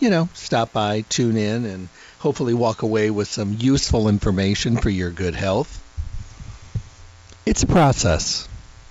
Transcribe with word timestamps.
you 0.00 0.10
know, 0.10 0.28
stop 0.34 0.72
by, 0.72 1.02
tune 1.02 1.36
in, 1.36 1.64
and 1.64 1.88
hopefully 2.18 2.54
walk 2.54 2.82
away 2.82 3.10
with 3.10 3.28
some 3.28 3.56
useful 3.58 4.08
information 4.08 4.76
for 4.76 4.90
your 4.90 5.10
good 5.10 5.34
health. 5.34 5.82
It's 7.46 7.62
a 7.62 7.66
process. 7.66 8.48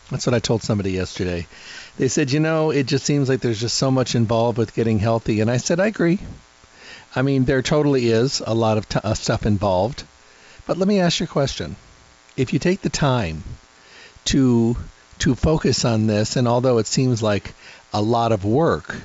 That's 0.10 0.26
what 0.26 0.34
I 0.34 0.40
told 0.40 0.64
somebody 0.64 0.92
yesterday. 0.92 1.48
They 1.98 2.08
said, 2.08 2.32
you 2.32 2.40
know, 2.40 2.72
it 2.72 2.86
just 2.86 3.06
seems 3.06 3.28
like 3.28 3.42
there's 3.42 3.60
just 3.60 3.78
so 3.78 3.92
much 3.92 4.16
involved 4.16 4.58
with 4.58 4.76
getting 4.76 5.00
healthy. 5.00 5.42
And 5.42 5.52
I 5.52 5.58
said, 5.58 5.80
I 5.80 5.88
agree. 5.88 6.20
I 7.16 7.22
mean, 7.22 7.46
there 7.46 7.62
totally 7.62 8.08
is 8.08 8.42
a 8.46 8.54
lot 8.54 8.78
of 8.78 8.88
t- 8.88 9.00
uh, 9.04 9.14
stuff 9.14 9.46
involved. 9.46 10.04
But 10.66 10.78
let 10.78 10.88
me 10.88 11.00
ask 11.00 11.20
you 11.20 11.26
a 11.26 11.28
question. 11.28 11.76
If 12.36 12.54
you 12.54 12.60
take 12.60 12.82
the 12.82 12.90
time 12.90 13.44
to 14.26 14.78
to 15.20 15.34
focus 15.34 15.84
on 15.84 16.06
this, 16.06 16.36
and 16.36 16.48
although 16.48 16.78
it 16.78 16.86
seems 16.86 17.24
like 17.24 17.56
a 17.92 18.02
lot 18.02 18.32
of 18.32 18.46
work, 18.46 18.96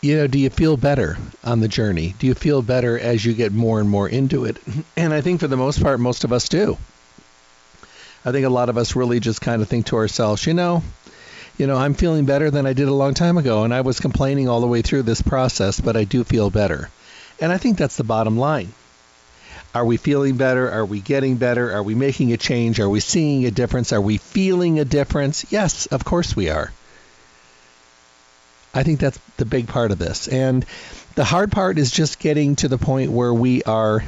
you 0.00 0.16
know, 0.16 0.26
do 0.26 0.38
you 0.38 0.50
feel 0.50 0.76
better 0.76 1.18
on 1.42 1.60
the 1.60 1.68
journey? 1.68 2.14
Do 2.18 2.26
you 2.26 2.34
feel 2.34 2.62
better 2.62 2.98
as 2.98 3.24
you 3.24 3.34
get 3.34 3.52
more 3.52 3.80
and 3.80 3.90
more 3.90 4.08
into 4.08 4.44
it? 4.44 4.58
And 4.96 5.12
I 5.12 5.20
think 5.20 5.40
for 5.40 5.48
the 5.48 5.56
most 5.56 5.82
part, 5.82 6.00
most 6.00 6.24
of 6.24 6.32
us 6.32 6.48
do. 6.48 6.76
I 8.24 8.32
think 8.32 8.46
a 8.46 8.50
lot 8.50 8.68
of 8.68 8.76
us 8.76 8.96
really 8.96 9.20
just 9.20 9.40
kind 9.40 9.62
of 9.62 9.68
think 9.68 9.86
to 9.86 9.96
ourselves, 9.96 10.46
you 10.46 10.54
know, 10.54 10.82
you 11.56 11.66
know, 11.66 11.76
I'm 11.76 11.94
feeling 11.94 12.24
better 12.24 12.50
than 12.50 12.66
I 12.66 12.72
did 12.72 12.88
a 12.88 12.94
long 12.94 13.14
time 13.14 13.38
ago, 13.38 13.64
and 13.64 13.74
I 13.74 13.80
was 13.80 13.98
complaining 14.00 14.48
all 14.48 14.60
the 14.60 14.66
way 14.66 14.82
through 14.82 15.02
this 15.02 15.22
process, 15.22 15.80
but 15.80 15.96
I 15.96 16.04
do 16.04 16.22
feel 16.22 16.50
better. 16.50 16.90
And 17.40 17.50
I 17.50 17.58
think 17.58 17.78
that's 17.78 17.96
the 17.96 18.04
bottom 18.04 18.36
line. 18.36 18.72
Are 19.74 19.84
we 19.84 19.96
feeling 19.96 20.36
better? 20.36 20.70
Are 20.70 20.84
we 20.84 21.00
getting 21.00 21.36
better? 21.36 21.72
Are 21.72 21.82
we 21.82 21.94
making 21.94 22.32
a 22.32 22.36
change? 22.36 22.80
Are 22.80 22.88
we 22.88 23.00
seeing 23.00 23.44
a 23.44 23.50
difference? 23.50 23.92
Are 23.92 24.00
we 24.00 24.18
feeling 24.18 24.78
a 24.78 24.84
difference? 24.84 25.46
Yes, 25.50 25.86
of 25.86 26.04
course 26.04 26.34
we 26.34 26.48
are. 26.48 26.72
I 28.74 28.82
think 28.82 29.00
that's 29.00 29.18
the 29.36 29.44
big 29.44 29.68
part 29.68 29.90
of 29.90 29.98
this. 29.98 30.28
And 30.28 30.64
the 31.14 31.24
hard 31.24 31.50
part 31.50 31.78
is 31.78 31.90
just 31.90 32.18
getting 32.18 32.56
to 32.56 32.68
the 32.68 32.78
point 32.78 33.10
where 33.10 33.32
we 33.32 33.62
are 33.64 34.04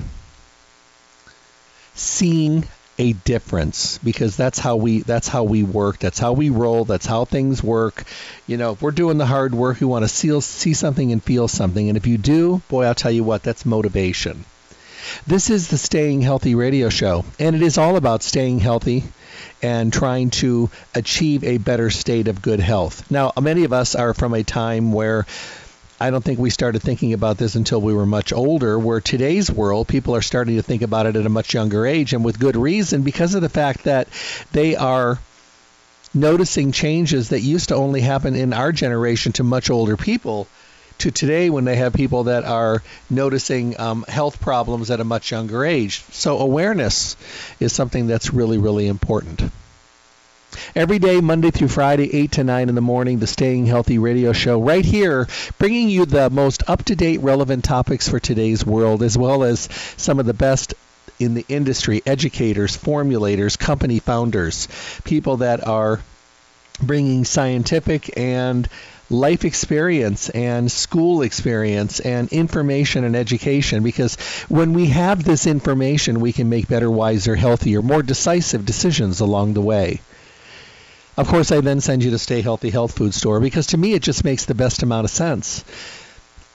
seeing 1.94 2.64
a 2.98 3.14
difference 3.14 3.98
because 3.98 4.36
that's 4.36 4.58
how 4.58 4.76
we 4.76 5.00
that's 5.00 5.26
how 5.26 5.44
we 5.44 5.62
work. 5.62 5.98
That's 5.98 6.18
how 6.18 6.32
we 6.32 6.50
roll. 6.50 6.84
That's 6.84 7.06
how 7.06 7.24
things 7.24 7.62
work. 7.62 8.04
You 8.46 8.58
know 8.58 8.72
if 8.72 8.82
we're 8.82 8.90
doing 8.90 9.16
the 9.16 9.26
hard 9.26 9.54
work 9.54 9.80
we 9.80 9.86
want 9.86 10.04
to 10.04 10.08
see, 10.08 10.38
see 10.40 10.74
something 10.74 11.10
and 11.10 11.22
feel 11.22 11.48
something. 11.48 11.88
And 11.88 11.96
if 11.96 12.06
you 12.06 12.18
do 12.18 12.60
boy 12.68 12.84
i'll 12.84 12.94
tell 12.94 13.10
you 13.10 13.24
what 13.24 13.42
that's 13.42 13.64
motivation. 13.64 14.44
This 15.26 15.48
is 15.48 15.68
the 15.68 15.78
staying 15.78 16.20
healthy 16.20 16.54
radio 16.54 16.90
show 16.90 17.24
and 17.38 17.56
it 17.56 17.62
is 17.62 17.78
all 17.78 17.96
about 17.96 18.22
staying 18.22 18.60
healthy 18.60 19.04
and 19.62 19.92
trying 19.92 20.30
to 20.30 20.70
achieve 20.94 21.44
a 21.44 21.58
better 21.58 21.90
state 21.90 22.28
of 22.28 22.42
good 22.42 22.60
health. 22.60 23.10
Now, 23.10 23.32
many 23.40 23.64
of 23.64 23.72
us 23.72 23.94
are 23.94 24.14
from 24.14 24.34
a 24.34 24.42
time 24.42 24.92
where 24.92 25.26
I 26.00 26.10
don't 26.10 26.24
think 26.24 26.38
we 26.38 26.48
started 26.48 26.80
thinking 26.82 27.12
about 27.12 27.36
this 27.36 27.56
until 27.56 27.80
we 27.80 27.92
were 27.92 28.06
much 28.06 28.32
older, 28.32 28.78
where 28.78 29.02
today's 29.02 29.50
world, 29.50 29.86
people 29.86 30.16
are 30.16 30.22
starting 30.22 30.56
to 30.56 30.62
think 30.62 30.80
about 30.80 31.04
it 31.04 31.16
at 31.16 31.26
a 31.26 31.28
much 31.28 31.52
younger 31.52 31.86
age, 31.86 32.14
and 32.14 32.24
with 32.24 32.38
good 32.38 32.56
reason 32.56 33.02
because 33.02 33.34
of 33.34 33.42
the 33.42 33.50
fact 33.50 33.84
that 33.84 34.08
they 34.52 34.76
are 34.76 35.18
noticing 36.14 36.72
changes 36.72 37.28
that 37.28 37.40
used 37.40 37.68
to 37.68 37.74
only 37.74 38.00
happen 38.00 38.34
in 38.34 38.52
our 38.52 38.72
generation 38.72 39.32
to 39.32 39.44
much 39.44 39.70
older 39.70 39.96
people 39.96 40.48
to 41.00 41.10
today 41.10 41.50
when 41.50 41.64
they 41.64 41.76
have 41.76 41.92
people 41.92 42.24
that 42.24 42.44
are 42.44 42.82
noticing 43.08 43.78
um, 43.78 44.04
health 44.08 44.40
problems 44.40 44.90
at 44.90 45.00
a 45.00 45.04
much 45.04 45.30
younger 45.30 45.64
age. 45.64 46.02
So 46.10 46.38
awareness 46.38 47.16
is 47.58 47.72
something 47.72 48.06
that's 48.06 48.32
really, 48.32 48.58
really 48.58 48.86
important. 48.86 49.50
Every 50.74 50.98
day, 50.98 51.20
Monday 51.20 51.50
through 51.50 51.68
Friday, 51.68 52.12
8 52.14 52.32
to 52.32 52.44
9 52.44 52.68
in 52.68 52.74
the 52.74 52.80
morning, 52.80 53.18
the 53.18 53.26
Staying 53.26 53.66
Healthy 53.66 53.98
radio 53.98 54.32
show, 54.32 54.60
right 54.60 54.84
here, 54.84 55.28
bringing 55.58 55.88
you 55.88 56.06
the 56.06 56.28
most 56.28 56.62
up 56.68 56.84
to 56.86 56.96
date, 56.96 57.20
relevant 57.20 57.64
topics 57.64 58.08
for 58.08 58.18
today's 58.18 58.66
world, 58.66 59.02
as 59.02 59.16
well 59.16 59.44
as 59.44 59.68
some 59.96 60.18
of 60.18 60.26
the 60.26 60.34
best 60.34 60.74
in 61.20 61.34
the 61.34 61.44
industry 61.48 62.02
educators, 62.04 62.76
formulators, 62.76 63.58
company 63.58 64.00
founders, 64.00 64.66
people 65.04 65.38
that 65.38 65.66
are 65.66 66.00
bringing 66.82 67.24
scientific 67.24 68.18
and 68.18 68.68
life 69.10 69.44
experience 69.44 70.28
and 70.30 70.70
school 70.70 71.22
experience 71.22 71.98
and 72.00 72.32
information 72.32 73.04
and 73.04 73.16
education 73.16 73.82
because 73.82 74.14
when 74.48 74.72
we 74.72 74.86
have 74.86 75.24
this 75.24 75.46
information, 75.46 76.20
we 76.20 76.32
can 76.32 76.48
make 76.48 76.68
better, 76.68 76.90
wiser, 76.90 77.34
healthier, 77.34 77.82
more 77.82 78.02
decisive 78.02 78.64
decisions 78.64 79.20
along 79.20 79.52
the 79.54 79.60
way. 79.60 80.00
Of 81.16 81.28
course, 81.28 81.50
I 81.52 81.60
then 81.60 81.80
send 81.80 82.04
you 82.04 82.10
to 82.12 82.18
Stay 82.18 82.40
Healthy 82.40 82.70
Health 82.70 82.96
Food 82.96 83.12
Store 83.12 83.40
because 83.40 83.66
to 83.68 83.76
me 83.76 83.94
it 83.94 84.02
just 84.02 84.24
makes 84.24 84.44
the 84.44 84.54
best 84.54 84.82
amount 84.82 85.04
of 85.04 85.10
sense. 85.10 85.64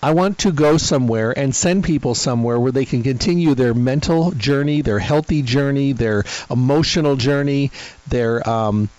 I 0.01 0.11
want 0.11 0.37
to 0.39 0.51
go 0.51 0.77
somewhere 0.77 1.37
and 1.37 1.53
send 1.55 1.83
people 1.83 2.15
somewhere 2.15 2.59
where 2.59 2.71
they 2.71 2.85
can 2.85 3.03
continue 3.03 3.53
their 3.55 3.73
mental 3.73 4.31
journey, 4.31 4.81
their 4.81 4.99
healthy 4.99 5.41
journey, 5.41 5.91
their 5.93 6.23
emotional 6.49 7.15
journey, 7.15 7.71
their 8.07 8.47
um, 8.47 8.89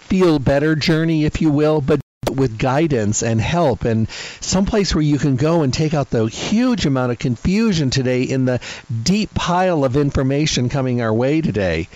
feel 0.00 0.38
better 0.38 0.74
journey, 0.74 1.24
if 1.24 1.40
you 1.40 1.50
will, 1.50 1.80
but 1.80 2.00
with 2.36 2.58
guidance 2.58 3.22
and 3.22 3.40
help 3.40 3.84
and 3.84 4.08
someplace 4.40 4.94
where 4.94 5.02
you 5.02 5.18
can 5.18 5.36
go 5.36 5.62
and 5.62 5.72
take 5.72 5.94
out 5.94 6.10
the 6.10 6.26
huge 6.26 6.86
amount 6.86 7.12
of 7.12 7.18
confusion 7.18 7.90
today 7.90 8.22
in 8.22 8.44
the 8.44 8.60
deep 9.02 9.32
pile 9.34 9.84
of 9.84 9.96
information 9.96 10.68
coming 10.68 11.00
our 11.00 11.12
way 11.12 11.40
today. 11.40 11.88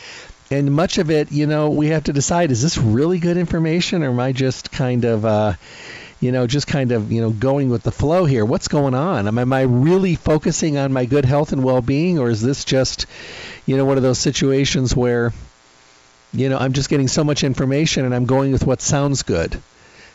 And 0.51 0.73
much 0.73 0.99
of 0.99 1.11
it, 1.11 1.33
you 1.33 1.47
know, 1.47 1.71
we 1.71 1.89
have 1.89 2.05
to 2.05 2.13
decide 2.13 2.51
is 2.51 2.63
this 2.63 2.79
really 2.79 3.19
good 3.19 3.37
information 3.37 4.03
or 4.03 4.11
am 4.11 4.21
I 4.21 4.33
just 4.33 4.71
kind 4.73 5.05
of 5.05 5.25
uh, 5.25 5.55
you 6.21 6.33
know, 6.33 6.47
just 6.47 6.67
kind 6.67 6.93
of, 6.93 7.13
you 7.13 7.21
know, 7.21 7.31
going 7.31 7.69
with 7.69 7.83
the 7.83 7.93
flow 7.93 8.25
here. 8.25 8.47
What's 8.47 8.69
going 8.69 8.95
on? 8.95 9.29
Am, 9.29 9.37
am 9.37 9.53
I 9.53 9.63
really 9.63 10.15
focusing 10.15 10.79
on 10.79 10.93
my 10.93 11.05
good 11.05 11.27
health 11.27 11.53
and 11.53 11.63
well-being 11.63 12.19
or 12.19 12.31
is 12.31 12.41
this 12.41 12.65
just, 12.65 13.07
you 13.67 13.77
know, 13.77 13.85
one 13.85 13.99
of 13.99 14.03
those 14.03 14.19
situations 14.19 14.97
where 14.97 15.33
you 16.33 16.49
know, 16.49 16.59
I'm 16.59 16.73
just 16.73 16.89
getting 16.89 17.07
so 17.07 17.23
much 17.23 17.45
information 17.45 18.05
and 18.05 18.13
I'm 18.15 18.27
going 18.27 18.51
with 18.51 18.67
what 18.67 18.81
sounds 18.81 19.23
good 19.23 19.61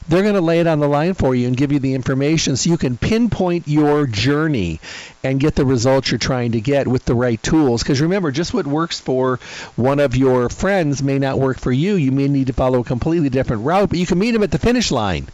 they're 0.09 0.23
going 0.23 0.33
to 0.33 0.41
lay 0.41 0.59
it 0.59 0.67
on 0.67 0.79
the 0.79 0.87
line 0.87 1.13
for 1.13 1.35
you 1.35 1.47
and 1.47 1.55
give 1.55 1.71
you 1.71 1.77
the 1.77 1.93
information 1.93 2.57
so 2.57 2.69
you 2.69 2.77
can 2.77 2.97
pinpoint 2.97 3.67
your 3.67 4.07
journey 4.07 4.79
and 5.23 5.39
get 5.39 5.53
the 5.53 5.65
results 5.65 6.09
you're 6.09 6.17
trying 6.17 6.53
to 6.53 6.61
get 6.61 6.87
with 6.87 7.05
the 7.05 7.13
right 7.13 7.41
tools. 7.43 7.83
Because 7.83 8.01
remember, 8.01 8.31
just 8.31 8.53
what 8.53 8.65
works 8.65 8.99
for 8.99 9.39
one 9.75 9.99
of 9.99 10.15
your 10.15 10.49
friends 10.49 11.03
may 11.03 11.19
not 11.19 11.39
work 11.39 11.59
for 11.59 11.71
you. 11.71 11.93
You 11.93 12.11
may 12.11 12.27
need 12.27 12.47
to 12.47 12.53
follow 12.53 12.79
a 12.79 12.83
completely 12.83 13.29
different 13.29 13.63
route, 13.63 13.89
but 13.89 13.99
you 13.99 14.07
can 14.07 14.17
meet 14.17 14.31
them 14.31 14.41
at 14.41 14.49
the 14.49 14.57
finish 14.57 14.91
line. 14.91 15.27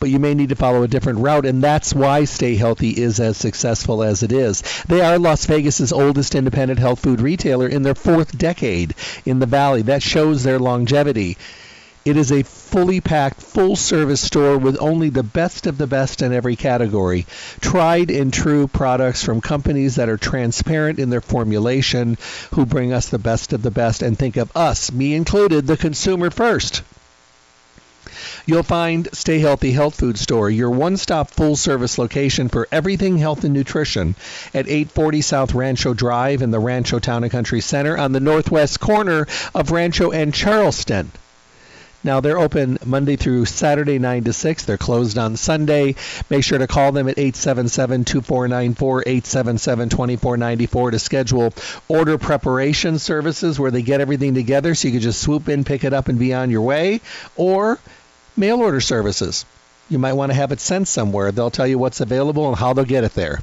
But 0.00 0.10
you 0.10 0.18
may 0.18 0.34
need 0.34 0.48
to 0.48 0.56
follow 0.56 0.82
a 0.82 0.88
different 0.88 1.20
route, 1.20 1.46
and 1.46 1.62
that's 1.62 1.94
why 1.94 2.24
Stay 2.24 2.56
Healthy 2.56 3.00
is 3.00 3.20
as 3.20 3.36
successful 3.36 4.02
as 4.02 4.24
it 4.24 4.32
is. 4.32 4.62
They 4.88 5.00
are 5.00 5.20
Las 5.20 5.46
Vegas's 5.46 5.92
oldest 5.92 6.34
independent 6.34 6.80
health 6.80 6.98
food 6.98 7.20
retailer 7.20 7.68
in 7.68 7.84
their 7.84 7.94
fourth 7.94 8.36
decade 8.36 8.94
in 9.24 9.38
the 9.38 9.46
valley. 9.46 9.82
That 9.82 10.02
shows 10.02 10.42
their 10.42 10.58
longevity 10.58 11.38
It 12.04 12.18
is 12.18 12.30
a 12.30 12.42
fully 12.42 13.00
packed, 13.00 13.40
full 13.40 13.76
service 13.76 14.20
store 14.20 14.58
with 14.58 14.76
only 14.78 15.08
the 15.08 15.22
best 15.22 15.66
of 15.66 15.78
the 15.78 15.86
best 15.86 16.20
in 16.20 16.34
every 16.34 16.54
category. 16.54 17.24
Tried 17.62 18.10
and 18.10 18.30
true 18.30 18.68
products 18.68 19.22
from 19.22 19.40
companies 19.40 19.94
that 19.94 20.10
are 20.10 20.18
transparent 20.18 20.98
in 20.98 21.08
their 21.08 21.22
formulation, 21.22 22.18
who 22.52 22.66
bring 22.66 22.92
us 22.92 23.08
the 23.08 23.18
best 23.18 23.54
of 23.54 23.62
the 23.62 23.70
best 23.70 24.02
and 24.02 24.18
think 24.18 24.36
of 24.36 24.54
us, 24.54 24.92
me 24.92 25.14
included, 25.14 25.66
the 25.66 25.78
consumer 25.78 26.28
first. 26.28 26.82
You'll 28.44 28.62
find 28.62 29.08
Stay 29.14 29.38
Healthy 29.38 29.72
Health 29.72 29.94
Food 29.94 30.18
Store, 30.18 30.50
your 30.50 30.68
one 30.68 30.98
stop 30.98 31.30
full 31.30 31.56
service 31.56 31.96
location 31.96 32.50
for 32.50 32.68
everything 32.70 33.16
health 33.16 33.44
and 33.44 33.54
nutrition 33.54 34.14
at 34.52 34.68
840 34.68 35.22
South 35.22 35.54
Rancho 35.54 35.94
Drive 35.94 36.42
in 36.42 36.50
the 36.50 36.60
Rancho 36.60 36.98
Town 36.98 37.22
and 37.22 37.32
Country 37.32 37.62
Center 37.62 37.96
on 37.96 38.12
the 38.12 38.20
northwest 38.20 38.78
corner 38.78 39.26
of 39.54 39.70
Rancho 39.70 40.10
and 40.10 40.34
Charleston. 40.34 41.10
Now 42.04 42.20
they're 42.20 42.38
open 42.38 42.76
Monday 42.84 43.16
through 43.16 43.46
Saturday 43.46 43.98
9 43.98 44.24
to 44.24 44.32
6. 44.34 44.64
They're 44.66 44.76
closed 44.76 45.16
on 45.16 45.36
Sunday. 45.36 45.94
Make 46.28 46.44
sure 46.44 46.58
to 46.58 46.66
call 46.66 46.92
them 46.92 47.08
at 47.08 47.16
877-2494 47.16 49.04
877-2494 49.04 50.90
to 50.90 50.98
schedule 50.98 51.54
order 51.88 52.18
preparation 52.18 52.98
services 52.98 53.58
where 53.58 53.70
they 53.70 53.80
get 53.80 54.02
everything 54.02 54.34
together 54.34 54.74
so 54.74 54.88
you 54.88 54.92
can 54.92 55.00
just 55.00 55.22
swoop 55.22 55.48
in, 55.48 55.64
pick 55.64 55.82
it 55.84 55.94
up 55.94 56.08
and 56.08 56.18
be 56.18 56.34
on 56.34 56.50
your 56.50 56.60
way 56.60 57.00
or 57.36 57.78
mail 58.36 58.60
order 58.60 58.82
services. 58.82 59.46
You 59.88 59.98
might 59.98 60.12
want 60.12 60.30
to 60.30 60.36
have 60.36 60.52
it 60.52 60.60
sent 60.60 60.88
somewhere. 60.88 61.32
They'll 61.32 61.50
tell 61.50 61.66
you 61.66 61.78
what's 61.78 62.00
available 62.02 62.48
and 62.48 62.56
how 62.56 62.74
they'll 62.74 62.84
get 62.84 63.04
it 63.04 63.14
there. 63.14 63.40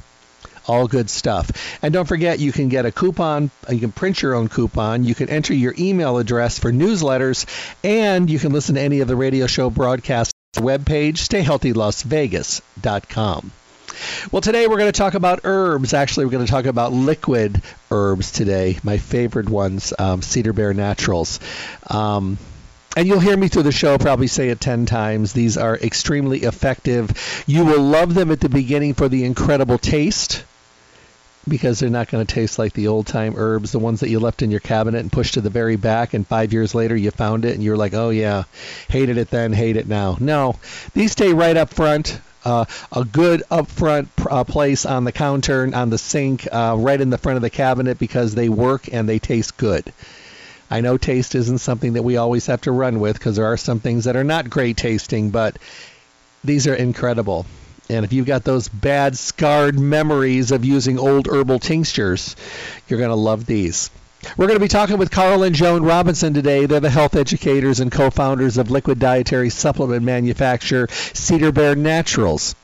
All 0.68 0.88
good 0.88 1.10
stuff. 1.10 1.80
And 1.82 1.94
don't 1.94 2.08
forget, 2.08 2.40
you 2.40 2.52
can 2.52 2.70
get 2.70 2.86
a 2.86 2.92
coupon. 2.92 3.52
You 3.70 3.80
can 3.80 3.92
print 3.92 4.22
your 4.22 4.36
own 4.36 4.48
coupon. 4.48 5.04
You 5.04 5.16
can 5.16 5.30
enter 5.30 5.54
your 5.54 5.74
email 5.78 6.18
address 6.18 6.60
for 6.60 6.72
newsletters, 6.72 7.46
and 7.84 8.30
you 8.30 8.40
can 8.40 8.52
listen 8.52 8.76
to 8.76 8.82
any 8.82 9.00
of 9.00 9.08
the 9.08 9.16
radio 9.16 9.48
show 9.48 9.70
broadcasts 9.70 10.34
webpage, 10.56 11.16
stayhealthylasvegas.com. 11.16 13.52
Well, 14.32 14.42
today 14.42 14.68
we're 14.68 14.78
going 14.78 14.92
to 14.92 14.98
talk 14.98 15.14
about 15.14 15.42
herbs. 15.44 15.94
Actually, 15.94 16.26
we're 16.26 16.32
going 16.32 16.46
to 16.46 16.52
talk 16.52 16.66
about 16.66 16.92
liquid 16.92 17.62
herbs 17.90 18.32
today. 18.32 18.78
My 18.84 18.98
favorite 18.98 19.50
ones, 19.50 19.94
um, 19.98 20.22
Cedar 20.22 20.54
Bear 20.54 20.74
Naturals. 20.74 21.40
Um, 21.88 22.38
and 22.96 23.08
you'll 23.08 23.20
hear 23.20 23.38
me 23.38 23.48
through 23.48 23.64
the 23.64 23.72
show 23.72 23.98
probably 23.98 24.28
say 24.28 24.50
it 24.50 24.60
10 24.60 24.86
times. 24.86 25.34
These 25.34 25.58
are 25.58 25.78
extremely 25.78 26.40
effective. 26.40 27.44
You 27.48 27.64
will 27.64 27.82
love 27.82 28.14
them 28.14 28.32
at 28.32 28.42
the 28.42 28.50
beginning 28.50 28.96
for 28.96 29.08
the 29.08 29.24
incredible 29.24 29.78
taste 29.78 30.44
because 31.48 31.80
they're 31.80 31.90
not 31.90 32.10
going 32.10 32.26
to 32.26 32.34
taste 32.34 32.60
like 32.60 32.74
the 32.74 32.88
old 32.88 33.08
time 33.08 33.34
herbs, 33.38 33.72
the 33.72 33.80
ones 33.80 34.02
that 34.02 34.10
you 34.10 34.20
left 34.20 34.42
in 34.42 34.52
your 34.52 34.60
cabinet 34.60 35.00
and 35.00 35.12
pushed 35.12 35.36
to 35.36 35.42
the 35.42 35.50
very 35.50 35.76
back, 35.76 36.14
and 36.14 36.28
five 36.28 36.54
years 36.54 36.76
later 36.76 36.96
you 36.96 37.12
found 37.12 37.46
it 37.46 37.56
and 37.56 37.64
you're 37.64 37.78
like, 37.78 37.94
oh 37.94 38.10
yeah, 38.10 38.44
hated 38.90 39.18
it 39.18 39.30
then, 39.30 39.54
hate 39.54 39.78
it 39.78 39.88
now. 39.88 40.18
No, 40.20 40.58
these 40.94 41.12
stay 41.12 41.34
right 41.34 41.58
up 41.58 41.70
front. 41.70 42.20
Uh, 42.44 42.66
a 42.92 43.06
good 43.06 43.44
upfront 43.52 44.08
uh, 44.28 44.44
place 44.44 44.88
on 44.88 45.04
the 45.04 45.12
counter, 45.12 45.70
on 45.76 45.92
the 45.92 45.98
sink, 46.00 46.48
uh, 46.52 46.76
right 46.76 47.00
in 47.00 47.12
the 47.12 47.18
front 47.20 47.36
of 47.36 47.44
the 47.44 47.52
cabinet 47.52 48.00
because 48.00 48.34
they 48.34 48.50
work 48.50 48.92
and 48.92 49.08
they 49.08 49.20
taste 49.20 49.58
good. 49.58 49.94
I 50.72 50.82
know 50.82 50.98
taste 50.98 51.36
isn't 51.36 51.60
something 51.60 51.94
that 51.94 52.04
we 52.04 52.18
always 52.18 52.48
have 52.48 52.62
to 52.62 52.72
run 52.72 53.00
with 53.00 53.20
because 53.20 53.36
there 53.36 53.46
are 53.46 53.58
some 53.58 53.80
things 53.80 54.06
that 54.06 54.16
are 54.16 54.24
not 54.24 54.50
great 54.50 54.78
tasting, 54.78 55.30
but 55.30 55.58
these 56.44 56.66
are 56.66 56.74
incredible. 56.74 57.46
And 57.92 58.06
if 58.06 58.14
you've 58.14 58.26
got 58.26 58.46
those 58.46 58.70
bad 58.70 59.18
scarred 59.18 59.78
memories 59.78 60.52
of 60.52 60.64
using 60.64 60.98
old 60.98 61.28
herbal 61.28 61.60
tinctures, 61.60 62.38
you're 62.88 63.00
going 63.00 63.10
to 63.10 63.16
love 63.16 63.46
these. 63.46 63.92
We're 64.38 64.48
going 64.48 64.58
to 64.58 64.64
be 64.64 64.70
talking 64.70 64.98
with 64.98 65.12
Carl 65.12 65.44
and 65.44 65.54
Joan 65.54 65.84
Robinson 65.84 66.34
today. 66.34 66.68
They're 66.68 66.80
the 66.80 66.90
health 66.90 67.18
educators 67.18 67.82
and 67.82 67.92
co-founders 67.92 68.58
of 68.58 68.72
liquid 68.72 68.98
dietary 68.98 69.50
supplement 69.50 70.04
manufacturer 70.04 70.88
Cedar 70.90 71.52
Bear 71.52 71.76
Naturals 71.76 72.56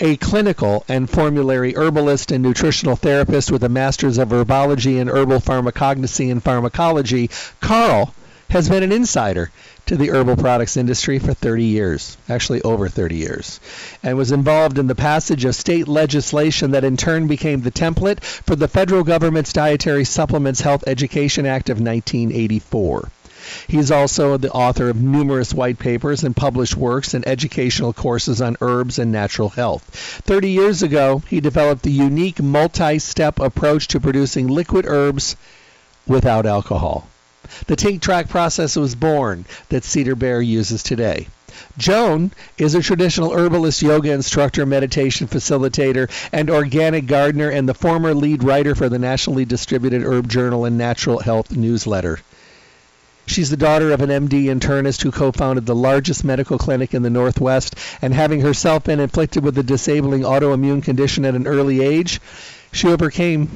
a 0.00 0.16
clinical 0.16 0.84
and 0.88 1.08
formulary 1.08 1.76
herbalist 1.76 2.32
and 2.32 2.42
nutritional 2.42 2.96
therapist 2.96 3.52
with 3.52 3.62
a 3.62 3.68
master's 3.68 4.18
of 4.18 4.30
herbology 4.30 5.00
and 5.00 5.08
herbal 5.08 5.38
pharmacognosy 5.38 6.28
and 6.28 6.42
pharmacology, 6.42 7.30
Carl 7.60 8.12
has 8.50 8.68
been 8.68 8.82
an 8.82 8.90
insider 8.90 9.50
to 9.86 9.96
the 9.96 10.10
herbal 10.10 10.36
products 10.36 10.76
industry 10.76 11.20
for 11.20 11.32
30 11.32 11.64
years, 11.64 12.16
actually 12.28 12.60
over 12.62 12.88
30 12.88 13.14
years, 13.14 13.60
and 14.02 14.16
was 14.16 14.32
involved 14.32 14.78
in 14.78 14.88
the 14.88 14.94
passage 14.94 15.44
of 15.44 15.54
state 15.54 15.86
legislation 15.86 16.72
that 16.72 16.84
in 16.84 16.96
turn 16.96 17.28
became 17.28 17.60
the 17.60 17.70
template 17.70 18.20
for 18.20 18.56
the 18.56 18.68
federal 18.68 19.04
government's 19.04 19.52
Dietary 19.52 20.04
Supplements 20.04 20.60
Health 20.60 20.84
Education 20.86 21.46
Act 21.46 21.70
of 21.70 21.80
1984. 21.80 23.08
He 23.68 23.78
is 23.78 23.90
also 23.90 24.36
the 24.36 24.50
author 24.52 24.88
of 24.88 25.00
numerous 25.00 25.54
white 25.54 25.78
papers 25.78 26.24
and 26.24 26.36
published 26.36 26.76
works 26.76 27.14
and 27.14 27.26
educational 27.26 27.92
courses 27.92 28.40
on 28.40 28.56
herbs 28.60 28.98
and 28.98 29.12
natural 29.12 29.48
health. 29.48 29.84
30 30.24 30.50
years 30.50 30.82
ago, 30.82 31.22
he 31.28 31.40
developed 31.40 31.82
the 31.82 31.90
unique 31.92 32.42
multi 32.42 32.98
step 32.98 33.38
approach 33.38 33.88
to 33.88 34.00
producing 34.00 34.48
liquid 34.48 34.86
herbs 34.86 35.36
without 36.06 36.46
alcohol. 36.46 37.09
The 37.66 37.76
Tink 37.76 38.00
Track 38.00 38.28
process 38.28 38.76
was 38.76 38.94
born 38.94 39.44
that 39.68 39.84
Cedar 39.84 40.14
Bear 40.14 40.40
uses 40.40 40.82
today. 40.82 41.28
Joan 41.76 42.32
is 42.58 42.74
a 42.74 42.82
traditional 42.82 43.32
herbalist, 43.32 43.82
yoga 43.82 44.12
instructor, 44.12 44.64
meditation 44.64 45.26
facilitator, 45.26 46.08
and 46.32 46.48
organic 46.48 47.06
gardener, 47.06 47.48
and 47.48 47.68
the 47.68 47.74
former 47.74 48.14
lead 48.14 48.44
writer 48.44 48.74
for 48.74 48.88
the 48.88 48.98
nationally 48.98 49.44
distributed 49.44 50.02
Herb 50.02 50.28
Journal 50.28 50.64
and 50.64 50.78
Natural 50.78 51.18
Health 51.18 51.54
newsletter. 51.56 52.20
She's 53.26 53.50
the 53.50 53.56
daughter 53.56 53.92
of 53.92 54.00
an 54.00 54.10
MD 54.10 54.46
internist 54.46 55.02
who 55.02 55.12
co 55.12 55.30
founded 55.30 55.66
the 55.66 55.74
largest 55.74 56.24
medical 56.24 56.58
clinic 56.58 56.94
in 56.94 57.02
the 57.02 57.10
Northwest, 57.10 57.76
and 58.02 58.12
having 58.12 58.40
herself 58.40 58.84
been 58.84 58.98
inflicted 58.98 59.44
with 59.44 59.56
a 59.58 59.62
disabling 59.62 60.22
autoimmune 60.22 60.82
condition 60.82 61.24
at 61.24 61.34
an 61.34 61.46
early 61.46 61.80
age, 61.80 62.20
she 62.72 62.88
overcame, 62.88 63.48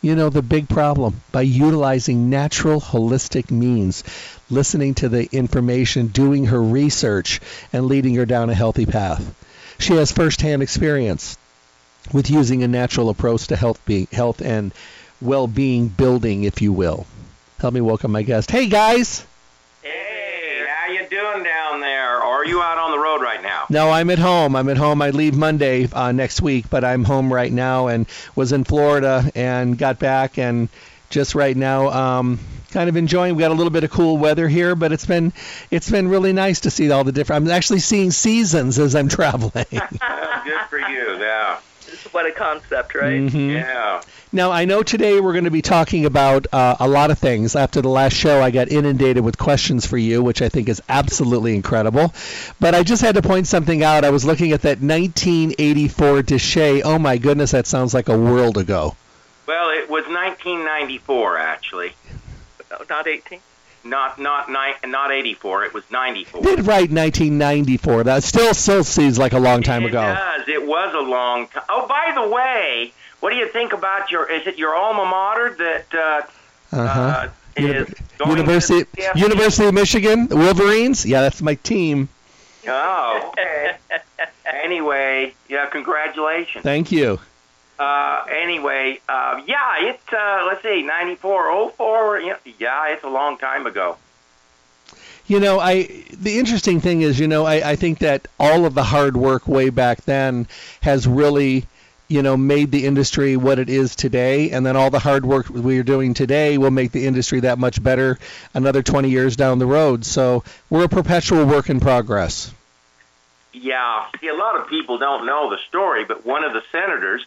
you 0.00 0.14
know, 0.14 0.28
the 0.28 0.42
big 0.42 0.68
problem 0.68 1.20
by 1.32 1.42
utilizing 1.42 2.30
natural, 2.30 2.80
holistic 2.80 3.50
means, 3.50 4.04
listening 4.50 4.94
to 4.94 5.08
the 5.08 5.28
information, 5.32 6.08
doing 6.08 6.46
her 6.46 6.62
research, 6.62 7.40
and 7.72 7.86
leading 7.86 8.14
her 8.14 8.26
down 8.26 8.50
a 8.50 8.54
healthy 8.54 8.86
path. 8.86 9.34
She 9.78 9.94
has 9.94 10.12
firsthand 10.12 10.62
experience 10.62 11.36
with 12.12 12.30
using 12.30 12.62
a 12.62 12.68
natural 12.68 13.10
approach 13.10 13.48
to 13.48 13.56
health, 13.56 13.84
be- 13.84 14.08
health 14.12 14.40
and 14.40 14.72
well-being 15.20 15.88
building, 15.88 16.44
if 16.44 16.62
you 16.62 16.72
will. 16.72 17.06
Help 17.58 17.74
me 17.74 17.80
welcome 17.80 18.12
my 18.12 18.22
guest. 18.22 18.50
Hey 18.50 18.68
guys. 18.68 19.26
Hey, 19.82 20.64
how 20.66 20.92
you 20.92 21.00
doing 21.08 21.42
down 21.42 21.80
there? 21.80 22.22
Are 22.22 22.46
you 22.46 22.62
out 22.62 22.78
on 22.78 22.87
No, 23.70 23.90
I'm 23.90 24.08
at 24.10 24.18
home. 24.18 24.56
I'm 24.56 24.68
at 24.68 24.76
home. 24.78 25.02
I 25.02 25.10
leave 25.10 25.36
Monday 25.36 25.88
uh, 25.92 26.12
next 26.12 26.40
week, 26.40 26.70
but 26.70 26.84
I'm 26.84 27.04
home 27.04 27.32
right 27.32 27.52
now 27.52 27.88
and 27.88 28.06
was 28.34 28.52
in 28.52 28.64
Florida 28.64 29.30
and 29.34 29.76
got 29.76 29.98
back 29.98 30.38
and 30.38 30.68
just 31.10 31.34
right 31.34 31.56
now 31.56 31.88
um, 31.88 32.38
kind 32.70 32.88
of 32.88 32.96
enjoying. 32.96 33.34
We 33.36 33.40
got 33.40 33.50
a 33.50 33.54
little 33.54 33.70
bit 33.70 33.84
of 33.84 33.90
cool 33.90 34.16
weather 34.18 34.48
here, 34.48 34.74
but 34.74 34.92
it's 34.92 35.06
been 35.06 35.32
it's 35.70 35.90
been 35.90 36.08
really 36.08 36.32
nice 36.32 36.60
to 36.60 36.70
see 36.70 36.90
all 36.90 37.04
the 37.04 37.12
different. 37.12 37.44
I'm 37.46 37.50
actually 37.50 37.80
seeing 37.80 38.10
seasons 38.10 38.78
as 38.78 38.94
I'm 38.94 39.08
traveling. 39.18 39.66
Good 39.70 39.80
for 40.70 40.78
you. 40.78 41.18
Yeah. 41.18 41.60
What 42.12 42.26
a 42.26 42.32
concept, 42.32 42.94
right? 42.94 43.20
Mhm. 43.20 43.52
Yeah. 43.54 44.02
Now, 44.30 44.50
I 44.50 44.66
know 44.66 44.82
today 44.82 45.20
we're 45.20 45.32
going 45.32 45.44
to 45.44 45.50
be 45.50 45.62
talking 45.62 46.04
about 46.04 46.46
uh, 46.52 46.76
a 46.80 46.86
lot 46.86 47.10
of 47.10 47.18
things. 47.18 47.56
After 47.56 47.80
the 47.80 47.88
last 47.88 48.12
show, 48.12 48.42
I 48.42 48.50
got 48.50 48.68
inundated 48.68 49.24
with 49.24 49.38
questions 49.38 49.86
for 49.86 49.96
you, 49.96 50.22
which 50.22 50.42
I 50.42 50.50
think 50.50 50.68
is 50.68 50.82
absolutely 50.88 51.54
incredible. 51.54 52.12
But 52.60 52.74
I 52.74 52.82
just 52.82 53.00
had 53.00 53.14
to 53.14 53.22
point 53.22 53.46
something 53.46 53.82
out. 53.82 54.04
I 54.04 54.10
was 54.10 54.26
looking 54.26 54.52
at 54.52 54.62
that 54.62 54.82
1984 54.82 56.22
DSHEA. 56.22 56.82
Oh, 56.84 56.98
my 56.98 57.16
goodness, 57.16 57.52
that 57.52 57.66
sounds 57.66 57.94
like 57.94 58.08
a 58.10 58.18
world 58.18 58.58
ago. 58.58 58.96
Well, 59.46 59.70
it 59.70 59.88
was 59.88 60.04
1994 60.04 61.38
actually. 61.38 61.92
Not 62.90 63.06
18. 63.08 63.40
Not 63.84 64.18
not 64.18 64.50
ni- 64.50 64.90
not 64.90 65.10
84. 65.10 65.64
It 65.64 65.72
was 65.72 65.84
94. 65.90 66.42
Did 66.42 66.66
write 66.66 66.90
1994. 66.90 68.04
That 68.04 68.22
still 68.22 68.52
still 68.52 68.84
seems 68.84 69.18
like 69.18 69.32
a 69.32 69.38
long 69.38 69.62
time 69.62 69.84
it 69.84 69.86
ago. 69.88 70.02
does. 70.02 70.48
It 70.48 70.66
was 70.66 70.94
a 70.94 71.00
long 71.00 71.46
time. 71.46 71.62
Oh, 71.70 71.86
by 71.86 72.12
the 72.14 72.28
way, 72.28 72.92
what 73.20 73.30
do 73.30 73.36
you 73.36 73.48
think 73.48 73.72
about 73.72 74.10
your? 74.10 74.30
Is 74.30 74.46
it 74.46 74.58
your 74.58 74.74
alma 74.74 75.04
mater 75.04 75.54
that 75.58 75.94
uh, 75.94 76.76
Uh-huh. 76.76 77.00
uh, 77.00 77.28
is 77.56 77.88
going 78.18 78.36
University 78.38 78.84
to 78.84 79.12
the 79.14 79.18
University 79.18 79.66
of 79.66 79.74
Michigan, 79.74 80.28
Wolverines. 80.30 81.04
Yeah, 81.06 81.22
that's 81.22 81.42
my 81.42 81.54
team. 81.56 82.08
Oh, 82.66 83.30
okay. 83.32 83.76
anyway, 84.64 85.34
yeah, 85.48 85.66
congratulations. 85.66 86.62
Thank 86.62 86.92
you. 86.92 87.18
Uh, 87.78 88.24
anyway, 88.30 89.00
uh, 89.08 89.40
yeah, 89.46 89.88
it's 89.88 90.12
uh, 90.12 90.44
let's 90.46 90.62
see, 90.62 90.82
ninety 90.82 91.14
four 91.14 91.48
oh 91.48 91.68
four. 91.70 92.20
Yeah, 92.20 92.36
yeah, 92.58 92.92
it's 92.92 93.04
a 93.04 93.08
long 93.08 93.38
time 93.38 93.66
ago. 93.66 93.96
You 95.26 95.40
know, 95.40 95.60
I 95.60 96.04
the 96.12 96.38
interesting 96.38 96.80
thing 96.80 97.02
is, 97.02 97.18
you 97.20 97.28
know, 97.28 97.44
I, 97.46 97.70
I 97.72 97.76
think 97.76 97.98
that 98.00 98.26
all 98.40 98.64
of 98.64 98.74
the 98.74 98.82
hard 98.84 99.16
work 99.16 99.46
way 99.46 99.70
back 99.70 100.02
then 100.04 100.48
has 100.80 101.06
really 101.06 101.66
you 102.08 102.22
know, 102.22 102.36
made 102.36 102.70
the 102.70 102.86
industry 102.86 103.36
what 103.36 103.58
it 103.58 103.68
is 103.68 103.94
today, 103.94 104.50
and 104.50 104.64
then 104.64 104.76
all 104.76 104.90
the 104.90 104.98
hard 104.98 105.24
work 105.24 105.48
we 105.50 105.78
are 105.78 105.82
doing 105.82 106.14
today 106.14 106.56
will 106.58 106.70
make 106.70 106.90
the 106.92 107.06
industry 107.06 107.40
that 107.40 107.58
much 107.58 107.82
better 107.82 108.18
another 108.54 108.82
20 108.82 109.10
years 109.10 109.36
down 109.36 109.58
the 109.58 109.66
road. 109.66 110.04
So 110.04 110.42
we're 110.70 110.84
a 110.84 110.88
perpetual 110.88 111.44
work 111.44 111.68
in 111.68 111.80
progress. 111.80 112.52
Yeah, 113.52 114.06
see, 114.20 114.28
a 114.28 114.34
lot 114.34 114.56
of 114.56 114.68
people 114.68 114.98
don't 114.98 115.26
know 115.26 115.50
the 115.50 115.58
story, 115.68 116.04
but 116.04 116.24
one 116.24 116.44
of 116.44 116.52
the 116.52 116.62
senators 116.70 117.24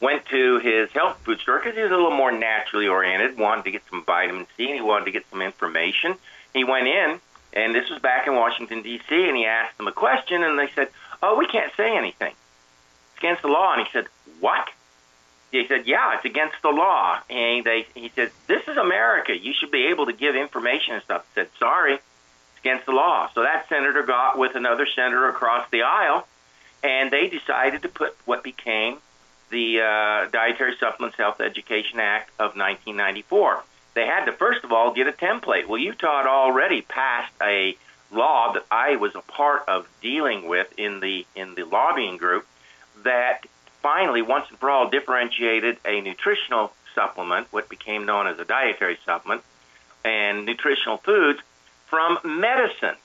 went 0.00 0.26
to 0.26 0.58
his 0.58 0.90
health 0.90 1.18
food 1.24 1.38
store 1.40 1.58
because 1.58 1.76
he 1.76 1.82
was 1.82 1.92
a 1.92 1.94
little 1.94 2.16
more 2.16 2.32
naturally 2.32 2.88
oriented, 2.88 3.38
wanted 3.38 3.64
to 3.64 3.70
get 3.70 3.82
some 3.88 4.04
vitamin 4.04 4.46
C, 4.56 4.66
and 4.66 4.74
he 4.74 4.80
wanted 4.80 5.06
to 5.06 5.10
get 5.12 5.24
some 5.30 5.40
information. 5.40 6.16
He 6.52 6.64
went 6.64 6.88
in, 6.88 7.20
and 7.52 7.74
this 7.74 7.88
was 7.88 8.00
back 8.00 8.26
in 8.26 8.34
Washington, 8.34 8.82
D.C., 8.82 9.28
and 9.28 9.36
he 9.36 9.46
asked 9.46 9.76
them 9.78 9.86
a 9.88 9.92
question, 9.92 10.42
and 10.42 10.58
they 10.58 10.68
said, 10.74 10.88
Oh, 11.22 11.38
we 11.38 11.46
can't 11.46 11.72
say 11.76 11.96
anything. 11.96 12.32
It's 13.12 13.18
against 13.18 13.42
the 13.42 13.48
law. 13.48 13.74
And 13.74 13.86
he 13.86 13.92
said, 13.92 14.06
What? 14.42 14.68
He 15.52 15.64
said, 15.68 15.86
Yeah, 15.86 16.16
it's 16.16 16.24
against 16.24 16.56
the 16.62 16.70
law. 16.70 17.20
And 17.30 17.64
they, 17.64 17.86
he 17.94 18.10
said, 18.16 18.32
This 18.48 18.66
is 18.66 18.76
America. 18.76 19.36
You 19.38 19.54
should 19.54 19.70
be 19.70 19.86
able 19.86 20.06
to 20.06 20.12
give 20.12 20.34
information 20.34 20.94
and 20.94 21.02
stuff. 21.04 21.24
He 21.28 21.40
said, 21.40 21.48
Sorry, 21.60 21.94
it's 21.94 22.58
against 22.58 22.86
the 22.86 22.92
law. 22.92 23.30
So 23.34 23.42
that 23.42 23.68
senator 23.68 24.02
got 24.02 24.36
with 24.36 24.56
another 24.56 24.84
senator 24.96 25.28
across 25.28 25.70
the 25.70 25.82
aisle, 25.82 26.26
and 26.82 27.12
they 27.12 27.28
decided 27.28 27.82
to 27.82 27.88
put 27.88 28.16
what 28.24 28.42
became 28.42 28.98
the 29.50 29.80
uh, 29.80 30.28
Dietary 30.30 30.74
Supplements 30.80 31.16
Health 31.16 31.40
Education 31.40 32.00
Act 32.00 32.30
of 32.40 32.56
1994. 32.56 33.62
They 33.94 34.06
had 34.06 34.24
to, 34.24 34.32
first 34.32 34.64
of 34.64 34.72
all, 34.72 34.92
get 34.92 35.06
a 35.06 35.12
template. 35.12 35.68
Well, 35.68 35.78
Utah 35.78 36.22
had 36.22 36.26
already 36.26 36.80
passed 36.82 37.32
a 37.40 37.76
law 38.10 38.54
that 38.54 38.64
I 38.72 38.96
was 38.96 39.14
a 39.14 39.20
part 39.20 39.68
of 39.68 39.86
dealing 40.00 40.48
with 40.48 40.66
in 40.76 40.98
the 40.98 41.26
in 41.36 41.54
the 41.54 41.62
lobbying 41.62 42.16
group 42.16 42.46
that 43.04 43.46
finally 43.82 44.22
once 44.22 44.46
and 44.48 44.58
for 44.58 44.70
all 44.70 44.88
differentiated 44.88 45.78
a 45.84 46.00
nutritional 46.00 46.72
supplement, 46.94 47.48
what 47.52 47.68
became 47.68 48.06
known 48.06 48.26
as 48.26 48.38
a 48.38 48.44
dietary 48.44 48.98
supplement, 49.04 49.42
and 50.04 50.46
nutritional 50.46 50.98
foods 50.98 51.40
from 51.86 52.18
medicines 52.24 52.98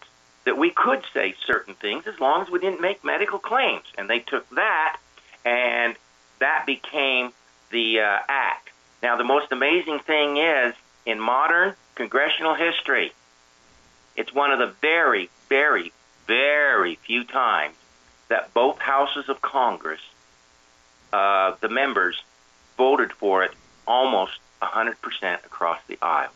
that 0.46 0.58
we 0.58 0.70
could 0.70 1.04
say 1.14 1.36
certain 1.46 1.74
things 1.74 2.08
as 2.08 2.20
long 2.20 2.42
as 2.42 2.50
we 2.50 2.60
didn't 2.60 2.82
make 2.82 3.04
medical 3.04 3.40
claims. 3.40 3.84
And 3.98 4.10
they 4.10 4.20
took 4.20 4.50
that 4.52 4.98
and 5.44 5.96
that 6.40 6.66
became 6.66 7.32
the 7.72 8.00
uh, 8.00 8.20
act. 8.28 8.70
Now, 9.02 9.18
the 9.18 9.24
most 9.24 9.52
amazing 9.52 10.00
thing 10.00 10.38
is 10.38 10.74
in 11.06 11.20
modern 11.20 11.76
congressional 11.96 12.56
history, 12.56 13.14
it's 14.16 14.34
one 14.34 14.52
of 14.52 14.60
the 14.60 14.74
very, 14.82 15.30
very, 15.50 15.92
very 16.28 16.96
few 16.96 17.24
times 17.24 17.76
that 18.30 18.54
both 18.54 18.80
houses 18.80 19.30
of 19.30 19.42
Congress, 19.42 20.02
uh, 21.14 21.56
the 21.62 21.70
members, 21.70 22.22
voted 22.78 23.12
for 23.12 23.44
it 23.44 23.52
almost 23.88 24.40
100% 24.62 25.46
across 25.46 25.80
the 25.88 25.98
aisle. 26.02 26.30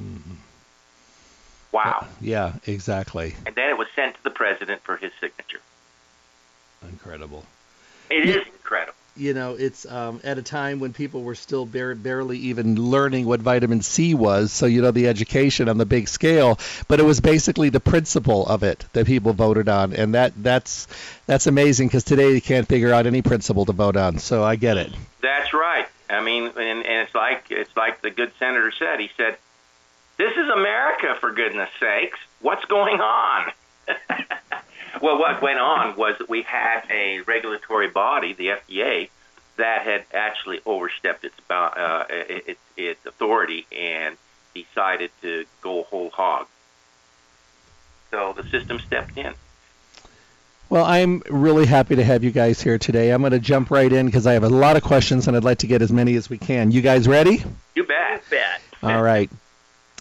Mm-hmm. 0.00 0.34
Wow. 1.72 1.98
Uh, 2.02 2.06
yeah, 2.20 2.54
exactly. 2.66 3.34
And 3.46 3.54
then 3.54 3.68
it 3.70 3.76
was 3.76 3.88
sent 3.94 4.16
to 4.16 4.24
the 4.24 4.30
president 4.30 4.82
for 4.82 4.96
his 4.96 5.12
signature. 5.20 5.60
Incredible. 6.82 7.44
It 8.10 8.26
yeah. 8.26 8.36
is 8.36 8.46
incredible 8.46 8.97
you 9.18 9.34
know, 9.34 9.54
it's 9.54 9.84
um, 9.86 10.20
at 10.24 10.38
a 10.38 10.42
time 10.42 10.78
when 10.78 10.92
people 10.92 11.22
were 11.22 11.34
still 11.34 11.66
bar- 11.66 11.94
barely 11.94 12.38
even 12.38 12.80
learning 12.80 13.26
what 13.26 13.40
vitamin 13.40 13.82
C 13.82 14.14
was. 14.14 14.52
So, 14.52 14.66
you 14.66 14.82
know, 14.82 14.90
the 14.90 15.08
education 15.08 15.68
on 15.68 15.78
the 15.78 15.86
big 15.86 16.08
scale, 16.08 16.58
but 16.86 17.00
it 17.00 17.02
was 17.02 17.20
basically 17.20 17.68
the 17.68 17.80
principle 17.80 18.46
of 18.46 18.62
it 18.62 18.84
that 18.92 19.06
people 19.06 19.32
voted 19.32 19.68
on, 19.68 19.92
and 19.92 20.14
that 20.14 20.32
that's 20.36 20.86
that's 21.26 21.46
amazing 21.46 21.88
because 21.88 22.04
today 22.04 22.32
you 22.32 22.40
can't 22.40 22.68
figure 22.68 22.92
out 22.92 23.06
any 23.06 23.22
principle 23.22 23.64
to 23.64 23.72
vote 23.72 23.96
on. 23.96 24.18
So 24.18 24.44
I 24.44 24.56
get 24.56 24.76
it. 24.76 24.92
That's 25.20 25.52
right. 25.52 25.86
I 26.08 26.22
mean, 26.22 26.44
and, 26.44 26.56
and 26.56 27.06
it's 27.06 27.14
like 27.14 27.46
it's 27.50 27.76
like 27.76 28.00
the 28.00 28.10
good 28.10 28.32
senator 28.38 28.72
said. 28.72 29.00
He 29.00 29.10
said, 29.16 29.36
"This 30.16 30.32
is 30.32 30.48
America, 30.48 31.16
for 31.20 31.32
goodness 31.32 31.70
sakes. 31.80 32.18
What's 32.40 32.64
going 32.66 33.00
on?" 33.00 33.52
Well, 35.00 35.18
what 35.18 35.40
went 35.42 35.58
on 35.58 35.96
was 35.96 36.18
that 36.18 36.28
we 36.28 36.42
had 36.42 36.82
a 36.90 37.20
regulatory 37.20 37.88
body, 37.88 38.32
the 38.32 38.48
FDA, 38.48 39.10
that 39.56 39.82
had 39.82 40.04
actually 40.12 40.60
overstepped 40.64 41.24
its 41.24 41.34
uh, 41.50 42.04
its, 42.08 42.60
its 42.76 43.06
authority 43.06 43.66
and 43.76 44.16
decided 44.54 45.10
to 45.22 45.44
go 45.60 45.82
whole 45.84 46.10
hog. 46.10 46.46
So 48.10 48.34
the 48.36 48.48
system 48.48 48.78
stepped 48.80 49.16
in. 49.18 49.34
Well, 50.70 50.84
I'm 50.84 51.22
really 51.30 51.64
happy 51.64 51.96
to 51.96 52.04
have 52.04 52.24
you 52.24 52.30
guys 52.30 52.60
here 52.60 52.78
today. 52.78 53.10
I'm 53.10 53.22
going 53.22 53.32
to 53.32 53.38
jump 53.38 53.70
right 53.70 53.90
in 53.90 54.06
because 54.06 54.26
I 54.26 54.34
have 54.34 54.44
a 54.44 54.50
lot 54.50 54.76
of 54.76 54.82
questions 54.82 55.26
and 55.26 55.36
I'd 55.36 55.44
like 55.44 55.58
to 55.58 55.66
get 55.66 55.80
as 55.80 55.90
many 55.90 56.14
as 56.16 56.28
we 56.28 56.36
can. 56.36 56.70
You 56.72 56.82
guys 56.82 57.08
ready? 57.08 57.42
You 57.74 57.84
bet. 57.84 58.22
bet. 58.28 58.60
All 58.82 59.02
right. 59.02 59.30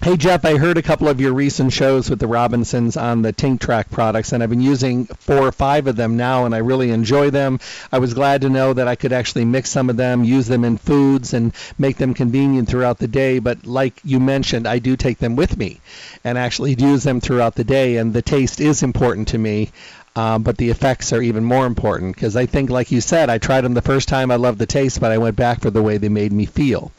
Hey 0.03 0.15
Jeff, 0.15 0.45
I 0.45 0.57
heard 0.57 0.77
a 0.77 0.83
couple 0.83 1.09
of 1.09 1.19
your 1.19 1.33
recent 1.33 1.73
shows 1.73 2.07
with 2.09 2.19
the 2.19 2.27
Robinsons 2.27 2.95
on 2.95 3.23
the 3.23 3.33
Tink 3.33 3.59
Track 3.59 3.89
products, 3.89 4.31
and 4.31 4.41
I've 4.43 4.49
been 4.49 4.61
using 4.61 5.05
four 5.05 5.39
or 5.39 5.51
five 5.51 5.87
of 5.87 5.95
them 5.95 6.15
now, 6.15 6.45
and 6.45 6.53
I 6.53 6.59
really 6.59 6.91
enjoy 6.91 7.31
them. 7.31 7.59
I 7.91 7.97
was 7.97 8.13
glad 8.13 8.41
to 8.41 8.49
know 8.49 8.73
that 8.73 8.87
I 8.87 8.95
could 8.95 9.11
actually 9.11 9.43
mix 9.43 9.71
some 9.71 9.89
of 9.89 9.97
them, 9.97 10.23
use 10.23 10.47
them 10.47 10.63
in 10.63 10.77
foods, 10.77 11.33
and 11.33 11.51
make 11.79 11.97
them 11.97 12.13
convenient 12.13 12.69
throughout 12.69 12.99
the 12.99 13.07
day. 13.07 13.39
But 13.39 13.65
like 13.65 13.99
you 14.05 14.19
mentioned, 14.19 14.67
I 14.67 14.79
do 14.79 14.95
take 14.95 15.17
them 15.17 15.35
with 15.35 15.57
me 15.57 15.81
and 16.23 16.37
actually 16.37 16.75
use 16.75 17.03
them 17.03 17.19
throughout 17.19 17.55
the 17.55 17.63
day, 17.63 17.97
and 17.97 18.13
the 18.13 18.21
taste 18.21 18.61
is 18.61 18.83
important 18.83 19.29
to 19.29 19.37
me. 19.39 19.71
Um, 20.17 20.41
but 20.41 20.57
the 20.57 20.71
effects 20.71 21.13
are 21.13 21.21
even 21.21 21.43
more 21.43 21.67
important 21.67 22.15
because 22.15 22.35
I 22.35 22.47
think, 22.47 22.71
like 22.71 22.91
you 22.91 23.01
said, 23.01 23.29
I 23.29 23.37
tried 23.37 23.61
them 23.61 23.75
the 23.75 23.83
first 23.83 24.07
time. 24.07 24.31
I 24.31 24.35
loved 24.37 24.57
the 24.57 24.65
taste, 24.65 24.99
but 24.99 25.11
I 25.11 25.19
went 25.19 25.35
back 25.35 25.61
for 25.61 25.69
the 25.69 25.83
way 25.83 25.97
they 25.97 26.09
made 26.09 26.33
me 26.33 26.47
feel. 26.47 26.91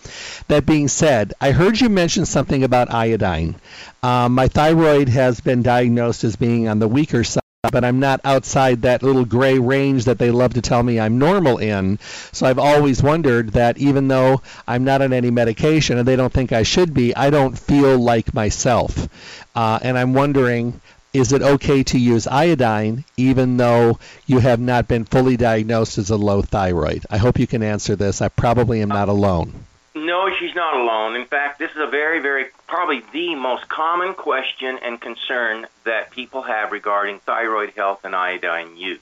That 0.46 0.64
being 0.64 0.86
said, 0.86 1.34
I 1.40 1.50
heard 1.50 1.80
you 1.80 1.88
mention 1.88 2.26
something 2.26 2.62
about 2.62 2.94
iodine. 2.94 3.56
Um, 4.04 4.36
my 4.36 4.46
thyroid 4.46 5.08
has 5.08 5.40
been 5.40 5.62
diagnosed 5.62 6.22
as 6.22 6.36
being 6.36 6.68
on 6.68 6.78
the 6.78 6.86
weaker 6.86 7.24
side 7.24 7.42
but 7.72 7.84
I'm 7.84 7.98
not 7.98 8.20
outside 8.22 8.82
that 8.82 9.02
little 9.02 9.24
gray 9.24 9.58
range 9.58 10.04
that 10.04 10.18
they 10.18 10.30
love 10.30 10.54
to 10.54 10.62
tell 10.62 10.80
me 10.80 11.00
I'm 11.00 11.18
normal 11.18 11.58
in. 11.58 11.98
So 12.30 12.46
I've 12.46 12.60
always 12.60 13.02
wondered 13.02 13.50
that 13.54 13.78
even 13.78 14.06
though 14.06 14.42
I'm 14.68 14.84
not 14.84 15.02
on 15.02 15.12
any 15.12 15.32
medication 15.32 15.98
and 15.98 16.06
they 16.06 16.14
don't 16.14 16.32
think 16.32 16.52
I 16.52 16.62
should 16.62 16.94
be, 16.94 17.16
I 17.16 17.30
don't 17.30 17.58
feel 17.58 17.98
like 17.98 18.32
myself. 18.32 19.08
Uh, 19.56 19.80
and 19.82 19.98
I'm 19.98 20.14
wondering 20.14 20.80
is 21.12 21.32
it 21.32 21.42
okay 21.42 21.82
to 21.82 21.98
use 21.98 22.26
iodine 22.26 23.04
even 23.16 23.56
though 23.56 23.98
you 24.26 24.38
have 24.40 24.60
not 24.60 24.88
been 24.88 25.04
fully 25.04 25.36
diagnosed 25.36 25.98
as 25.98 26.10
a 26.10 26.16
low 26.16 26.42
thyroid? 26.42 27.06
I 27.10 27.16
hope 27.16 27.38
you 27.38 27.46
can 27.46 27.62
answer 27.62 27.96
this. 27.96 28.20
I 28.20 28.28
probably 28.28 28.82
am 28.82 28.88
not 28.88 29.08
alone. 29.08 29.64
No, 29.94 30.30
she's 30.38 30.54
not 30.54 30.74
alone. 30.74 31.16
In 31.16 31.24
fact, 31.24 31.58
this 31.58 31.70
is 31.70 31.78
a 31.78 31.86
very, 31.86 32.20
very, 32.20 32.46
probably 32.66 33.02
the 33.12 33.34
most 33.34 33.68
common 33.68 34.14
question 34.14 34.78
and 34.82 35.00
concern 35.00 35.66
that 35.84 36.10
people 36.10 36.42
have 36.42 36.72
regarding 36.72 37.18
thyroid 37.20 37.70
health 37.70 38.04
and 38.04 38.14
iodine 38.14 38.76
use. 38.76 39.00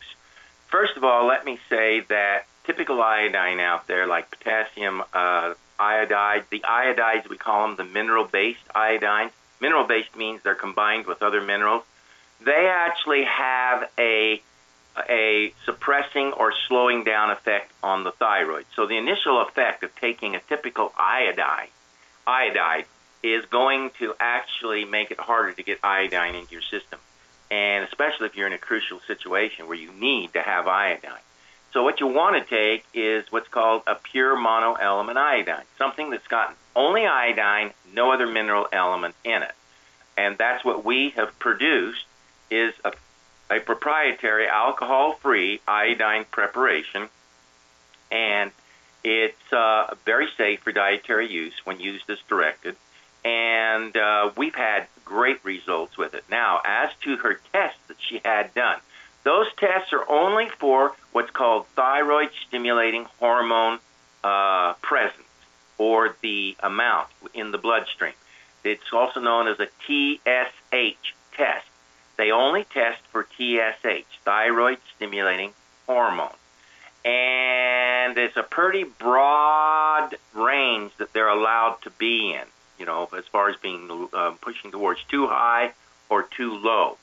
First 0.69 0.97
of 0.97 1.05
all, 1.05 1.27
let 1.27 1.45
me 1.45 1.59
say 1.69 2.01
that 2.09 2.47
typical 2.65 3.03
iodine 3.03 3.61
out 3.61 3.87
there, 3.87 4.07
like 4.07 4.31
potassium 4.31 5.03
uh, 5.13 5.55
iodide, 5.79 6.45
the 6.51 6.61
iodides, 6.61 7.29
we 7.29 7.37
call 7.37 7.67
them 7.67 7.77
the 7.77 7.85
mineral 7.85 8.25
based 8.25 8.67
iodines. 8.75 9.31
Mineral 9.61 9.85
based 9.85 10.17
means 10.17 10.43
they're 10.43 10.55
combined 10.55 11.07
with 11.07 11.23
other 11.23 11.41
minerals 11.41 11.85
they 12.45 12.69
actually 12.71 13.25
have 13.25 13.88
a 13.99 14.43
a 15.09 15.52
suppressing 15.64 16.33
or 16.33 16.52
slowing 16.69 17.05
down 17.05 17.31
effect 17.31 17.71
on 17.83 18.05
the 18.05 18.12
thyroid. 18.12 18.64
So 18.75 18.87
the 18.87 18.97
initial 18.97 19.43
effect 19.43 19.83
of 19.85 19.95
taking 19.97 20.35
a 20.35 20.40
typical 20.40 20.93
iodide, 20.99 21.69
iodide 22.26 22.87
is 23.23 23.45
going 23.47 23.90
to 23.99 24.14
actually 24.19 24.85
make 24.85 25.11
it 25.11 25.21
harder 25.21 25.52
to 25.52 25.62
get 25.62 25.78
iodine 25.83 26.35
into 26.35 26.52
your 26.52 26.62
system. 26.62 26.99
And 27.50 27.85
especially 27.85 28.26
if 28.26 28.37
you're 28.37 28.47
in 28.47 28.52
a 28.52 28.59
crucial 28.59 29.00
situation 29.07 29.69
where 29.69 29.76
you 29.76 29.93
need 29.93 30.33
to 30.33 30.40
have 30.40 30.66
iodine. 30.66 31.21
So 31.73 31.83
what 31.83 32.00
you 32.00 32.07
want 32.07 32.43
to 32.43 32.49
take 32.49 32.85
is 32.95 33.31
what's 33.31 33.49
called 33.49 33.83
a 33.87 33.97
pure 33.97 34.35
monoelement 34.35 35.19
iodine, 35.19 35.64
something 35.76 36.11
that's 36.11 36.26
got 36.26 36.57
only 36.75 37.07
iodine, 37.07 37.73
no 37.93 38.12
other 38.12 38.26
mineral 38.26 38.66
element 38.73 39.14
in 39.25 39.43
it. 39.43 39.52
And 40.16 40.38
that's 40.38 40.64
what 40.64 40.85
we 40.85 41.11
have 41.16 41.38
produced 41.38 42.05
is 42.50 42.75
a, 42.85 42.93
a 43.50 43.61
proprietary 43.61 44.47
alcohol-free 44.47 45.61
iodine 45.67 46.25
preparation, 46.31 47.09
and 48.11 48.50
it's 49.05 49.53
uh, 49.53 49.95
very 50.05 50.29
safe 50.37 50.61
for 50.61 50.73
dietary 50.73 51.31
use 51.31 51.55
when 51.65 51.81
used 51.81 52.09
as 52.11 52.19
directed. 52.29 52.76
And 53.25 53.97
uh, 53.97 54.31
we've 54.37 54.55
had 54.55 54.87
great 55.05 55.45
results 55.45 55.97
with 55.99 56.15
it. 56.15 56.25
Now, 56.31 56.61
as 56.65 56.91
to 57.03 57.17
her 57.17 57.41
tests 57.53 57.81
that 57.88 57.97
she 58.00 58.21
had 58.25 58.55
done, 58.55 58.79
those 59.25 59.47
tests 59.57 59.93
are 59.93 60.09
only 60.09 60.49
for 60.49 60.93
what's 61.12 61.31
called 61.31 61.67
thyroid 61.69 62.31
stimulating 62.47 63.07
hormone 63.19 63.81
uh, 64.23 64.75
presence 64.75 65.23
or 65.79 66.17
the 66.23 66.57
amount 66.61 67.09
in 67.35 67.50
the 67.50 67.59
bloodstream. 67.59 68.12
It's 68.65 68.93
also 68.93 69.21
known 69.21 69.49
as 69.49 69.59
a 69.61 69.69
TSH 69.87 71.15
test. 71.33 71.67
They 72.17 72.31
only 72.31 72.65
test 72.65 73.03
for 73.13 73.27
TSH, 73.37 74.19
thyroid 74.25 74.79
stimulating 74.97 75.53
hormone. 75.87 76.35
and 77.05 78.19
it's 78.19 78.37
a 78.37 78.43
pretty 78.43 78.85
broad 78.85 80.17
range 80.35 80.93
that 80.99 81.13
they're 81.13 81.29
allowed 81.29 81.79
to 81.83 81.91
be 81.91 82.33
in. 82.33 82.47
You 82.79 82.87
know, 82.87 83.09
as 83.17 83.27
far 83.27 83.49
as 83.49 83.57
being 83.57 84.09
uh, 84.13 84.33
pushing 84.41 84.71
towards 84.71 85.03
too 85.05 85.27
high 85.29 85.73
or 86.09 86.23
too 86.25 86.55
low. 86.55 86.99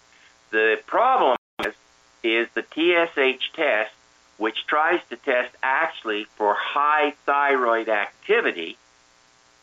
The 0.51 0.79
problem 0.85 1.37
is, 1.65 1.73
is 2.21 2.47
the 2.53 2.63
TSH 2.63 3.53
test, 3.53 3.91
which 4.37 4.65
tries 4.67 4.99
to 5.09 5.15
test 5.15 5.55
actually 5.63 6.25
for 6.35 6.53
high 6.53 7.11
thyroid 7.25 7.89
activity, 7.89 8.77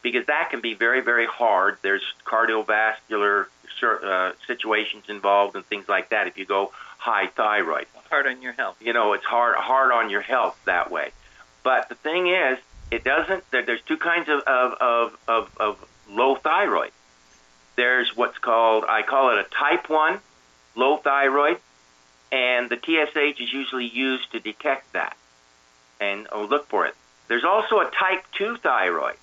because 0.03 0.27
that 0.27 0.51
can 0.51 0.61
be 0.61 0.75
very, 0.75 1.01
very 1.01 1.27
hard. 1.27 1.77
There's 1.83 2.03
cardiovascular 2.25 3.47
uh, 3.83 4.33
situations 4.47 5.05
involved 5.09 5.57
and 5.57 5.65
things 5.67 5.89
like 5.89 6.11
that 6.11 6.27
if 6.27 6.39
you 6.39 6.45
go 6.45 6.73
high 6.99 7.27
thyroid. 7.29 7.87
Hard 8.11 8.27
on 8.27 8.43
your 8.43 8.53
health. 8.53 8.77
You 8.81 8.93
know, 8.93 9.13
it's 9.13 9.25
hard 9.25 9.57
hard 9.57 9.93
on 9.93 10.11
your 10.11 10.21
health 10.21 10.59
that 10.65 10.91
way. 10.91 11.11
But 11.63 11.89
the 11.89 11.95
thing 11.95 12.29
is, 12.29 12.59
it 12.91 13.05
doesn't. 13.05 13.49
There, 13.51 13.65
there's 13.65 13.83
two 13.83 13.97
kinds 13.97 14.29
of 14.29 14.41
of, 14.41 14.75
of, 14.81 15.19
of 15.29 15.57
of 15.59 15.89
low 16.09 16.35
thyroid. 16.37 16.91
There's 17.77 18.17
what's 18.17 18.39
called 18.39 18.85
I 18.89 19.03
call 19.03 19.31
it 19.33 19.39
a 19.39 19.49
type 19.49 19.89
one 19.89 20.21
low 20.75 20.97
thyroid, 20.97 21.59
and 22.33 22.69
the 22.69 22.77
TSH 22.77 23.41
is 23.41 23.53
usually 23.53 23.87
used 23.87 24.33
to 24.33 24.41
detect 24.41 24.93
that 24.93 25.17
and 26.01 26.27
oh, 26.33 26.45
look 26.45 26.67
for 26.69 26.87
it. 26.87 26.95
There's 27.29 27.45
also 27.45 27.79
a 27.79 27.91
type 27.91 28.25
2 28.33 28.57
thyroid, 28.57 29.17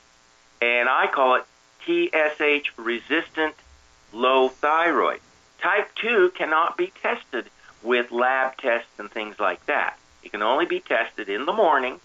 and 0.61 0.87
I 0.87 1.07
call 1.07 1.35
it 1.35 1.43
TSH 1.85 2.71
resistant 2.77 3.55
low 4.11 4.49
thyroid. 4.49 5.19
Type 5.59 5.93
2 5.95 6.31
cannot 6.35 6.77
be 6.77 6.91
tested 7.01 7.49
with 7.83 8.11
lab 8.11 8.57
tests 8.57 8.99
and 8.99 9.09
things 9.09 9.39
like 9.39 9.65
that. 9.65 9.97
It 10.23 10.31
can 10.31 10.41
only 10.41 10.65
be 10.65 10.79
tested 10.79 11.29
in 11.29 11.45
the 11.45 11.53
morning 11.53 11.99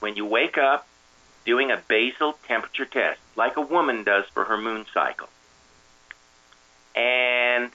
when 0.00 0.16
you 0.16 0.26
wake 0.26 0.58
up 0.58 0.86
doing 1.44 1.70
a 1.70 1.82
basal 1.88 2.34
temperature 2.46 2.84
test, 2.84 3.20
like 3.36 3.56
a 3.56 3.60
woman 3.60 4.04
does 4.04 4.24
for 4.32 4.44
her 4.44 4.56
moon 4.56 4.86
cycle. 4.92 5.28
And 6.94 7.70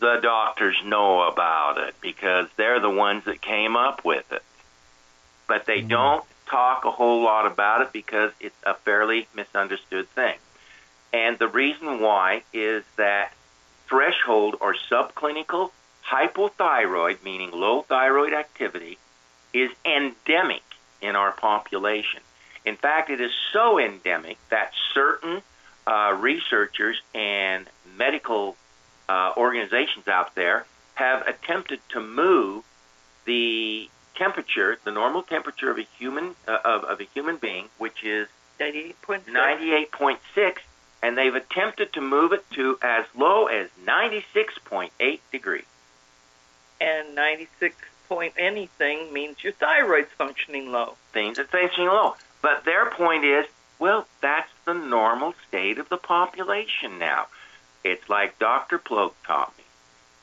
the 0.00 0.18
doctors 0.22 0.76
know 0.84 1.22
about 1.22 1.78
it 1.78 1.94
because 2.00 2.48
they're 2.56 2.80
the 2.80 2.90
ones 2.90 3.24
that 3.24 3.40
came 3.40 3.76
up 3.76 4.04
with 4.04 4.30
it. 4.32 4.42
But 5.46 5.66
they 5.66 5.78
mm-hmm. 5.78 5.88
don't 5.88 6.24
talk 6.46 6.84
a 6.84 6.90
whole 6.90 7.22
lot 7.22 7.46
about 7.46 7.82
it 7.82 7.92
because 7.92 8.32
it's 8.40 8.56
a 8.64 8.74
fairly 8.74 9.28
misunderstood 9.34 10.08
thing. 10.10 10.36
And 11.12 11.38
the 11.38 11.48
reason 11.48 12.00
why 12.00 12.42
is 12.52 12.84
that 12.96 13.34
threshold 13.86 14.56
or 14.60 14.74
subclinical 14.90 15.70
hypothyroid, 16.06 17.22
meaning 17.22 17.50
low 17.52 17.82
thyroid 17.82 18.32
activity, 18.32 18.98
is 19.52 19.70
endemic 19.84 20.62
in 21.00 21.16
our 21.16 21.32
population. 21.32 22.20
In 22.64 22.76
fact, 22.76 23.10
it 23.10 23.20
is 23.20 23.32
so 23.52 23.78
endemic 23.78 24.38
that 24.48 24.72
certain 24.94 25.42
uh, 25.86 26.16
researchers 26.18 27.00
and 27.14 27.68
medical 27.96 28.56
uh, 29.08 29.32
organizations 29.36 30.08
out 30.08 30.34
there 30.34 30.64
have 30.94 31.26
attempted 31.26 31.80
to 31.90 32.00
move 32.00 32.64
the 33.24 33.90
temperature, 34.14 34.78
the 34.84 34.90
normal 34.90 35.22
temperature 35.22 35.70
of 35.70 35.78
a 35.78 35.86
human 35.98 36.34
uh, 36.46 36.58
of, 36.64 36.84
of 36.84 37.00
a 37.00 37.04
human 37.14 37.36
being, 37.36 37.68
which 37.78 38.04
is 38.04 38.28
98.6, 38.60 40.18
and 41.02 41.18
they've 41.18 41.34
attempted 41.34 41.92
to 41.92 42.00
move 42.00 42.32
it 42.32 42.48
to 42.52 42.78
as 42.80 43.04
low 43.16 43.46
as 43.46 43.68
96.8 43.84 45.20
degrees. 45.30 45.64
And 46.80 47.14
96 47.14 47.76
point 48.08 48.34
anything 48.36 49.12
means 49.12 49.42
your 49.42 49.52
thyroid's 49.54 50.12
functioning 50.16 50.70
low. 50.70 50.96
Things 51.12 51.38
are 51.38 51.44
functioning 51.44 51.88
low. 51.88 52.16
But 52.40 52.64
their 52.64 52.90
point 52.90 53.24
is, 53.24 53.46
well, 53.78 54.06
that's 54.20 54.50
the 54.64 54.74
normal 54.74 55.34
state 55.48 55.78
of 55.78 55.88
the 55.88 55.96
population 55.96 56.98
now. 56.98 57.26
It's 57.84 58.08
like 58.08 58.38
Dr. 58.38 58.78
Ploak 58.78 59.14
taught 59.26 59.56
me. 59.56 59.64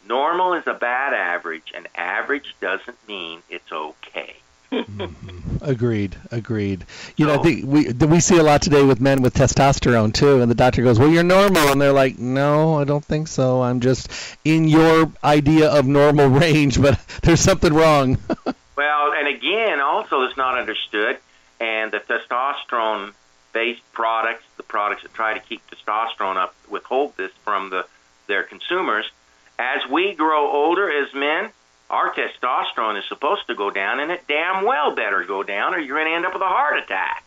Normal 0.08 0.54
is 0.54 0.66
a 0.66 0.74
bad 0.74 1.14
average, 1.14 1.74
and 1.76 1.88
average 1.96 2.56
doesn't 2.62 3.08
mean 3.08 3.42
it's 3.50 3.72
okay. 3.72 4.38
Mm-hmm. 4.72 5.58
Agreed. 5.62 6.16
Agreed. 6.32 6.86
You 7.18 7.28
know, 7.28 7.40
I 7.40 7.44
think 7.44 7.66
we 7.66 7.92
we 7.92 8.20
see 8.20 8.38
a 8.38 8.44
lot 8.44 8.62
today 8.62 8.84
with 8.84 9.02
men 9.02 9.22
with 9.22 9.34
testosterone 9.34 10.14
too, 10.14 10.42
and 10.42 10.50
the 10.50 10.56
doctor 10.56 10.84
goes, 10.84 11.00
"Well, 11.00 11.10
you're 11.10 11.24
normal," 11.24 11.70
and 11.70 11.82
they're 11.82 11.94
like, 11.94 12.18
"No, 12.18 12.76
I 12.80 12.84
don't 12.84 13.04
think 13.04 13.28
so. 13.28 13.62
I'm 13.62 13.80
just 13.80 14.10
in 14.46 14.68
your 14.68 15.12
idea 15.24 15.70
of 15.70 15.86
normal 15.86 16.28
range, 16.44 16.82
but 16.82 17.00
there's 17.24 17.42
something 17.42 17.74
wrong." 17.74 18.18
well, 18.76 19.14
and 19.14 19.28
again, 19.28 19.80
also 19.82 20.24
it's 20.24 20.38
not 20.38 20.58
understood, 20.58 21.18
and 21.60 21.92
the 21.92 22.00
testosterone 22.00 23.14
based 23.52 23.82
products, 23.92 24.44
the 24.58 24.64
products 24.64 25.04
that 25.04 25.14
try 25.14 25.34
to 25.34 25.40
keep 25.40 25.62
testosterone 25.70 26.38
up, 26.38 26.56
withhold 26.70 27.18
this 27.18 27.32
from 27.44 27.70
the 27.70 27.86
their 28.28 28.44
consumers. 28.44 29.10
As 29.58 29.82
we 29.90 30.14
grow 30.14 30.50
older 30.50 30.90
as 30.90 31.14
men, 31.14 31.52
our 31.90 32.14
testosterone 32.14 33.00
is 33.00 33.06
supposed 33.08 33.48
to 33.48 33.56
go 33.56 33.72
down, 33.72 34.00
and 34.00 34.12
it 34.12 34.28
damn 34.28 34.66
well 34.66 34.94
better 34.96 35.24
go 35.24 35.44
down, 35.44 35.74
or 35.74 35.80
you're 35.80 35.98
going 35.98 36.10
to 36.10 36.16
end 36.16 36.26
up 36.26 36.34
with 36.34 36.42
a 36.42 36.48
heart 36.48 36.78
attack. 36.78 37.26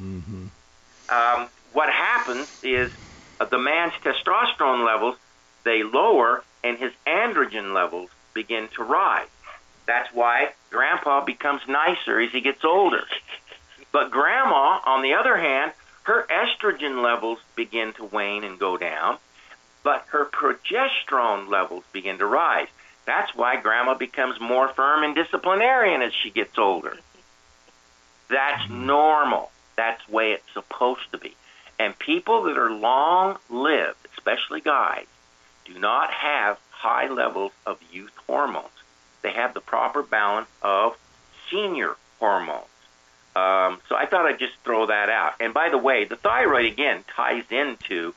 Mm-hmm. 0.00 0.46
Um, 1.08 1.48
what 1.72 1.90
happens 1.90 2.48
is 2.62 2.92
uh, 3.40 3.46
the 3.46 3.58
man's 3.58 3.94
testosterone 3.94 4.84
levels 4.84 5.16
they 5.64 5.82
lower, 5.82 6.44
and 6.62 6.78
his 6.78 6.92
androgen 7.06 7.74
levels 7.74 8.10
begin 8.34 8.68
to 8.76 8.82
rise. 8.82 9.28
That's 9.86 10.12
why 10.14 10.52
Grandpa 10.70 11.24
becomes 11.24 11.62
nicer 11.66 12.20
as 12.20 12.30
he 12.32 12.40
gets 12.40 12.64
older. 12.64 13.04
But 13.92 14.10
grandma, 14.10 14.80
on 14.84 15.02
the 15.02 15.14
other 15.14 15.36
hand, 15.36 15.72
her 16.04 16.26
estrogen 16.30 17.02
levels 17.02 17.40
begin 17.56 17.92
to 17.94 18.04
wane 18.04 18.44
and 18.44 18.58
go 18.58 18.76
down, 18.76 19.18
but 19.82 20.04
her 20.10 20.24
progesterone 20.24 21.48
levels 21.48 21.84
begin 21.92 22.18
to 22.18 22.26
rise. 22.26 22.68
That's 23.10 23.34
why 23.34 23.60
grandma 23.60 23.94
becomes 23.94 24.40
more 24.40 24.68
firm 24.68 25.02
and 25.02 25.16
disciplinarian 25.16 26.00
as 26.00 26.12
she 26.14 26.30
gets 26.30 26.56
older. 26.56 26.96
That's 28.28 28.70
normal. 28.70 29.50
That's 29.76 30.06
the 30.06 30.12
way 30.12 30.30
it's 30.30 30.52
supposed 30.54 31.10
to 31.10 31.18
be. 31.18 31.34
And 31.76 31.98
people 31.98 32.44
that 32.44 32.56
are 32.56 32.70
long 32.70 33.36
lived, 33.48 34.06
especially 34.16 34.60
guys, 34.60 35.06
do 35.64 35.76
not 35.76 36.12
have 36.12 36.60
high 36.70 37.08
levels 37.08 37.50
of 37.66 37.80
youth 37.90 38.12
hormones. 38.28 38.68
They 39.22 39.32
have 39.32 39.54
the 39.54 39.60
proper 39.60 40.04
balance 40.04 40.48
of 40.62 40.96
senior 41.50 41.96
hormones. 42.20 42.62
Um, 43.34 43.80
so 43.88 43.96
I 43.96 44.06
thought 44.08 44.26
I'd 44.26 44.38
just 44.38 44.54
throw 44.62 44.86
that 44.86 45.08
out. 45.10 45.32
And 45.40 45.52
by 45.52 45.68
the 45.68 45.78
way, 45.78 46.04
the 46.04 46.14
thyroid 46.14 46.66
again 46.66 47.02
ties 47.16 47.50
into 47.50 48.14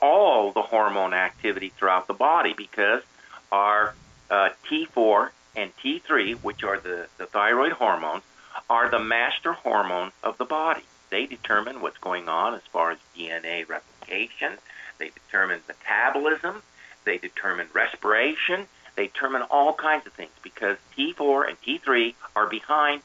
all 0.00 0.52
the 0.52 0.62
hormone 0.62 1.14
activity 1.14 1.72
throughout 1.76 2.06
the 2.06 2.14
body 2.14 2.54
because 2.56 3.02
our 3.50 3.96
uh, 4.30 4.50
T4 4.70 5.30
and 5.56 5.72
T3, 5.76 6.34
which 6.36 6.62
are 6.62 6.78
the, 6.78 7.08
the 7.18 7.26
thyroid 7.26 7.72
hormones, 7.72 8.22
are 8.68 8.88
the 8.88 8.98
master 8.98 9.52
hormones 9.52 10.12
of 10.22 10.38
the 10.38 10.44
body. 10.44 10.82
They 11.10 11.26
determine 11.26 11.80
what's 11.80 11.98
going 11.98 12.28
on 12.28 12.54
as 12.54 12.62
far 12.72 12.92
as 12.92 12.98
DNA 13.16 13.68
replication. 13.68 14.58
They 14.98 15.10
determine 15.10 15.60
metabolism. 15.66 16.62
They 17.04 17.18
determine 17.18 17.68
respiration. 17.72 18.66
They 18.96 19.06
determine 19.08 19.42
all 19.42 19.72
kinds 19.74 20.06
of 20.06 20.12
things 20.12 20.30
because 20.42 20.76
T4 20.96 21.48
and 21.48 21.60
T3 21.62 22.14
are 22.36 22.46
behind 22.46 23.02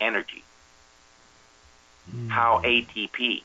energy. 0.00 0.44
Mm. 2.10 2.30
How 2.30 2.60
ATP, 2.62 3.42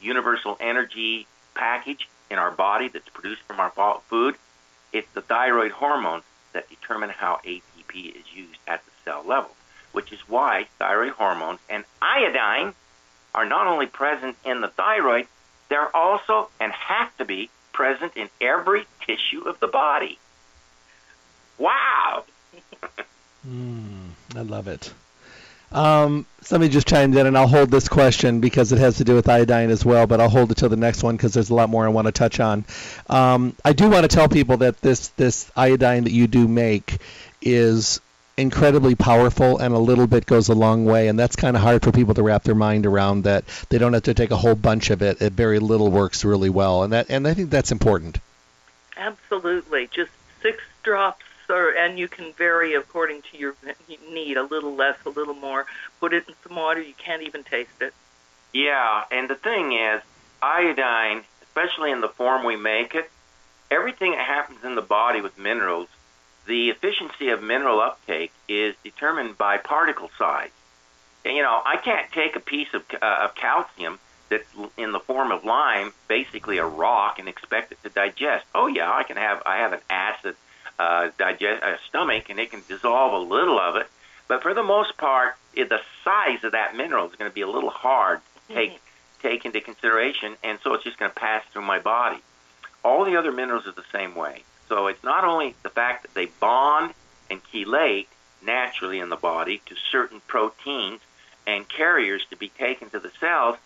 universal 0.00 0.56
energy 0.60 1.26
package 1.54 2.08
in 2.30 2.38
our 2.38 2.50
body 2.50 2.88
that's 2.88 3.08
produced 3.08 3.42
from 3.42 3.60
our 3.60 3.72
food, 4.08 4.36
it's 4.92 5.10
the 5.12 5.22
thyroid 5.22 5.72
hormones 5.72 6.24
that 6.52 6.68
determine 6.68 7.10
how 7.10 7.40
ATP 7.44 8.16
is 8.16 8.24
used 8.34 8.58
at 8.66 8.84
the 8.84 8.90
cell 9.04 9.24
level, 9.26 9.50
which 9.92 10.12
is 10.12 10.20
why 10.28 10.66
thyroid 10.78 11.12
hormones 11.12 11.60
and 11.68 11.84
iodine 12.00 12.74
are 13.34 13.46
not 13.46 13.66
only 13.66 13.86
present 13.86 14.36
in 14.44 14.60
the 14.60 14.68
thyroid, 14.68 15.26
they're 15.68 15.94
also 15.96 16.50
and 16.60 16.72
have 16.72 17.16
to 17.16 17.24
be 17.24 17.50
present 17.72 18.12
in 18.16 18.28
every 18.40 18.86
tissue 19.06 19.42
of 19.48 19.58
the 19.60 19.66
body. 19.66 20.18
Wow! 21.58 22.24
mm, 23.48 24.10
I 24.36 24.40
love 24.40 24.68
it. 24.68 24.92
Um, 25.74 26.26
somebody 26.42 26.70
just 26.70 26.86
chimed 26.86 27.16
in, 27.16 27.26
and 27.26 27.36
I'll 27.36 27.48
hold 27.48 27.70
this 27.70 27.88
question 27.88 28.40
because 28.40 28.72
it 28.72 28.78
has 28.78 28.98
to 28.98 29.04
do 29.04 29.14
with 29.14 29.28
iodine 29.28 29.70
as 29.70 29.84
well, 29.84 30.06
but 30.06 30.20
I'll 30.20 30.28
hold 30.28 30.50
it 30.50 30.56
till 30.56 30.68
the 30.68 30.76
next 30.76 31.02
one 31.02 31.16
because 31.16 31.32
there's 31.32 31.50
a 31.50 31.54
lot 31.54 31.70
more 31.70 31.84
I 31.84 31.88
want 31.88 32.06
to 32.06 32.12
touch 32.12 32.40
on. 32.40 32.64
Um, 33.08 33.56
I 33.64 33.72
do 33.72 33.88
want 33.88 34.02
to 34.02 34.14
tell 34.14 34.28
people 34.28 34.58
that 34.58 34.80
this 34.80 35.08
this 35.08 35.50
iodine 35.56 36.04
that 36.04 36.12
you 36.12 36.26
do 36.26 36.46
make 36.46 36.98
is 37.40 38.00
incredibly 38.36 38.94
powerful 38.94 39.58
and 39.58 39.74
a 39.74 39.78
little 39.78 40.06
bit 40.06 40.24
goes 40.24 40.48
a 40.48 40.54
long 40.54 40.86
way 40.86 41.08
and 41.08 41.18
that's 41.18 41.36
kind 41.36 41.54
of 41.54 41.62
hard 41.62 41.82
for 41.82 41.92
people 41.92 42.14
to 42.14 42.22
wrap 42.22 42.42
their 42.42 42.54
mind 42.54 42.86
around 42.86 43.24
that 43.24 43.44
they 43.68 43.76
don't 43.76 43.92
have 43.92 44.04
to 44.04 44.14
take 44.14 44.30
a 44.30 44.36
whole 44.36 44.54
bunch 44.54 44.88
of 44.88 45.02
it. 45.02 45.20
It 45.20 45.34
very 45.34 45.58
little 45.58 45.90
works 45.90 46.24
really 46.24 46.48
well 46.48 46.82
and 46.82 46.92
that 46.94 47.10
and 47.10 47.28
I 47.28 47.34
think 47.34 47.50
that's 47.50 47.72
important. 47.72 48.18
Absolutely. 48.96 49.88
Just 49.88 50.10
6 50.40 50.62
drops 50.82 51.24
or 51.52 51.70
and 51.70 51.98
you 51.98 52.08
can 52.08 52.32
vary 52.32 52.74
according 52.74 53.22
to 53.30 53.38
your 53.38 53.54
need, 54.10 54.36
a 54.36 54.42
little 54.42 54.74
less, 54.74 54.96
a 55.06 55.10
little 55.10 55.34
more. 55.34 55.66
Put 56.00 56.12
it 56.12 56.26
in 56.26 56.34
some 56.42 56.56
water, 56.56 56.80
you 56.80 56.94
can't 56.96 57.22
even 57.22 57.44
taste 57.44 57.80
it. 57.80 57.94
Yeah, 58.52 59.04
and 59.10 59.30
the 59.30 59.34
thing 59.34 59.72
is, 59.72 60.02
iodine, 60.42 61.22
especially 61.42 61.90
in 61.90 62.00
the 62.00 62.08
form 62.08 62.44
we 62.44 62.56
make 62.56 62.94
it, 62.94 63.10
everything 63.70 64.12
that 64.12 64.26
happens 64.26 64.64
in 64.64 64.74
the 64.74 64.82
body 64.82 65.20
with 65.20 65.38
minerals, 65.38 65.88
the 66.46 66.70
efficiency 66.70 67.28
of 67.28 67.42
mineral 67.42 67.80
uptake 67.80 68.32
is 68.48 68.74
determined 68.82 69.38
by 69.38 69.58
particle 69.58 70.10
size. 70.18 70.50
And, 71.24 71.36
you 71.36 71.42
know, 71.42 71.62
I 71.64 71.76
can't 71.76 72.10
take 72.10 72.34
a 72.34 72.40
piece 72.40 72.74
of, 72.74 72.82
uh, 73.00 73.24
of 73.24 73.34
calcium 73.34 74.00
that's 74.32 74.48
in 74.76 74.92
the 74.92 74.98
form 74.98 75.30
of 75.30 75.44
lime, 75.44 75.92
basically 76.08 76.58
a 76.58 76.64
rock, 76.64 77.18
and 77.18 77.28
expect 77.28 77.70
it 77.70 77.82
to 77.82 77.90
digest. 77.90 78.46
Oh 78.54 78.66
yeah, 78.66 78.90
I 78.90 79.02
can 79.02 79.16
have 79.16 79.42
I 79.44 79.58
have 79.58 79.72
an 79.74 79.80
acid 79.90 80.36
uh, 80.78 81.10
digest 81.18 81.62
uh, 81.62 81.76
stomach, 81.88 82.30
and 82.30 82.38
it 82.38 82.50
can 82.50 82.62
dissolve 82.68 83.12
a 83.12 83.18
little 83.18 83.58
of 83.58 83.76
it. 83.76 83.86
But 84.28 84.42
for 84.42 84.54
the 84.54 84.62
most 84.62 84.96
part, 84.96 85.34
it, 85.54 85.68
the 85.68 85.80
size 86.04 86.44
of 86.44 86.52
that 86.52 86.76
mineral 86.76 87.08
is 87.08 87.16
going 87.16 87.30
to 87.30 87.34
be 87.34 87.42
a 87.42 87.48
little 87.48 87.70
hard 87.70 88.20
to 88.48 88.54
take 88.54 88.70
mm-hmm. 88.70 89.28
take 89.28 89.44
into 89.44 89.60
consideration, 89.60 90.36
and 90.42 90.58
so 90.62 90.74
it's 90.74 90.84
just 90.84 90.98
going 90.98 91.10
to 91.10 91.18
pass 91.18 91.44
through 91.52 91.62
my 91.62 91.78
body. 91.78 92.18
All 92.84 93.04
the 93.04 93.16
other 93.16 93.32
minerals 93.32 93.66
are 93.66 93.72
the 93.72 93.84
same 93.92 94.14
way. 94.14 94.42
So 94.68 94.86
it's 94.86 95.04
not 95.04 95.24
only 95.24 95.54
the 95.62 95.68
fact 95.68 96.02
that 96.02 96.14
they 96.14 96.26
bond 96.26 96.94
and 97.30 97.42
chelate 97.44 98.06
naturally 98.44 98.98
in 98.98 99.08
the 99.08 99.16
body 99.16 99.60
to 99.66 99.76
certain 99.90 100.20
proteins 100.26 101.00
and 101.46 101.68
carriers 101.68 102.24
to 102.30 102.36
be 102.36 102.48
taken 102.48 102.90
to 102.90 102.98
the 102.98 103.10
cells, 103.20 103.56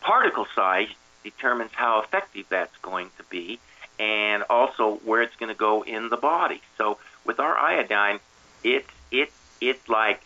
particle 0.00 0.46
size 0.54 0.88
determines 1.24 1.70
how 1.72 2.00
effective 2.00 2.46
that's 2.48 2.76
going 2.78 3.10
to 3.16 3.24
be 3.24 3.58
and 4.02 4.42
also 4.50 4.96
where 5.04 5.22
it's 5.22 5.36
going 5.36 5.48
to 5.48 5.58
go 5.58 5.82
in 5.84 6.08
the 6.08 6.16
body. 6.16 6.60
So 6.76 6.98
with 7.24 7.38
our 7.38 7.56
iodine, 7.56 8.18
it's 8.64 8.88
it 9.12 9.30
it's 9.60 9.88
like 9.88 10.20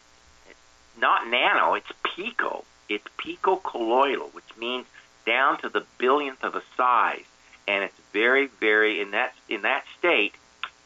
not 0.98 1.28
nano, 1.28 1.74
it's 1.74 1.92
pico. 2.02 2.64
It's 2.88 3.04
picocolloidal, 3.18 4.32
which 4.32 4.56
means 4.58 4.86
down 5.26 5.60
to 5.60 5.68
the 5.68 5.84
billionth 5.98 6.42
of 6.42 6.54
a 6.54 6.62
size, 6.76 7.26
and 7.68 7.84
it's 7.84 8.00
very 8.14 8.46
very 8.46 9.00
in 9.00 9.10
that 9.10 9.34
in 9.48 9.62
that 9.62 9.84
state. 9.98 10.34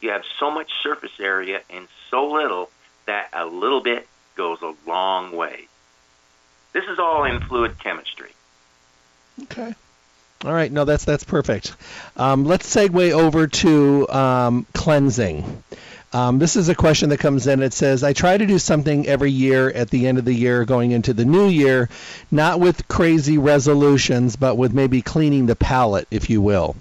You 0.01 0.11
have 0.11 0.25
so 0.41 0.51
much 0.51 0.73
surface 0.83 1.21
area 1.21 1.61
and 1.71 1.87
so 2.11 2.33
little 2.33 2.71
that 3.07 3.29
a 3.33 3.47
little 3.47 3.83
bit 3.83 4.09
goes 4.35 4.63
a 4.63 4.75
long 4.89 5.31
way. 5.37 5.69
This 6.73 6.85
is 6.85 6.99
all 6.99 7.23
in 7.25 7.39
fluid 7.41 7.79
chemistry. 7.79 8.33
Okay. 9.43 9.75
All 10.43 10.53
right. 10.53 10.73
No, 10.73 10.87
that's 10.87 11.05
that's 11.05 11.25
perfect. 11.25 11.75
Um, 12.17 12.45
let's 12.45 12.75
segue 12.75 13.13
over 13.13 13.47
to 13.47 14.09
um, 14.09 14.67
cleansing. 14.73 15.63
Um, 16.13 16.39
this 16.39 16.57
is 16.57 16.69
a 16.69 16.75
question 16.75 17.11
that 17.11 17.21
comes 17.21 17.47
in. 17.47 17.63
It 17.63 17.73
says, 17.75 18.03
I 18.03 18.15
try 18.15 18.37
to 18.37 18.47
do 18.47 18.59
something 18.59 19.07
every 19.07 19.31
year 19.31 19.71
at 19.71 19.91
the 19.91 20.09
end 20.09 20.19
of 20.19 20.25
the 20.25 20.35
year 20.35 20.65
going 20.65 20.91
into 20.93 21.13
the 21.13 21.25
new 21.25 21.47
year, 21.47 21.89
not 22.31 22.59
with 22.59 22.89
crazy 22.89 23.39
resolutions, 23.39 24.35
but 24.35 24.57
with 24.57 24.73
maybe 24.73 25.03
cleaning 25.03 25.47
the 25.47 25.55
palate, 25.55 26.09
if 26.11 26.29
you 26.31 26.41
will. 26.41 26.75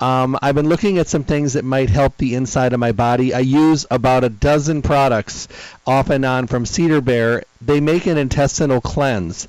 Um, 0.00 0.36
I've 0.42 0.54
been 0.54 0.68
looking 0.68 0.98
at 0.98 1.06
some 1.06 1.22
things 1.22 1.52
that 1.52 1.64
might 1.64 1.90
help 1.90 2.16
the 2.16 2.34
inside 2.34 2.72
of 2.72 2.80
my 2.80 2.92
body. 2.92 3.32
I 3.34 3.40
use 3.40 3.86
about 3.90 4.24
a 4.24 4.28
dozen 4.30 4.82
products 4.82 5.48
off 5.86 6.10
and 6.10 6.24
on 6.24 6.46
from 6.46 6.66
Cedar 6.66 7.00
Bear. 7.00 7.44
They 7.60 7.80
make 7.80 8.06
an 8.06 8.18
intestinal 8.18 8.80
cleanse 8.80 9.46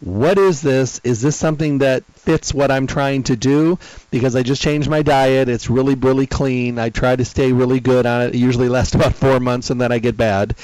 what 0.00 0.38
is 0.38 0.62
this? 0.62 1.00
Is 1.04 1.20
this 1.20 1.36
something 1.36 1.78
that 1.78 2.04
fits 2.14 2.54
what 2.54 2.70
I'm 2.70 2.86
trying 2.86 3.24
to 3.24 3.36
do? 3.36 3.78
Because 4.10 4.34
I 4.34 4.42
just 4.42 4.62
changed 4.62 4.88
my 4.88 5.02
diet. 5.02 5.48
It's 5.48 5.68
really, 5.68 5.94
really 5.94 6.26
clean. 6.26 6.78
I 6.78 6.88
try 6.88 7.16
to 7.16 7.24
stay 7.24 7.52
really 7.52 7.80
good 7.80 8.06
on 8.06 8.22
it. 8.22 8.34
It 8.34 8.38
usually 8.38 8.68
lasts 8.68 8.94
about 8.96 9.14
four 9.14 9.40
months 9.40 9.70
and 9.70 9.80
then 9.80 9.92
I 9.92 9.98
get 9.98 10.16
bad. 10.16 10.54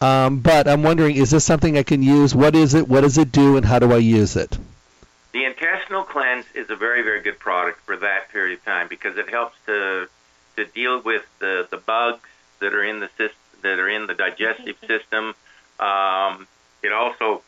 Um, 0.00 0.40
but 0.40 0.68
I'm 0.68 0.82
wondering, 0.82 1.16
is 1.16 1.30
this 1.30 1.44
something 1.44 1.78
I 1.78 1.82
can 1.82 2.02
use? 2.02 2.34
What 2.34 2.54
is 2.54 2.74
it? 2.74 2.86
What 2.86 3.00
does 3.00 3.16
it 3.16 3.32
do? 3.32 3.56
And 3.56 3.64
how 3.64 3.78
do 3.78 3.92
I 3.92 3.98
use 3.98 4.36
it? 4.36 4.58
The 5.32 5.44
intestinal 5.44 6.04
cleanse 6.04 6.46
is 6.54 6.68
a 6.70 6.76
very, 6.76 7.02
very 7.02 7.22
good 7.22 7.38
product 7.38 7.80
for 7.80 7.96
that 7.96 8.28
period 8.30 8.58
of 8.58 8.64
time 8.64 8.88
because 8.88 9.16
it 9.16 9.30
helps 9.30 9.56
to 9.66 10.08
to 10.56 10.64
deal 10.66 11.00
with 11.00 11.24
the, 11.40 11.66
the 11.70 11.76
bugs 11.76 12.28
that 12.60 12.72
are 12.74 12.84
in 12.84 13.00
the 13.00 13.08
system, 13.16 13.38
that 13.62 13.80
are 13.80 13.88
in 13.88 14.06
the 14.06 14.14
digestive 14.14 14.76
system. 14.86 15.34
Um, 15.80 16.46
it 16.82 16.92
also 16.92 17.42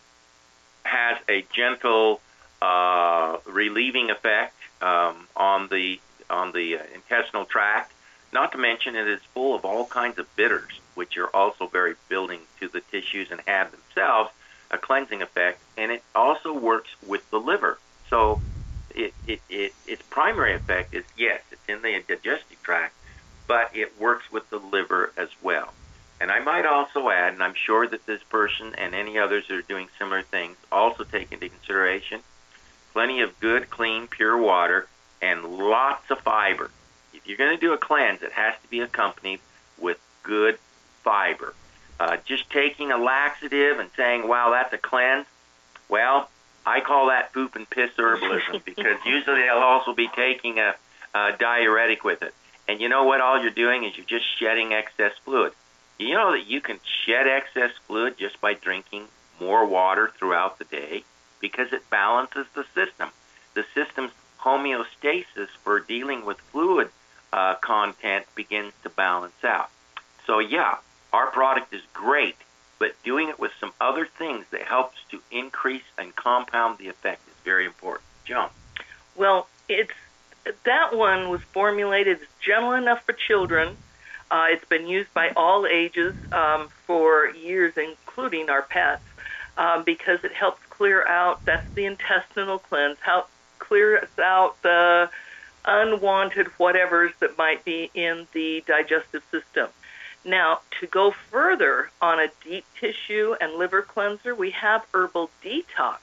has 0.87 1.19
a 1.29 1.45
gentle 1.53 2.21
uh, 2.63 3.37
relieving 3.47 4.11
effect 4.11 4.55
um, 4.81 5.27
on 5.37 5.69
the 5.69 6.01
on 6.29 6.53
the 6.53 6.79
uh, 6.79 6.83
intestinal 6.95 7.45
tract. 7.45 7.93
Not 8.33 8.53
to 8.53 8.59
mention, 8.59 8.97
it 8.97 9.07
is 9.07 9.21
full 9.35 9.55
of 9.55 9.65
all 9.65 9.87
kinds 9.87 10.19
of 10.19 10.35
bitters, 10.37 10.81
which 10.95 11.17
are 11.17 11.29
also 11.29 11.67
very 11.69 11.95
building 12.09 12.41
to 12.61 12.69
the 12.69 12.81
tissues 12.81 13.31
and 13.31 13.41
have 13.47 13.71
themselves 13.71 14.31
a 14.71 14.79
cleansing 14.79 15.23
effect. 15.23 15.61
And 15.77 15.93
it 15.93 16.03
also 16.15 16.53
works 16.53 16.91
with 17.07 17.29
the 17.31 17.39
liver. 17.39 17.79
So, 18.11 18.41
it, 18.95 19.15
it, 19.27 19.41
it, 19.49 19.75
its 19.87 20.03
primary 20.11 20.55
effect 20.55 20.95
is 20.95 21.05
yes, 21.17 21.41
it's 21.53 21.63
in 21.69 21.83
the 21.83 22.03
digestive 22.07 22.61
tract, 22.63 22.95
but 23.47 23.71
it 23.75 24.01
works 24.01 24.31
with 24.33 24.49
the 24.51 24.59
liver 24.59 25.13
as 25.17 25.29
well. 25.43 25.73
And 26.21 26.31
I 26.31 26.41
might 26.41 26.65
also 26.65 27.11
add, 27.11 27.35
and 27.35 27.43
I'm 27.43 27.55
sure 27.55 27.87
that 27.87 28.07
this 28.07 28.23
person 28.25 28.75
and 28.77 28.95
any 28.95 29.19
others 29.19 29.49
that 29.49 29.55
are 29.55 29.63
doing 29.63 29.89
similar 29.99 30.23
things 30.23 30.57
also 30.73 31.05
take 31.05 31.33
into 31.33 31.49
consideration 31.49 32.23
plenty 32.97 33.21
of 33.21 33.39
good, 33.41 33.69
clean, 33.69 34.07
pure 34.07 34.39
water 34.39 34.87
and 35.21 35.45
lots 35.45 36.11
of 36.11 36.19
fiber. 36.21 36.71
If 37.13 37.27
you're 37.27 37.37
going 37.37 37.55
to 37.55 37.61
do 37.61 37.75
a 37.75 37.77
cleanse, 37.77 38.23
it 38.23 38.33
has 38.33 38.55
to 38.63 38.69
be 38.71 38.81
accompanied 38.81 39.41
with 39.79 39.99
good 40.23 40.59
fiber. 41.03 41.55
Uh, 42.01 42.17
just 42.25 42.49
taking 42.49 42.93
a 42.93 42.97
laxative 42.97 43.79
and 43.81 43.91
saying, 43.99 44.27
wow, 44.27 44.49
that's 44.51 44.73
a 44.73 44.79
cleanse, 44.79 45.27
well, 45.91 46.31
I 46.65 46.81
call 46.81 47.09
that 47.09 47.35
poop 47.35 47.55
and 47.55 47.69
piss 47.69 47.91
herbalism 47.99 48.65
because 48.65 48.97
usually 49.05 49.43
they'll 49.43 49.59
also 49.59 49.93
be 49.93 50.09
taking 50.17 50.59
a, 50.59 50.75
a 51.15 51.33
diuretic 51.39 52.03
with 52.03 52.23
it. 52.23 52.33
And 52.67 52.81
you 52.81 52.89
know 52.89 53.05
what? 53.05 53.21
All 53.21 53.43
you're 53.43 53.51
doing 53.51 53.85
is 53.85 53.95
you're 53.95 54.07
just 54.07 54.25
shedding 54.39 54.73
excess 54.73 55.13
fluid. 55.23 55.53
You 55.99 56.15
know 56.15 56.33
that 56.33 56.47
you 56.47 56.61
can 56.61 56.79
shed 57.05 57.27
excess 57.27 57.71
fluid 57.87 58.19
just 58.19 58.41
by 58.41 58.55
drinking 58.55 59.09
more 59.41 59.67
water 59.67 60.11
throughout 60.19 60.59
the 60.59 60.65
day 60.65 61.05
because 61.41 61.73
it 61.73 61.89
balances 61.91 62.47
the 62.55 62.65
system. 62.75 63.11
The 63.55 63.65
system's 63.75 64.13
homeostasis 64.41 65.49
for 65.63 65.81
dealing 65.81 66.25
with 66.25 66.39
fluid 66.39 66.91
uh, 67.33 67.55
content 67.57 68.27
begins 68.35 68.73
to 68.83 68.91
balance 68.91 69.43
out. 69.43 69.71
So, 70.27 70.39
yeah, 70.39 70.77
our 71.13 71.29
product 71.29 71.73
is 71.73 71.83
great, 71.93 72.37
but 72.79 73.01
doing 73.03 73.29
it 73.29 73.39
with 73.39 73.53
some 73.59 73.73
other 73.81 74.07
things 74.07 74.45
that 74.51 74.63
helps 74.63 74.99
to 75.11 75.21
increase 75.31 75.85
and 75.99 76.15
compound 76.15 76.79
the 76.79 76.89
effect 76.89 77.27
is 77.29 77.35
very 77.45 77.65
important. 77.65 78.05
Joan. 78.25 78.49
Well, 79.17 79.49
it's 79.69 79.93
that 80.65 80.95
one 80.95 81.29
was 81.29 81.41
formulated 81.53 82.21
gentle 82.41 82.73
enough 82.73 83.05
for 83.05 83.13
children 83.13 83.77
uh, 84.31 84.47
it's 84.51 84.65
been 84.65 84.87
used 84.87 85.13
by 85.15 85.31
all 85.37 85.67
ages 85.67 86.15
um, 86.33 86.69
for 86.87 87.29
years, 87.29 87.75
including 87.77 88.51
our 88.51 88.63
pets, 88.63 89.03
um, 89.57 89.85
because 89.85 90.25
it 90.25 90.33
helps 90.33 90.61
clear 90.71 91.07
out. 91.07 91.45
That's 91.45 91.69
the 91.75 91.87
intestinal 91.87 92.59
cleanse. 92.59 92.99
How 93.01 93.27
clears 93.59 94.09
out 94.23 94.61
the 94.63 95.11
unwanted 95.65 96.47
whatevers 96.59 97.13
that 97.21 97.37
might 97.37 97.65
be 97.65 97.91
in 97.95 98.27
the 98.33 98.63
digestive 98.67 99.23
system. 99.31 99.69
Now, 100.25 100.61
to 100.81 100.87
go 100.87 101.13
further 101.13 101.91
on 102.01 102.19
a 102.19 102.29
deep 102.43 102.65
tissue 102.81 103.37
and 103.41 103.55
liver 103.55 103.83
cleanser, 103.83 104.35
we 104.35 104.51
have 104.51 104.85
herbal 104.93 105.31
detox. 105.43 105.99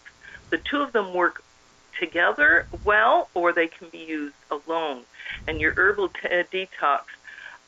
The 0.49 0.57
two 0.57 0.81
of 0.81 0.93
them 0.93 1.13
work 1.13 1.43
together 1.99 2.67
well, 2.83 3.29
or 3.33 3.51
they 3.51 3.67
can 3.67 3.89
be 3.89 3.99
used 3.99 4.35
alone. 4.49 5.03
And 5.47 5.59
your 5.59 5.73
herbal 5.73 6.09
t- 6.09 6.27
detox 6.29 7.01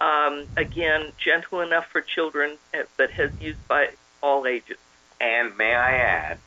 um, 0.02 0.48
again, 0.58 1.12
gentle 1.18 1.62
enough 1.62 1.88
for 1.88 2.02
children, 2.02 2.58
eh, 2.74 2.84
but 2.98 3.12
has 3.12 3.32
used 3.40 3.66
by 3.68 3.90
all 4.22 4.46
ages. 4.46 4.78
And 5.20 5.58
may 5.58 5.74
I 5.74 5.98
add 5.98 6.40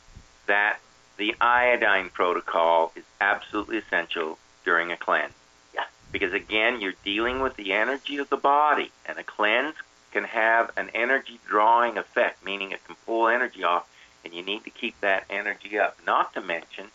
that 0.47 0.79
the 1.17 1.35
iodine 1.41 2.09
protocol 2.09 2.91
is 2.95 3.03
absolutely 3.19 3.77
essential 3.77 4.37
during 4.63 4.91
a 4.91 4.97
cleanse. 4.97 5.33
Yeah. 5.73 5.85
Because 6.11 6.33
again, 6.33 6.81
you're 6.81 6.93
dealing 7.03 7.41
with 7.41 7.55
the 7.55 7.73
energy 7.73 8.17
of 8.17 8.29
the 8.29 8.37
body, 8.37 8.91
and 9.05 9.17
a 9.17 9.23
cleanse 9.23 9.75
can 10.11 10.23
have 10.23 10.71
an 10.77 10.89
energy 10.93 11.39
drawing 11.47 11.97
effect, 11.97 12.43
meaning 12.43 12.71
it 12.71 12.83
can 12.85 12.95
pull 13.05 13.27
energy 13.27 13.63
off, 13.63 13.87
and 14.23 14.33
you 14.33 14.43
need 14.43 14.63
to 14.63 14.69
keep 14.69 14.99
that 15.01 15.25
energy 15.29 15.77
up. 15.77 15.97
Not 16.05 16.33
to 16.33 16.41
mention 16.41 16.85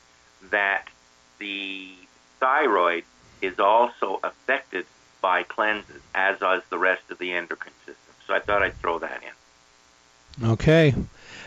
that 0.50 0.88
the 1.38 1.94
thyroid 2.40 3.04
is 3.40 3.58
also 3.58 4.20
affected 4.22 4.86
by 5.24 5.42
cleanses, 5.42 6.02
as 6.14 6.38
does 6.38 6.60
the 6.68 6.76
rest 6.76 7.00
of 7.10 7.16
the 7.16 7.32
endocrine 7.32 7.72
system. 7.86 8.14
So 8.26 8.34
I 8.34 8.40
thought 8.40 8.62
I'd 8.62 8.76
throw 8.76 8.98
that 8.98 9.22
in. 9.22 10.48
Okay. 10.50 10.94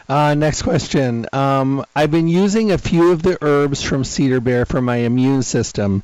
Uh, 0.09 0.33
next 0.33 0.63
question. 0.63 1.27
Um, 1.31 1.85
I've 1.95 2.09
been 2.09 2.27
using 2.27 2.71
a 2.71 2.79
few 2.79 3.11
of 3.11 3.21
the 3.21 3.37
herbs 3.39 3.83
from 3.83 4.03
Cedar 4.03 4.39
Bear 4.39 4.65
for 4.65 4.81
my 4.81 4.95
immune 4.95 5.43
system, 5.43 6.01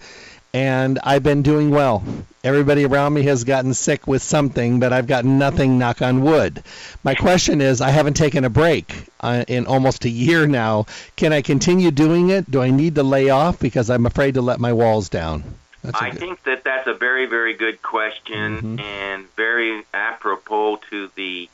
and 0.54 1.00
I've 1.04 1.24
been 1.24 1.42
doing 1.42 1.72
well. 1.72 2.04
Everybody 2.44 2.86
around 2.86 3.16
me 3.16 3.24
has 3.24 3.44
gotten 3.44 3.74
sick 3.74 4.06
with 4.06 4.22
something, 4.22 4.80
but 4.80 4.94
I've 4.94 5.08
gotten 5.08 5.40
nothing, 5.40 5.80
knock 5.80 6.04
on 6.04 6.22
wood. 6.22 6.62
My 7.04 7.16
question 7.16 7.60
is 7.60 7.82
I 7.82 7.90
haven't 7.90 8.18
taken 8.18 8.46
a 8.46 8.52
break 8.52 9.08
uh, 9.20 9.46
in 9.48 9.66
almost 9.66 10.06
a 10.06 10.10
year 10.10 10.46
now. 10.46 10.86
Can 11.16 11.34
I 11.34 11.42
continue 11.42 11.90
doing 11.90 12.30
it? 12.30 12.52
Do 12.52 12.62
I 12.62 12.70
need 12.70 12.94
to 12.96 13.04
lay 13.04 13.32
off 13.32 13.60
because 13.60 13.90
I'm 13.90 14.06
afraid 14.06 14.36
to 14.36 14.44
let 14.44 14.60
my 14.60 14.74
walls 14.74 15.10
down? 15.10 15.56
I 15.94 16.10
good... 16.10 16.20
think 16.20 16.44
that 16.44 16.64
that's 16.64 16.88
a 16.88 16.94
very, 16.94 17.26
very 17.26 17.54
good 17.54 17.82
question 17.82 18.58
mm-hmm. 18.58 18.80
and 18.80 19.36
very 19.36 19.84
apropos 19.94 20.78
to 20.90 21.10
the 21.16 21.50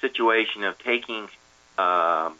situation 0.00 0.64
of 0.64 0.78
taking 0.78 1.28
uh, 1.78 2.30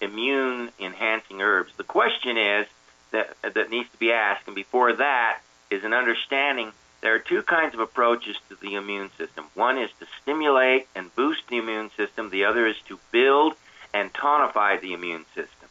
immune 0.00 0.70
enhancing 0.78 1.42
herbs. 1.42 1.72
The 1.76 1.84
question 1.84 2.36
is 2.36 2.66
that 3.12 3.36
that 3.42 3.70
needs 3.70 3.90
to 3.90 3.98
be 3.98 4.12
asked, 4.12 4.46
and 4.46 4.54
before 4.54 4.92
that 4.94 5.40
is 5.70 5.84
an 5.84 5.92
understanding. 5.92 6.72
There 7.00 7.14
are 7.14 7.20
two 7.20 7.42
kinds 7.42 7.74
of 7.74 7.80
approaches 7.80 8.36
to 8.48 8.56
the 8.56 8.74
immune 8.74 9.10
system. 9.16 9.44
One 9.54 9.78
is 9.78 9.90
to 10.00 10.06
stimulate 10.20 10.88
and 10.96 11.14
boost 11.14 11.46
the 11.48 11.58
immune 11.58 11.90
system. 11.96 12.30
The 12.30 12.44
other 12.44 12.66
is 12.66 12.76
to 12.88 12.98
build 13.12 13.54
and 13.94 14.12
tonify 14.12 14.80
the 14.80 14.92
immune 14.92 15.24
system. 15.34 15.68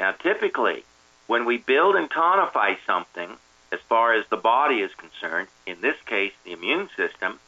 Now, 0.00 0.12
typically, 0.12 0.84
when 1.26 1.44
we 1.44 1.58
build 1.58 1.96
and 1.96 2.10
tonify 2.10 2.78
something, 2.86 3.36
as 3.74 3.80
far 3.88 4.14
as 4.14 4.24
the 4.30 4.36
body 4.36 4.76
is 4.76 4.92
concerned, 4.94 5.48
in 5.66 5.80
this 5.80 5.96
case, 6.06 6.32
the 6.44 6.52
immune 6.52 6.88
system, 6.96 7.40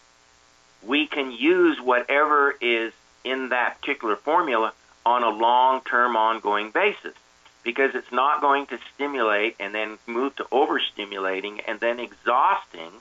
we 0.83 1.07
can 1.07 1.31
use 1.31 1.81
whatever 1.81 2.55
is 2.61 2.93
in 3.25 3.51
that 3.51 3.81
particular 3.81 4.17
formula 4.17 4.73
on 5.05 5.23
a 5.23 5.29
long 5.29 5.81
term, 5.83 6.17
ongoing 6.17 6.71
basis 6.71 7.15
because 7.62 7.97
it's 7.97 8.12
not 8.12 8.41
going 8.41 8.65
to 8.67 8.79
stimulate 8.95 9.57
and 9.59 9.75
then 9.75 9.99
move 10.07 10.35
to 10.37 10.45
overstimulating 10.45 11.61
and 11.67 11.81
then 11.81 11.99
exhausting 11.99 12.93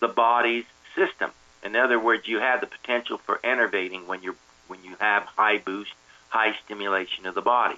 the 0.00 0.06
body's 0.06 0.64
system. 0.94 1.30
In 1.64 1.74
other 1.74 1.98
words, 1.98 2.28
you 2.28 2.38
have 2.38 2.60
the 2.60 2.68
potential 2.68 3.18
for 3.18 3.40
enervating 3.42 4.06
when 4.06 4.22
you 4.22 4.36
when 4.68 4.82
you 4.84 4.94
have 5.00 5.24
high 5.24 5.58
boost, 5.58 5.92
high 6.28 6.54
stimulation 6.64 7.26
of 7.26 7.34
the 7.34 7.42
body. 7.42 7.76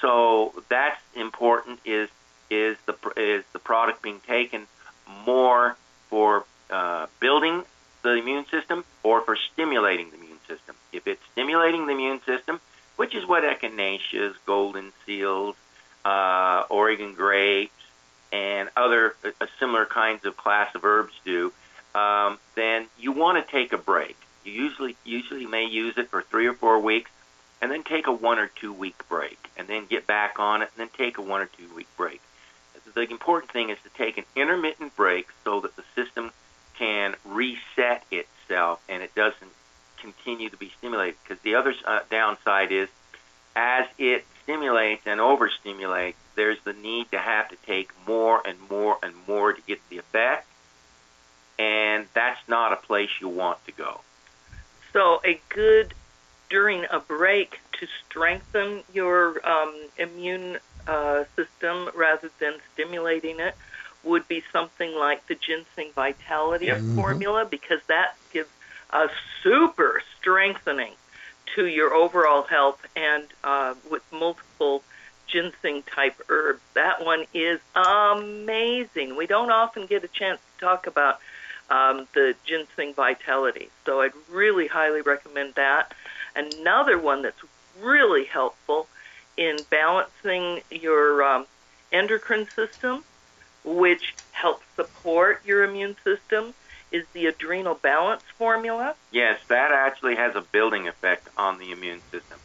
So 0.00 0.54
that's 0.68 1.00
important. 1.14 1.80
Is 1.84 2.08
is 2.50 2.76
the 2.86 2.94
is 3.16 3.44
the 3.52 3.58
product 3.58 4.02
being 4.02 4.20
taken 4.26 4.66
more 5.26 5.76
for 6.08 6.44
uh, 6.70 7.06
building 7.20 7.62
the 8.02 8.14
immune 8.14 8.46
system 8.46 8.84
or 9.02 9.20
for 9.22 9.36
stimulating 9.36 10.10
the 10.10 10.16
immune 10.16 10.40
system? 10.46 10.76
If 10.92 11.06
it's 11.06 11.22
stimulating 11.32 11.86
the 11.86 11.92
immune 11.92 12.20
system, 12.24 12.60
which 12.96 13.14
is 13.14 13.26
what 13.26 13.42
echinaceas, 13.42 14.34
golden 14.46 14.92
seals, 15.04 15.56
uh, 16.04 16.64
Oregon 16.68 17.14
grapes, 17.14 17.72
and 18.32 18.68
other 18.76 19.16
uh, 19.24 19.46
similar 19.58 19.86
kinds 19.86 20.24
of 20.24 20.36
class 20.36 20.74
of 20.74 20.84
herbs 20.84 21.14
do, 21.24 21.52
um, 21.94 22.38
then 22.56 22.86
you 22.98 23.12
want 23.12 23.44
to 23.44 23.50
take 23.50 23.72
a 23.72 23.78
break. 23.78 24.16
You 24.44 24.52
usually 24.52 24.96
usually 25.04 25.46
may 25.46 25.64
use 25.64 25.96
it 25.96 26.10
for 26.10 26.22
three 26.22 26.46
or 26.46 26.54
four 26.54 26.78
weeks, 26.80 27.10
and 27.62 27.70
then 27.70 27.82
take 27.82 28.06
a 28.06 28.12
one 28.12 28.38
or 28.38 28.48
two 28.48 28.72
week 28.72 29.08
break, 29.08 29.38
and 29.56 29.66
then 29.68 29.86
get 29.86 30.06
back 30.06 30.38
on 30.38 30.62
it, 30.62 30.70
and 30.76 30.88
then 30.88 30.96
take 30.96 31.18
a 31.18 31.22
one 31.22 31.40
or 31.40 31.46
two 31.46 31.72
week 31.74 31.88
break. 31.96 32.20
The 32.94 33.02
important 33.02 33.50
thing 33.50 33.70
is 33.70 33.78
to 33.82 33.90
take 33.90 34.18
an 34.18 34.24
intermittent 34.36 34.94
break 34.96 35.28
so 35.44 35.60
that 35.60 35.76
the 35.76 35.84
system 35.94 36.30
can 36.78 37.14
reset 37.24 38.04
itself 38.10 38.82
and 38.88 39.02
it 39.02 39.14
doesn't 39.14 39.50
continue 39.98 40.50
to 40.50 40.56
be 40.56 40.72
stimulated. 40.78 41.16
Because 41.22 41.42
the 41.42 41.54
other 41.56 41.74
uh, 41.84 42.00
downside 42.10 42.70
is, 42.72 42.88
as 43.56 43.86
it 43.98 44.24
stimulates 44.42 45.02
and 45.06 45.20
overstimulates, 45.20 46.14
there's 46.34 46.58
the 46.64 46.72
need 46.72 47.10
to 47.10 47.18
have 47.18 47.48
to 47.48 47.56
take 47.66 47.90
more 48.06 48.42
and 48.46 48.58
more 48.68 48.98
and 49.02 49.14
more 49.26 49.52
to 49.52 49.62
get 49.62 49.80
the 49.88 49.98
effect, 49.98 50.46
and 51.58 52.06
that's 52.12 52.40
not 52.48 52.72
a 52.72 52.76
place 52.76 53.10
you 53.20 53.28
want 53.28 53.64
to 53.66 53.72
go. 53.72 54.00
So, 54.92 55.20
a 55.24 55.40
good 55.48 55.94
during 56.50 56.84
a 56.90 57.00
break 57.00 57.60
to 57.80 57.86
strengthen 58.06 58.82
your 58.92 59.44
um, 59.48 59.74
immune 59.96 60.58
uh, 60.86 61.24
system 61.36 61.90
rather 61.94 62.30
than 62.38 62.54
stimulating 62.72 63.40
it 63.40 63.54
would 64.02 64.28
be 64.28 64.42
something 64.52 64.94
like 64.94 65.26
the 65.26 65.34
ginseng 65.34 65.90
vitality 65.94 66.66
yep. 66.66 66.78
Mm-hmm. 66.78 66.94
formula 66.96 67.46
because 67.48 67.80
that 67.88 68.16
gives 68.32 68.50
a 68.90 69.08
super 69.42 70.02
strengthening 70.18 70.92
to 71.54 71.66
your 71.66 71.94
overall 71.94 72.42
health 72.42 72.84
and 72.96 73.24
uh, 73.42 73.74
with 73.90 74.02
multiple 74.12 74.82
ginseng 75.26 75.82
type 75.82 76.20
herbs. 76.28 76.60
That 76.74 77.04
one 77.04 77.24
is 77.32 77.60
amazing. 77.74 79.16
We 79.16 79.26
don't 79.26 79.50
often 79.50 79.86
get 79.86 80.04
a 80.04 80.08
chance 80.08 80.40
to 80.40 80.64
talk 80.64 80.86
about 80.86 81.20
um, 81.70 82.06
the 82.14 82.34
ginseng 82.44 82.94
vitality, 82.94 83.70
so 83.86 84.00
I'd 84.00 84.12
really 84.30 84.66
highly 84.66 85.00
recommend 85.00 85.54
that. 85.54 85.94
Another 86.36 86.98
one 86.98 87.22
that's 87.22 87.40
really 87.80 88.24
helpful 88.24 88.86
in 89.36 89.56
balancing 89.70 90.60
your 90.70 91.22
um, 91.22 91.46
endocrine 91.92 92.48
system, 92.54 93.04
which 93.64 94.14
helps 94.32 94.64
support 94.76 95.40
your 95.44 95.64
immune 95.64 95.96
system 96.04 96.54
is 96.92 97.04
the 97.12 97.26
adrenal 97.26 97.74
balance 97.74 98.22
formula. 98.38 98.94
Yes, 99.10 99.40
that 99.48 99.72
actually 99.72 100.16
has 100.16 100.36
a 100.36 100.40
building 100.40 100.86
effect 100.86 101.28
on 101.36 101.58
the 101.58 101.72
immune 101.72 102.00
system. 102.10 102.38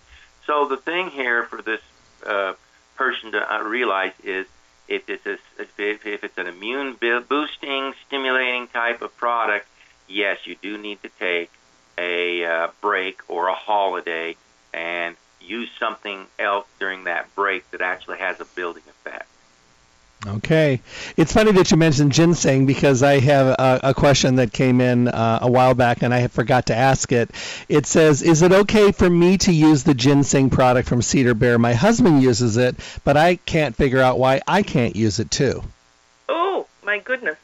So 0.45 0.67
the 0.67 0.77
thing 0.77 1.11
here 1.11 1.43
for 1.43 1.61
this 1.61 1.81
uh, 2.25 2.53
person 2.95 3.31
to 3.33 3.53
uh, 3.53 3.61
realize 3.61 4.13
is 4.23 4.47
if 4.87 5.07
it's 5.07 5.25
a, 5.27 5.37
if, 5.59 6.05
if 6.05 6.23
it's 6.23 6.37
an 6.37 6.47
immune 6.47 6.97
boosting, 6.99 7.93
stimulating 8.07 8.67
type 8.67 9.03
of 9.03 9.15
product, 9.17 9.67
yes, 10.07 10.39
you 10.45 10.55
do 10.59 10.77
need 10.77 11.01
to 11.03 11.09
take 11.19 11.51
a 11.97 12.43
uh, 12.43 12.67
break 12.81 13.19
or 13.27 13.49
a 13.49 13.53
holiday 13.53 14.35
and 14.73 15.15
use 15.41 15.69
something 15.79 16.25
else 16.37 16.67
during 16.79 17.05
that 17.05 17.33
break 17.35 17.69
that 17.71 17.81
actually 17.81 18.17
has 18.19 18.39
a 18.39 18.45
building 18.45 18.83
effect. 18.87 19.27
Okay. 20.27 20.81
It's 21.15 21.31
funny 21.31 21.53
that 21.53 21.71
you 21.71 21.77
mentioned 21.77 22.11
ginseng 22.11 22.65
because 22.65 23.03
I 23.03 23.19
have 23.19 23.47
a, 23.47 23.79
a 23.83 23.93
question 23.93 24.35
that 24.35 24.51
came 24.51 24.81
in 24.81 25.07
uh, 25.07 25.39
a 25.41 25.49
while 25.49 25.73
back 25.73 26.01
and 26.01 26.13
I 26.13 26.27
forgot 26.27 26.65
to 26.67 26.75
ask 26.75 27.11
it. 27.13 27.31
It 27.69 27.85
says, 27.85 28.21
Is 28.21 28.41
it 28.41 28.51
okay 28.51 28.91
for 28.91 29.09
me 29.09 29.37
to 29.39 29.53
use 29.53 29.83
the 29.83 29.93
ginseng 29.93 30.49
product 30.49 30.89
from 30.89 31.01
Cedar 31.01 31.33
Bear? 31.33 31.57
My 31.57 31.73
husband 31.73 32.21
uses 32.21 32.57
it, 32.57 32.75
but 33.05 33.15
I 33.15 33.37
can't 33.37 33.75
figure 33.75 34.01
out 34.01 34.19
why 34.19 34.41
I 34.45 34.61
can't 34.61 34.95
use 34.95 35.19
it 35.19 35.31
too. 35.31 35.63
Oh, 36.27 36.67
my 36.83 36.99
goodness. 36.99 37.37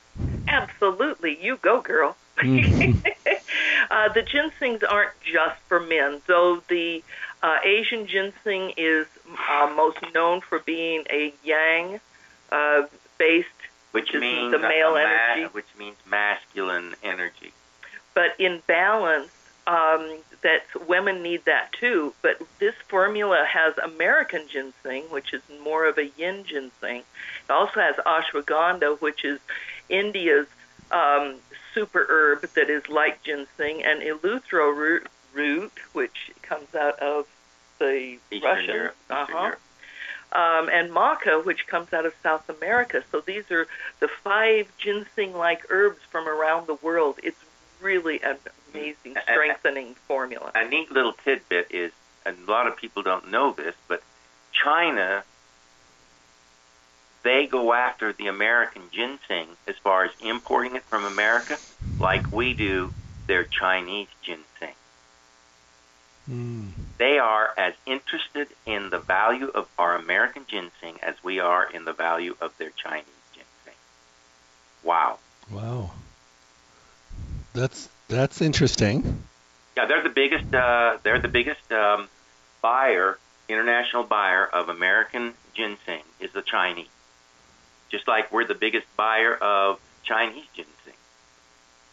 Absolutely. 0.47 1.41
You 1.41 1.57
go, 1.57 1.81
girl. 1.81 2.17
Mm-hmm. 2.37 2.99
uh, 3.89 4.09
the 4.09 4.21
ginsengs 4.21 4.83
aren't 4.87 5.11
just 5.21 5.59
for 5.67 5.79
men, 5.79 6.21
though 6.27 6.61
the 6.67 7.03
uh, 7.45 7.59
Asian 7.63 8.07
ginseng 8.07 8.73
is 8.75 9.05
uh, 9.51 9.71
most 9.75 9.99
known 10.15 10.41
for 10.41 10.57
being 10.57 11.03
a 11.11 11.31
yang 11.43 11.99
uh, 12.51 12.81
based, 13.19 13.49
which 13.91 14.11
means 14.13 14.51
the 14.51 14.57
male 14.57 14.93
ma- 14.93 14.97
energy, 14.97 15.43
which 15.51 15.67
means 15.77 15.95
masculine 16.09 16.95
energy. 17.03 17.53
But 18.15 18.31
in 18.39 18.63
balance, 18.65 19.29
um, 19.67 20.17
that 20.41 20.63
women 20.87 21.21
need 21.21 21.45
that 21.45 21.71
too. 21.73 22.15
But 22.23 22.41
this 22.57 22.73
formula 22.87 23.45
has 23.47 23.77
American 23.77 24.47
ginseng, 24.47 25.03
which 25.11 25.31
is 25.31 25.43
more 25.63 25.85
of 25.85 25.99
a 25.99 26.07
yin 26.17 26.45
ginseng. 26.45 27.03
It 27.03 27.51
also 27.51 27.79
has 27.79 27.95
ashwagandha, 27.97 28.99
which 29.01 29.23
is 29.23 29.39
India's 29.87 30.47
um, 30.89 31.35
super 31.75 32.07
herb 32.09 32.41
that 32.55 32.71
is 32.71 32.89
like 32.89 33.21
ginseng, 33.21 33.83
and 33.83 34.01
eleuthero 34.01 34.75
root, 34.75 35.05
root 35.31 35.73
which 35.93 36.31
comes 36.41 36.73
out 36.73 36.97
of 36.97 37.27
the 37.79 38.17
Eastern 38.31 38.41
Russian. 38.41 38.75
Europe. 38.75 38.95
Uh-huh 39.09 39.55
um, 40.35 40.69
and 40.69 40.91
maca, 40.91 41.43
which 41.43 41.65
comes 41.65 41.93
out 41.93 42.05
of 42.05 42.13
South 42.21 42.49
America. 42.49 43.03
So 43.11 43.21
these 43.21 43.49
are 43.51 43.67
the 43.99 44.09
five 44.23 44.67
ginseng-like 44.77 45.65
herbs 45.69 45.99
from 46.11 46.27
around 46.27 46.67
the 46.67 46.75
world. 46.75 47.19
It's 47.23 47.39
really 47.81 48.21
an 48.21 48.37
amazing 48.73 49.15
strengthening 49.23 49.91
a, 49.91 50.07
formula. 50.07 50.51
A 50.53 50.67
neat 50.67 50.91
little 50.91 51.13
tidbit 51.13 51.67
is, 51.69 51.93
and 52.25 52.37
a 52.45 52.51
lot 52.51 52.67
of 52.67 52.75
people 52.75 53.01
don't 53.01 53.31
know 53.31 53.53
this, 53.53 53.75
but 53.87 54.03
China, 54.51 55.23
they 57.23 57.47
go 57.47 57.73
after 57.73 58.11
the 58.11 58.27
American 58.27 58.83
ginseng 58.91 59.47
as 59.67 59.77
far 59.77 60.03
as 60.03 60.11
importing 60.21 60.75
it 60.75 60.83
from 60.83 61.05
America, 61.05 61.57
like 61.97 62.31
we 62.33 62.53
do 62.53 62.93
their 63.27 63.45
Chinese 63.45 64.07
ginseng. 64.21 64.74
Mm. 66.29 66.71
They 66.97 67.19
are 67.19 67.53
as 67.57 67.73
interested 67.85 68.47
in 68.65 68.89
the 68.89 68.99
value 68.99 69.47
of 69.47 69.67
our 69.77 69.95
American 69.95 70.45
ginseng 70.47 70.99
as 71.03 71.15
we 71.23 71.39
are 71.39 71.69
in 71.69 71.85
the 71.85 71.93
value 71.93 72.35
of 72.41 72.57
their 72.57 72.71
Chinese 72.71 73.05
ginseng. 73.33 73.79
Wow. 74.83 75.19
Wow. 75.51 75.91
That's 77.53 77.89
that's 78.07 78.41
interesting. 78.41 79.23
Yeah, 79.77 79.85
they're 79.85 80.03
the 80.03 80.09
biggest. 80.09 80.53
Uh, 80.53 80.97
they're 81.03 81.19
the 81.19 81.27
biggest 81.27 81.71
um, 81.71 82.07
buyer, 82.61 83.17
international 83.47 84.03
buyer 84.03 84.45
of 84.45 84.69
American 84.69 85.33
ginseng 85.53 86.03
is 86.19 86.31
the 86.31 86.41
Chinese. 86.41 86.87
Just 87.89 88.07
like 88.07 88.31
we're 88.31 88.45
the 88.45 88.55
biggest 88.55 88.87
buyer 88.97 89.35
of 89.35 89.79
Chinese 90.03 90.45
ginseng. 90.53 90.71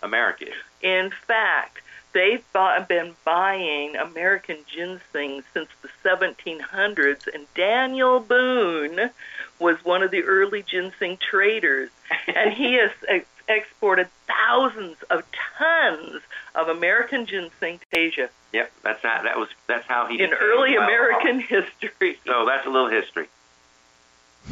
America 0.03 0.49
is. 0.49 0.55
In 0.81 1.11
fact, 1.27 1.83
they've 2.13 2.45
been 2.89 3.15
buying 3.25 3.97
American 3.97 4.59
ginseng 4.67 5.43
since 5.53 5.69
the 5.83 5.89
1700s, 6.05 7.33
and 7.33 7.47
Daniel 7.55 8.21
Boone 8.21 9.11
was 9.59 9.85
one 9.85 10.03
of 10.03 10.11
the 10.11 10.23
early 10.25 10.63
ginseng 10.63 11.17
traders, 11.19 11.91
and 12.35 12.53
he 12.53 12.75
has 12.75 12.91
ex- 13.09 13.27
exported 13.49 14.09
thousands 14.27 14.97
of 15.11 15.25
tons 15.59 16.23
of 16.55 16.69
American 16.69 17.27
ginseng 17.27 17.79
to 17.79 17.99
Asia. 17.99 18.29
Yep, 18.53 18.73
that's 18.83 19.03
how, 19.03 19.23
that 19.23 19.39
was 19.39 19.49
that's 19.67 19.87
how 19.87 20.07
he 20.07 20.23
in 20.23 20.33
early 20.33 20.77
well 20.77 20.85
American 20.85 21.39
off. 21.39 21.49
history. 21.81 22.19
So 22.27 22.45
that's 22.45 22.67
a 22.67 22.71
little 22.71 22.91
history. 22.91 23.29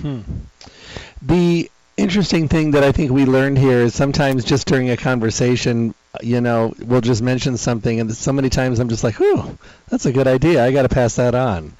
Hmm. 0.00 0.20
The 1.20 1.70
interesting 1.96 2.48
thing 2.48 2.70
that 2.70 2.82
I 2.82 2.92
think 2.92 3.10
we 3.10 3.26
learned 3.26 3.58
here 3.58 3.80
is 3.80 3.94
sometimes 3.94 4.44
just 4.44 4.66
during 4.66 4.88
a 4.88 4.96
conversation, 4.96 5.94
you 6.22 6.40
know, 6.40 6.74
we'll 6.78 7.00
just 7.00 7.22
mention 7.22 7.56
something, 7.56 8.00
and 8.00 8.14
so 8.14 8.32
many 8.32 8.50
times 8.50 8.80
I'm 8.80 8.88
just 8.88 9.04
like, 9.04 9.16
"Whew, 9.16 9.58
that's 9.88 10.06
a 10.06 10.12
good 10.12 10.26
idea. 10.26 10.64
I 10.64 10.72
got 10.72 10.82
to 10.82 10.88
pass 10.88 11.16
that 11.16 11.34
on." 11.34 11.72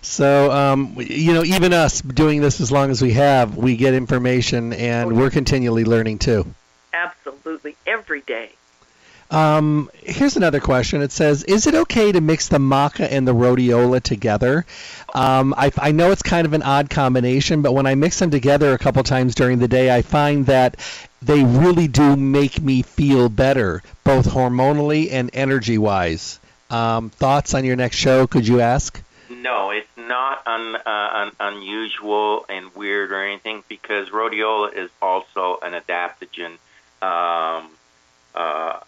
So, 0.00 0.50
um, 0.50 0.96
you 0.98 1.32
know, 1.32 1.44
even 1.44 1.72
us 1.72 2.00
doing 2.00 2.40
this 2.40 2.60
as 2.60 2.70
long 2.70 2.90
as 2.90 3.00
we 3.00 3.12
have, 3.12 3.56
we 3.56 3.76
get 3.76 3.94
information, 3.94 4.72
and 4.72 5.10
yeah. 5.10 5.16
we're 5.16 5.30
continually 5.30 5.84
learning 5.84 6.18
too. 6.18 6.46
Absolutely, 6.92 7.76
every 7.86 8.22
day. 8.22 8.52
Um, 9.30 9.90
here's 10.02 10.36
another 10.36 10.60
question. 10.60 11.02
It 11.02 11.12
says, 11.12 11.42
"Is 11.44 11.66
it 11.66 11.74
okay 11.74 12.12
to 12.12 12.20
mix 12.20 12.48
the 12.48 12.58
maca 12.58 13.08
and 13.10 13.26
the 13.26 13.34
rhodiola 13.34 14.02
together?" 14.02 14.64
Um, 15.14 15.54
I, 15.56 15.72
I 15.78 15.92
know 15.92 16.10
it's 16.10 16.22
kind 16.22 16.46
of 16.46 16.52
an 16.52 16.62
odd 16.62 16.90
combination, 16.90 17.62
but 17.62 17.72
when 17.72 17.86
I 17.86 17.94
mix 17.94 18.18
them 18.18 18.30
together 18.30 18.72
a 18.72 18.78
couple 18.78 19.02
times 19.02 19.34
during 19.34 19.58
the 19.58 19.68
day, 19.68 19.94
I 19.94 20.02
find 20.02 20.46
that 20.46 20.76
they 21.24 21.42
really 21.42 21.88
do 21.88 22.16
make 22.16 22.60
me 22.60 22.82
feel 22.82 23.28
better, 23.28 23.82
both 24.04 24.26
hormonally 24.26 25.10
and 25.10 25.30
energy-wise. 25.32 26.38
Um, 26.70 27.10
thoughts 27.10 27.54
on 27.54 27.64
your 27.64 27.76
next 27.76 27.96
show? 27.96 28.26
Could 28.26 28.46
you 28.46 28.60
ask? 28.60 29.00
No, 29.30 29.70
it's 29.70 29.88
not 29.96 30.46
un, 30.46 30.76
uh, 30.76 30.80
un, 30.86 31.32
unusual 31.40 32.44
and 32.48 32.74
weird 32.74 33.10
or 33.12 33.24
anything 33.24 33.62
because 33.68 34.08
rhodiola 34.10 34.74
is 34.74 34.90
also 35.00 35.58
an 35.62 35.72
adaptogen, 35.72 36.52
um, 37.02 37.70
uh, 38.34 38.80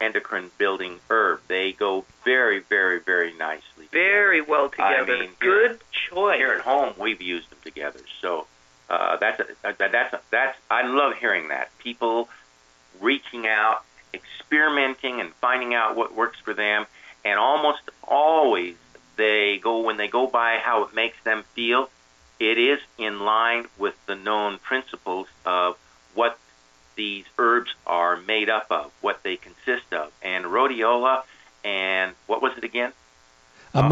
endocrine 0.00 0.50
building 0.58 0.98
herb. 1.08 1.40
They 1.48 1.72
go 1.72 2.04
very, 2.24 2.60
very, 2.60 3.00
very 3.00 3.32
nicely. 3.34 3.86
together. 3.86 4.04
Very 4.04 4.40
well 4.42 4.70
I 4.78 4.94
together. 4.94 5.18
mean, 5.20 5.30
Good 5.38 5.80
choice. 5.90 6.38
Here 6.38 6.52
at 6.52 6.60
home, 6.60 6.94
we've 6.98 7.22
used 7.22 7.50
them 7.50 7.58
together. 7.64 8.00
So 8.20 8.46
uh, 8.90 9.16
that's 9.16 9.40
a, 9.40 9.74
that's 9.78 10.14
a, 10.14 10.20
that's 10.30 10.58
I 10.70 10.86
love 10.86 11.14
hearing 11.14 11.48
that 11.48 11.76
people 11.78 12.28
reaching 13.00 13.46
out, 13.46 13.84
experimenting, 14.14 15.20
and 15.20 15.32
finding 15.34 15.74
out 15.74 15.96
what 15.96 16.14
works 16.14 16.38
for 16.40 16.54
them. 16.54 16.86
And 17.24 17.38
almost 17.38 17.82
always, 18.02 18.76
they 19.16 19.58
go 19.58 19.80
when 19.80 19.96
they 19.96 20.08
go 20.08 20.26
by 20.26 20.58
how 20.58 20.84
it 20.84 20.94
makes 20.94 21.22
them 21.24 21.44
feel. 21.54 21.90
It 22.40 22.56
is 22.56 22.78
in 22.96 23.20
line 23.20 23.66
with 23.78 23.94
the 24.06 24.14
known 24.14 24.58
principles 24.58 25.26
of 25.44 25.76
what 26.14 26.38
these 26.94 27.24
herbs 27.36 27.74
are 27.86 28.16
made 28.16 28.48
up 28.48 28.66
of, 28.70 28.92
what 29.00 29.22
they 29.22 29.36
consist 29.36 29.92
of. 29.92 30.12
And 30.22 30.44
rhodiola 30.44 31.24
and 31.64 32.14
what 32.26 32.40
was 32.40 32.56
it 32.56 32.64
again? 32.64 32.92
A 33.74 33.82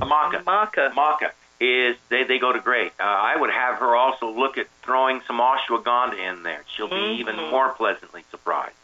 maca. 0.00 0.42
Amaca. 0.42 0.92
Maca. 0.92 1.30
Maca 1.60 1.90
is 1.90 1.96
they, 2.08 2.24
they 2.24 2.38
go 2.38 2.52
to 2.52 2.60
great. 2.60 2.92
Uh, 2.98 3.04
I 3.04 3.36
would 3.36 3.50
have 3.50 3.78
her 3.78 3.94
also 3.96 4.30
look 4.30 4.58
at 4.58 4.66
throwing 4.82 5.20
some 5.26 5.38
ashwagandha 5.40 6.18
in 6.18 6.42
there. 6.42 6.62
She'll 6.74 6.88
be 6.88 6.94
Mhm. 6.94 7.18
even 7.18 7.36
more 7.36 7.70
pleasantly 7.70 8.24
surprised. 8.30 8.74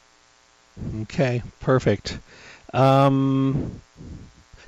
Okay, 1.02 1.42
perfect. 1.60 2.18
Um, 2.72 3.80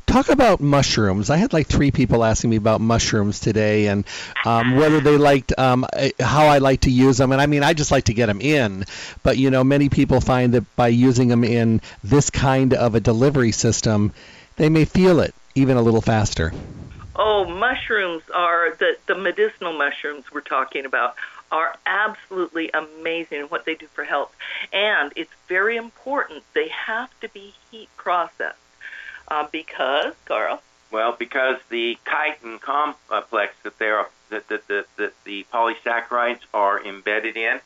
talk 0.07 0.29
about 0.29 0.61
mushrooms. 0.61 1.31
I 1.31 1.38
had 1.38 1.55
like 1.55 1.67
three 1.67 1.90
people 1.90 2.23
asking 2.23 2.51
me 2.51 2.57
about 2.57 2.83
mushrooms 2.83 3.40
today, 3.40 3.87
and 3.87 4.05
um, 4.45 4.77
whether 4.77 5.01
they 5.01 5.17
liked 5.17 5.59
um, 5.59 5.87
eh, 5.95 6.11
how 6.21 6.47
I 6.47 6.59
like 6.59 6.83
to 6.83 6.90
use 6.90 7.17
them. 7.17 7.33
And 7.33 7.40
I 7.40 7.47
mean, 7.47 7.62
I 7.62 7.73
just 7.73 7.90
like 7.90 8.05
to 8.05 8.14
get 8.14 8.27
them 8.27 8.43
in, 8.43 8.85
but 9.23 9.38
you 9.38 9.51
know, 9.51 9.64
many 9.64 9.88
people 9.88 10.21
find 10.21 10.53
that 10.53 10.77
by 10.77 10.88
using 10.88 11.29
them 11.29 11.43
in 11.45 11.81
this 12.03 12.29
kind 12.29 12.75
of 12.75 12.95
a 12.95 13.01
delivery 13.01 13.53
system, 13.53 14.12
they 14.57 14.69
may 14.69 14.85
feel 14.85 15.21
it 15.21 15.35
even 15.55 15.79
a 15.79 15.83
little 15.83 16.03
faster. 16.03 16.53
Oh, 17.16 17.44
mushrooms 17.44 18.22
are 18.35 18.74
the 18.74 18.96
the 19.07 19.14
medicinal 19.14 19.72
mushrooms 19.72 20.24
we're 20.33 20.40
talking 20.40 20.85
about 20.85 21.14
are 21.53 21.77
absolutely 21.87 22.70
amazing 22.72 23.40
in 23.40 23.46
what 23.46 23.64
they 23.64 23.74
do 23.74 23.87
for 23.87 24.05
health, 24.05 24.35
and 24.72 25.12
it's 25.14 25.31
very 25.48 25.77
important. 25.77 26.42
They 26.55 26.68
have 26.68 27.11
to 27.20 27.29
be 27.29 27.55
heat 27.70 27.88
processed 27.96 28.59
uh, 29.29 29.46
because 29.50 30.14
Carl. 30.24 30.62
Well, 30.90 31.16
because 31.18 31.59
the 31.70 31.98
chitin 32.05 32.59
complex 32.59 33.55
that 33.62 33.79
they're 33.79 34.07
that 34.31 34.48
that 34.48 34.66
that, 34.66 34.87
that 34.96 35.12
the 35.24 35.46
polysaccharides 35.53 36.42
are 36.53 36.85
embedded 36.85 37.37
in, 37.37 37.61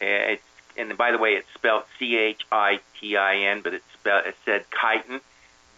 eh, 0.00 0.34
it's 0.34 0.42
and 0.76 0.96
by 0.96 1.10
the 1.10 1.18
way, 1.18 1.30
it's 1.30 1.48
spelled 1.54 1.84
C 1.98 2.16
H 2.16 2.46
I 2.52 2.80
T 3.00 3.16
I 3.16 3.36
N, 3.36 3.62
but 3.62 3.74
it's 3.74 3.92
spelled 3.94 4.26
it 4.26 4.36
said 4.44 4.64
chitin. 4.70 5.20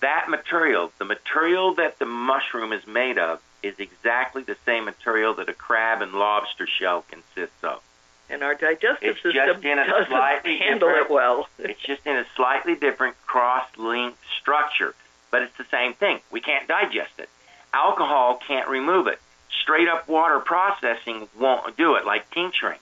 That 0.01 0.29
material, 0.29 0.93
the 0.99 1.05
material 1.05 1.75
that 1.75 1.99
the 1.99 2.07
mushroom 2.07 2.73
is 2.73 2.87
made 2.87 3.19
of, 3.19 3.41
is 3.63 3.75
exactly 3.79 4.43
the 4.43 4.57
same 4.65 4.85
material 4.85 5.35
that 5.35 5.49
a 5.49 5.55
crab 5.55 6.03
and 6.03 6.13
lobster 6.13 6.67
shell 6.67 7.05
consists 7.09 7.63
of. 7.63 7.83
And 8.31 8.43
our 8.43 8.55
digestive 8.55 9.17
It's 9.17 9.23
system 9.23 9.47
just 9.47 9.65
in 9.65 9.79
a 9.79 9.87
doesn't 9.87 10.09
slightly 10.09 10.59
handle 10.59 10.91
it 10.91 11.11
well. 11.11 11.49
It's 11.59 11.81
just 11.81 12.07
in 12.07 12.17
a 12.17 12.27
slightly 12.37 12.75
different 12.75 13.17
cross-linked 13.27 14.19
structure, 14.39 14.95
but 15.31 15.43
it's 15.43 15.57
the 15.57 15.67
same 15.71 15.95
thing. 15.95 16.21
We 16.31 16.41
can't 16.41 16.69
digest 16.69 17.19
it. 17.19 17.29
Alcohol 17.73 18.41
can't 18.47 18.69
remove 18.69 19.07
it. 19.07 19.19
Straight 19.63 19.89
up 19.89 20.09
water 20.09 20.41
processing 20.41 21.29
won't 21.39 21.77
do 21.77 21.95
it, 21.95 22.05
like 22.05 22.31
tincturing. 22.31 22.79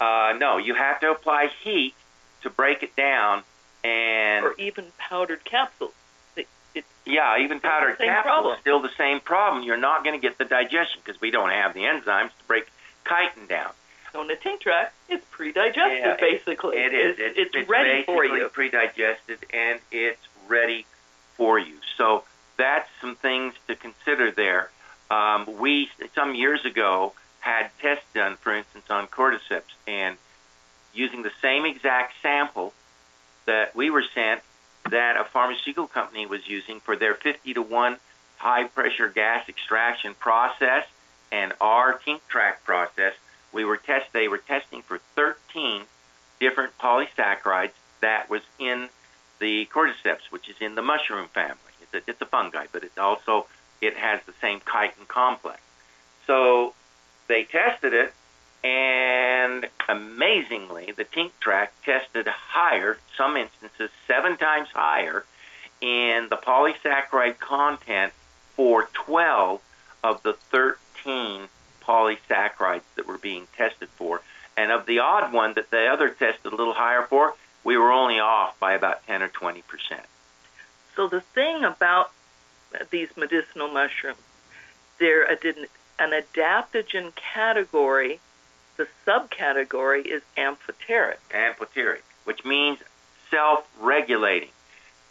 Uh, 0.00 0.34
no, 0.38 0.58
you 0.58 0.74
have 0.74 1.00
to 1.00 1.10
apply 1.10 1.50
heat 1.62 1.94
to 2.42 2.50
break 2.50 2.82
it 2.82 2.96
down, 2.96 3.42
and 3.84 4.44
or 4.44 4.54
even 4.58 4.86
powdered 4.98 5.44
capsules. 5.44 5.92
It, 7.06 7.10
it's 7.10 7.14
yeah, 7.14 7.38
even 7.38 7.60
powdered 7.60 7.98
capsules 7.98 8.24
problem. 8.24 8.56
still 8.60 8.80
the 8.80 8.90
same 8.96 9.20
problem. 9.20 9.62
You're 9.64 9.76
not 9.76 10.04
going 10.04 10.18
to 10.18 10.22
get 10.26 10.38
the 10.38 10.44
digestion 10.44 11.00
because 11.04 11.20
we 11.20 11.30
don't 11.30 11.50
have 11.50 11.74
the 11.74 11.80
enzymes 11.80 12.28
to 12.28 12.44
break 12.46 12.66
chitin 13.08 13.46
down. 13.46 13.70
So 14.12 14.22
in 14.22 14.28
the 14.28 14.34
Tinctrac, 14.36 14.88
it's 15.08 15.24
pre-digested 15.30 15.98
Yeah, 15.98 16.12
it- 16.14 16.20
basically. 16.20 16.78
It 16.78 16.94
is. 16.94 17.16
It's, 17.18 17.54
it's, 17.54 17.68
ready 17.68 18.02
for 18.04 18.24
you. 18.24 18.48
pre-digested, 18.48 19.38
and 19.52 19.80
it's 19.90 20.20
ready 20.48 20.86
for 21.36 21.58
you. 21.58 21.74
So 21.96 22.24
that's 22.56 22.88
some 23.00 23.16
things 23.16 23.54
to 23.68 23.76
consider 23.76 24.30
there. 24.30 24.70
Um, 25.10 25.58
we 25.58 25.90
some 26.14 26.34
years 26.34 26.64
ago 26.64 27.12
had 27.40 27.70
tests 27.80 28.06
done, 28.14 28.36
for 28.36 28.54
instance, 28.54 28.86
on 28.90 29.06
cordyceps, 29.06 29.62
and 29.86 30.16
using 30.94 31.22
the 31.22 31.30
same 31.42 31.64
exact 31.64 32.14
sample 32.22 32.72
that 33.44 33.76
we 33.76 33.90
were 33.90 34.02
sent, 34.14 34.40
that 34.90 35.16
a 35.16 35.24
pharmaceutical 35.24 35.86
company 35.86 36.26
was 36.26 36.46
using 36.48 36.80
for 36.80 36.96
their 36.96 37.14
50 37.14 37.54
to 37.54 37.62
one 37.62 37.98
high 38.36 38.64
pressure 38.64 39.08
gas 39.08 39.48
extraction 39.48 40.14
process 40.14 40.86
and 41.32 41.52
our 41.60 41.98
Tinctrac 41.98 42.62
process, 42.64 43.14
we 43.52 43.64
were 43.64 43.76
test 43.76 44.12
they 44.12 44.28
were 44.28 44.38
testing 44.38 44.82
for 44.82 44.98
13 45.14 45.82
different 46.38 46.76
polysaccharides 46.78 47.72
that 48.00 48.28
was 48.28 48.42
in 48.58 48.88
the 49.38 49.66
cordyceps, 49.66 50.30
which 50.30 50.48
is 50.48 50.56
in 50.60 50.74
the 50.74 50.82
mushroom 50.82 51.28
family. 51.28 51.56
It's 51.82 51.94
a, 51.94 52.10
it's 52.10 52.20
a 52.20 52.26
fungi, 52.26 52.66
but 52.72 52.84
it 52.84 52.96
also 52.98 53.46
it 53.80 53.96
has 53.96 54.20
the 54.26 54.34
same 54.40 54.60
chitin 54.60 55.06
complex. 55.06 55.60
So 56.26 56.74
they 57.28 57.44
tested 57.44 57.92
it, 57.92 58.12
and 58.66 59.68
amazingly, 59.88 60.92
the 60.96 61.04
Tinctrac 61.04 61.68
tested 61.84 62.26
higher, 62.26 62.98
some 63.16 63.36
instances 63.36 63.90
seven 64.08 64.36
times 64.36 64.68
higher, 64.74 65.24
in 65.80 66.26
the 66.30 66.36
polysaccharide 66.36 67.38
content 67.38 68.12
for 68.56 68.88
12 68.92 69.60
of 70.02 70.22
the 70.24 70.32
13 70.32 71.48
polysaccharides 71.80 72.82
that 72.96 73.06
were 73.06 73.18
being 73.18 73.46
tested 73.56 73.88
for. 73.90 74.22
And 74.56 74.72
of 74.72 74.86
the 74.86 74.98
odd 74.98 75.32
one 75.32 75.54
that 75.54 75.70
the 75.70 75.86
other 75.86 76.08
tested 76.08 76.52
a 76.52 76.56
little 76.56 76.74
higher 76.74 77.02
for, 77.02 77.34
we 77.62 77.76
were 77.76 77.92
only 77.92 78.18
off 78.18 78.58
by 78.58 78.72
about 78.72 79.06
10 79.06 79.22
or 79.22 79.28
20 79.28 79.62
percent. 79.62 80.06
So 80.96 81.06
the 81.06 81.20
thing 81.20 81.62
about 81.62 82.10
these 82.90 83.10
medicinal 83.16 83.68
mushrooms, 83.68 84.18
they're 84.98 85.30
an 85.30 85.68
adaptogen 86.00 87.14
category. 87.14 88.18
The 88.76 88.88
subcategory 89.06 90.04
is 90.04 90.22
amphoteric. 90.36 91.20
amphoteric, 91.32 92.04
which 92.24 92.44
means 92.44 92.78
self-regulating. 93.30 94.50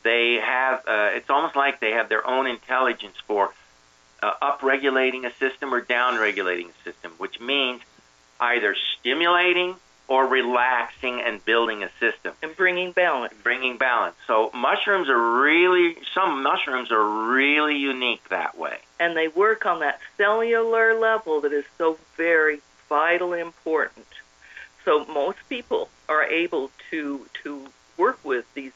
They 0.03 0.35
have, 0.35 0.83
uh, 0.87 1.09
it's 1.13 1.29
almost 1.29 1.55
like 1.55 1.79
they 1.79 1.91
have 1.91 2.09
their 2.09 2.27
own 2.27 2.45
intelligence 2.45 3.15
for 3.25 3.53
uh, 4.21 4.31
up-regulating 4.41 5.25
a 5.25 5.33
system 5.33 5.73
or 5.73 5.81
down-regulating 5.81 6.69
a 6.69 6.83
system, 6.83 7.13
which 7.17 7.39
means 7.39 7.81
either 8.39 8.75
stimulating 8.99 9.75
or 10.07 10.27
relaxing 10.27 11.21
and 11.21 11.43
building 11.45 11.83
a 11.83 11.89
system 11.99 12.33
and 12.43 12.55
bringing 12.55 12.91
balance. 12.91 13.33
Bringing 13.41 13.77
balance. 13.77 14.15
So 14.27 14.51
mushrooms 14.53 15.09
are 15.09 15.41
really 15.41 15.97
some 16.13 16.43
mushrooms 16.43 16.91
are 16.91 17.03
really 17.03 17.77
unique 17.77 18.29
that 18.29 18.57
way. 18.57 18.77
And 18.99 19.17
they 19.17 19.27
work 19.27 19.65
on 19.65 19.79
that 19.79 19.99
cellular 20.17 20.93
level 20.99 21.41
that 21.41 21.51
is 21.51 21.65
so 21.77 21.97
very 22.17 22.61
vitally 22.89 23.39
important. 23.39 24.07
So 24.83 25.05
most 25.05 25.39
people 25.49 25.89
are 26.07 26.23
able 26.23 26.71
to 26.91 27.25
to 27.43 27.67
work 27.97 28.19
with 28.23 28.45
these 28.53 28.73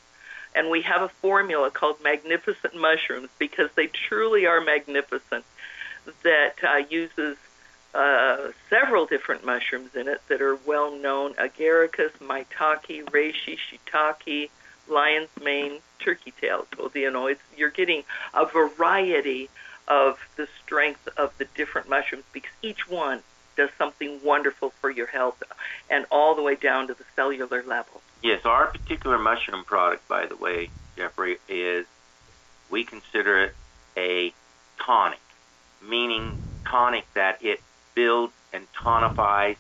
and 0.55 0.69
we 0.69 0.81
have 0.81 1.01
a 1.01 1.09
formula 1.09 1.69
called 1.69 1.97
magnificent 2.03 2.75
mushrooms 2.75 3.29
because 3.37 3.69
they 3.75 3.87
truly 3.87 4.45
are 4.45 4.61
magnificent 4.61 5.45
that 6.23 6.55
uh, 6.63 6.81
uses 6.89 7.37
uh, 7.93 8.51
several 8.69 9.05
different 9.05 9.45
mushrooms 9.45 9.95
in 9.95 10.07
it 10.07 10.21
that 10.27 10.41
are 10.41 10.55
well 10.65 10.95
known 10.95 11.33
agaricus, 11.35 12.11
maitake, 12.19 13.03
reishi, 13.05 13.57
shiitake, 13.57 14.49
lion's 14.87 15.29
mane, 15.41 15.79
turkey 15.99 16.33
tail. 16.39 16.65
So, 16.75 16.91
you 16.93 17.11
know, 17.11 17.33
you're 17.57 17.69
getting 17.69 18.03
a 18.33 18.45
variety 18.45 19.49
of 19.87 20.19
the 20.35 20.47
strength 20.63 21.07
of 21.17 21.35
the 21.37 21.45
different 21.55 21.89
mushrooms 21.89 22.25
because 22.31 22.51
each 22.61 22.87
one 22.87 23.21
does 23.59 23.69
something 23.77 24.21
wonderful 24.23 24.69
for 24.79 24.89
your 24.89 25.07
health 25.07 25.43
and 25.89 26.05
all 26.09 26.33
the 26.33 26.41
way 26.41 26.55
down 26.55 26.87
to 26.87 26.93
the 26.93 27.03
cellular 27.13 27.61
level. 27.63 28.01
Yes, 28.23 28.45
our 28.45 28.67
particular 28.67 29.19
mushroom 29.19 29.65
product, 29.65 30.07
by 30.07 30.27
the 30.27 30.37
way, 30.37 30.69
Jeffrey, 30.95 31.39
is 31.49 31.85
we 32.69 32.85
consider 32.85 33.43
it 33.43 33.55
a 33.97 34.33
tonic, 34.81 35.19
meaning 35.85 36.41
tonic 36.65 37.05
that 37.15 37.43
it 37.43 37.59
builds 37.95 38.33
and 38.53 38.65
tonifies 38.71 39.57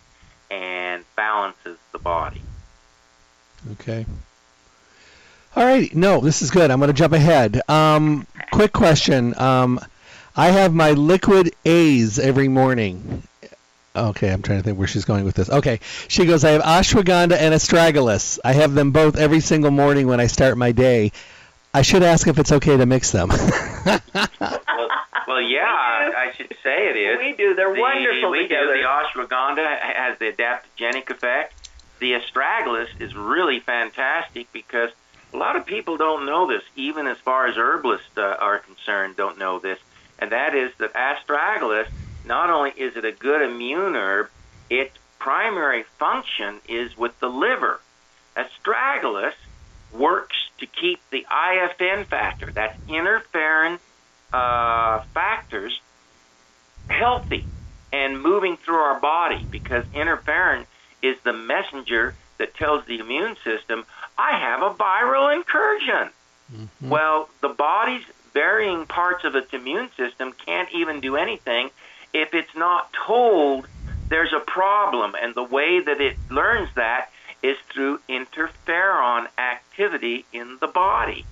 and 0.49 1.03
balances 1.17 1.77
the 1.91 1.99
body. 1.99 2.41
Okay. 3.73 4.05
All 5.57 5.65
right. 5.65 5.93
No, 5.93 6.21
this 6.21 6.41
is 6.41 6.51
good. 6.51 6.71
I'm 6.71 6.79
going 6.79 6.87
to 6.87 6.93
jump 6.93 7.11
ahead. 7.11 7.59
Um, 7.67 8.25
quick 8.53 8.71
question. 8.71 9.37
Um, 9.37 9.81
I 10.37 10.51
have 10.51 10.73
my 10.73 10.91
liquid 10.91 11.51
A's 11.65 12.17
every 12.17 12.47
morning. 12.47 13.23
Okay, 13.95 14.31
I'm 14.31 14.41
trying 14.41 14.59
to 14.59 14.63
think 14.63 14.77
where 14.77 14.87
she's 14.87 15.05
going 15.05 15.25
with 15.25 15.35
this. 15.35 15.49
Okay, 15.49 15.79
she 16.07 16.25
goes, 16.25 16.43
I 16.43 16.51
have 16.51 16.61
ashwagandha 16.61 17.33
and 17.33 17.53
astragalus. 17.53 18.39
I 18.43 18.53
have 18.53 18.73
them 18.73 18.91
both 18.91 19.17
every 19.17 19.39
single 19.39 19.71
morning 19.71 20.07
when 20.07 20.19
I 20.19 20.27
start 20.27 20.57
my 20.57 20.71
day. 20.71 21.11
I 21.73 21.81
should 21.81 22.03
ask 22.03 22.27
if 22.27 22.39
it's 22.39 22.51
okay 22.51 22.77
to 22.77 22.85
mix 22.85 23.11
them. 23.11 23.31
Well, 25.29 25.41
yeah, 25.41 25.61
I 25.63 26.33
should 26.35 26.51
say 26.63 26.89
it 26.89 26.97
is. 26.97 27.19
We 27.19 27.33
do. 27.37 27.53
They're 27.53 27.71
the, 27.71 27.79
wonderful 27.79 28.31
we 28.31 28.43
together. 28.47 28.73
do. 28.73 28.81
The 28.81 28.87
ashwagandha 28.87 29.79
has 29.79 30.17
the 30.17 30.31
adaptogenic 30.31 31.07
effect. 31.11 31.53
The 31.99 32.13
astragalus 32.13 32.87
is 32.99 33.13
really 33.13 33.59
fantastic 33.59 34.51
because 34.51 34.89
a 35.31 35.37
lot 35.37 35.55
of 35.55 35.67
people 35.67 35.97
don't 35.97 36.25
know 36.25 36.47
this, 36.47 36.63
even 36.75 37.05
as 37.05 37.19
far 37.19 37.45
as 37.45 37.57
herbalists 37.57 38.17
uh, 38.17 38.21
are 38.21 38.57
concerned, 38.57 39.17
don't 39.17 39.37
know 39.37 39.59
this. 39.59 39.77
And 40.17 40.31
that 40.31 40.55
is 40.55 40.71
that 40.79 40.93
astragalus, 40.93 41.87
not 42.29 42.51
only 42.51 42.69
is 42.69 42.95
it 42.95 43.03
a 43.03 43.11
good 43.11 43.41
immune 43.41 43.95
herb, 43.95 44.29
its 44.69 44.95
primary 45.17 45.83
function 45.97 46.61
is 46.69 46.95
with 46.95 47.19
the 47.19 47.27
liver. 47.27 47.81
Astragalus 48.37 49.33
works 49.91 50.37
to 50.59 50.67
keep 50.67 51.01
the 51.09 51.25
IFN 51.29 52.05
factor, 52.05 52.51
that's 52.51 52.79
interferon 52.87 53.79
uh, 54.31 55.01
factors 55.13 55.81
healthy 56.87 57.45
and 57.91 58.21
moving 58.21 58.55
through 58.57 58.75
our 58.75 58.99
body 58.99 59.43
because 59.49 59.83
interferon 59.87 60.65
is 61.01 61.17
the 61.23 61.33
messenger 61.33 62.13
that 62.37 62.53
tells 62.53 62.85
the 62.85 62.99
immune 62.99 63.35
system, 63.43 63.85
I 64.17 64.37
have 64.37 64.61
a 64.61 64.73
viral 64.75 65.35
incursion. 65.35 66.11
Mm-hmm. 66.53 66.89
Well, 66.89 67.29
the 67.41 67.49
body's 67.49 68.03
varying 68.33 68.85
parts 68.85 69.23
of 69.23 69.35
its 69.35 69.51
immune 69.53 69.89
system 69.97 70.33
can't 70.33 70.69
even 70.73 71.01
do 71.01 71.15
anything 71.15 71.71
if 72.13 72.33
it's 72.33 72.55
not 72.55 72.91
told 72.93 73.67
there's 74.09 74.33
a 74.33 74.39
problem. 74.39 75.15
And 75.19 75.33
the 75.33 75.43
way 75.43 75.79
that 75.79 76.01
it 76.01 76.17
learns 76.29 76.69
that 76.75 77.09
is 77.41 77.57
through 77.71 77.99
interferon 78.09 79.27
activity 79.37 80.25
in 80.33 80.57
the 80.59 80.67
body. 80.67 81.25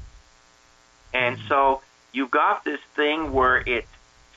And 1.13 1.37
mm-hmm. 1.37 1.47
so 1.47 1.81
you've 2.13 2.31
got 2.31 2.63
this 2.63 2.79
thing 2.95 3.33
where 3.33 3.57
it's 3.57 3.87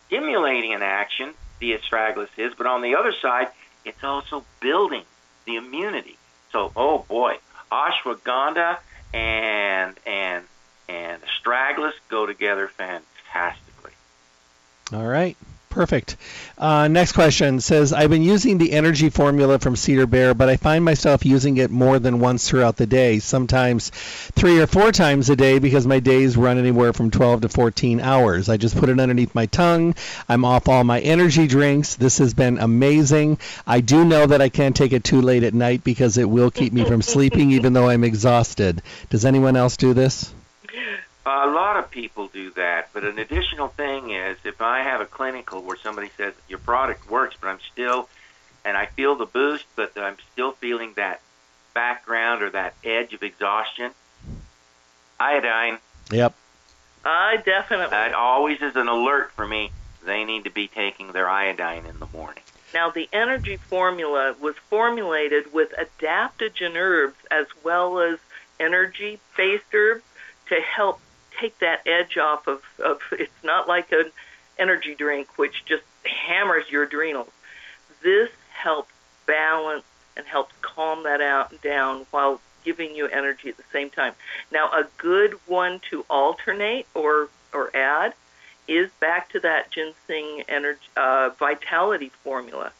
stimulating 0.07 0.75
an 0.75 0.83
action, 0.83 1.35
the 1.61 1.77
astragalus 1.77 2.29
is, 2.37 2.55
but 2.57 2.67
on 2.67 2.83
the 2.83 2.97
other 2.97 3.13
side, 3.13 3.49
it's 3.85 4.03
also 4.03 4.45
building 4.61 5.05
the 5.47 5.57
immunity. 5.57 6.17
So, 6.53 6.73
oh 6.75 7.05
boy, 7.09 7.39
ashwagandha 7.71 8.79
and 9.15 9.97
and 10.07 10.45
and 10.89 11.23
astragalus 11.23 11.93
go 12.09 12.27
together 12.27 12.69
fantastically. 12.69 13.93
All 14.93 15.07
right. 15.07 15.37
Perfect. 15.71 16.17
Uh, 16.59 16.89
next 16.89 17.13
question 17.13 17.61
says 17.61 17.93
I've 17.93 18.11
been 18.11 18.25
using 18.25 18.59
the 18.59 18.73
energy 18.73 19.09
formula 19.09 19.61
from 19.61 19.77
Cedar 19.77 20.09
Bear, 20.09 20.35
but 20.35 20.49
I 20.49 20.57
find 20.57 20.85
myself 20.85 21.25
using 21.25 21.59
it 21.59 21.71
more 21.71 22.01
than 22.01 22.19
once 22.19 22.49
throughout 22.49 22.77
the 22.77 22.89
day, 22.89 23.21
sometimes 23.21 23.91
three 24.35 24.61
or 24.61 24.67
four 24.67 24.91
times 24.91 25.31
a 25.31 25.37
day 25.37 25.61
because 25.61 25.87
my 25.87 26.01
days 26.01 26.37
run 26.37 26.59
anywhere 26.59 26.93
from 26.93 27.13
12 27.13 27.43
to 27.43 27.49
14 27.49 28.01
hours. 28.01 28.49
I 28.49 28.57
just 28.57 28.77
put 28.77 28.89
it 28.89 28.99
underneath 28.99 29.33
my 29.33 29.47
tongue. 29.47 29.95
I'm 30.29 30.45
off 30.45 30.69
all 30.69 30.83
my 30.83 30.99
energy 30.99 31.47
drinks. 31.47 31.95
This 31.95 32.19
has 32.19 32.35
been 32.35 32.59
amazing. 32.59 33.39
I 33.65 33.81
do 33.81 34.05
know 34.05 34.27
that 34.27 34.43
I 34.43 34.49
can't 34.49 34.75
take 34.75 34.93
it 34.93 35.05
too 35.05 35.23
late 35.23 35.45
at 35.45 35.55
night 35.55 35.85
because 35.85 36.19
it 36.19 36.29
will 36.29 36.51
keep 36.51 36.73
me 36.73 36.85
from 36.85 37.01
sleeping 37.15 37.53
even 37.53 37.75
though 37.75 37.89
I'm 37.89 38.03
exhausted. 38.03 38.83
Does 39.09 39.25
anyone 39.25 39.55
else 39.55 39.77
do 39.77 39.95
this? 39.95 40.35
A 41.27 41.47
lot 41.47 41.77
of 41.77 41.91
people 41.91 42.29
do 42.29 42.51
that, 42.53 42.89
but 42.95 43.05
an 43.05 43.19
additional 43.19 43.69
thing 43.69 44.11
is 44.11 44.39
if 44.45 44.63
I 44.63 44.83
have 44.83 45.01
a 45.01 45.07
clinical 45.07 45.63
where 45.63 45.77
somebody 45.77 46.11
says 46.17 46.33
your 46.49 46.59
product 46.59 47.11
works, 47.11 47.37
but 47.41 47.49
I'm 47.49 47.61
still, 47.73 48.09
and 48.65 48.77
I 48.77 48.87
feel 48.87 49.17
the 49.17 49.27
boost, 49.27 49.67
but 49.77 49.93
I'm 49.99 50.17
still 50.33 50.53
feeling 50.53 50.95
that 50.97 51.21
background 51.75 52.43
or 52.43 52.51
that 52.51 52.75
edge 52.83 53.13
of 53.13 53.23
exhaustion, 53.23 53.93
iodine. 55.19 55.79
Yep. 56.11 56.35
I 57.05 57.37
definitely. 57.45 57.91
That 57.91 58.15
always 58.15 58.61
is 58.63 58.77
an 58.77 58.89
alert 58.89 59.33
for 59.33 59.47
me. 59.47 59.73
They 60.05 60.25
need 60.25 60.45
to 60.45 60.51
be 60.51 60.69
taking 60.69 61.13
their 61.13 61.29
iodine 61.29 61.87
in 61.87 61.99
the 61.99 62.07
morning. 62.07 62.43
Now, 62.73 62.91
the 62.91 63.09
energy 63.13 63.57
formula 63.57 64.35
was 64.41 64.55
formulated 64.69 65.53
with 65.53 65.73
adaptogen 65.73 66.77
herbs 66.77 67.17
as 67.31 67.47
well 67.65 68.01
as 68.01 68.19
energy 68.59 69.19
based 69.37 69.65
herbs 69.75 70.05
to 70.49 70.61
help 70.61 71.01
take 71.41 71.59
that 71.59 71.87
edge 71.87 72.17
off 72.19 72.47
of, 72.47 72.63
of 72.85 73.01
it's 73.13 73.33
not 73.43 73.69
like 73.69 73.93
an 73.93 74.11
energy 74.59 74.95
drink 74.95 75.39
which 75.39 75.65
just 75.65 75.83
hammers 76.05 76.71
your 76.71 76.85
adrenals. 76.85 77.31
This 78.03 78.31
helps 78.51 78.93
balance 79.27 79.85
and 80.17 80.27
helps 80.27 80.55
calm 80.61 81.05
that 81.05 81.21
out 81.21 81.61
down 81.63 82.07
while 82.11 82.41
giving 82.65 82.95
you 82.95 83.07
energy 83.07 83.49
at 83.49 83.57
the 83.57 83.65
same 83.73 83.91
time. 83.91 84.13
Now, 84.53 84.67
a 84.71 84.87
good 84.99 85.35
one 85.47 85.81
to 85.91 86.05
alternate 86.11 86.87
or 86.95 87.29
or 87.53 87.75
add 87.75 88.15
is 88.69 88.91
back 89.01 89.31
to 89.31 89.41
that 89.41 89.71
ginseng 89.71 90.45
energy 90.49 90.81
uh, 90.97 91.31
vitality 91.39 92.11
formula. 92.23 92.73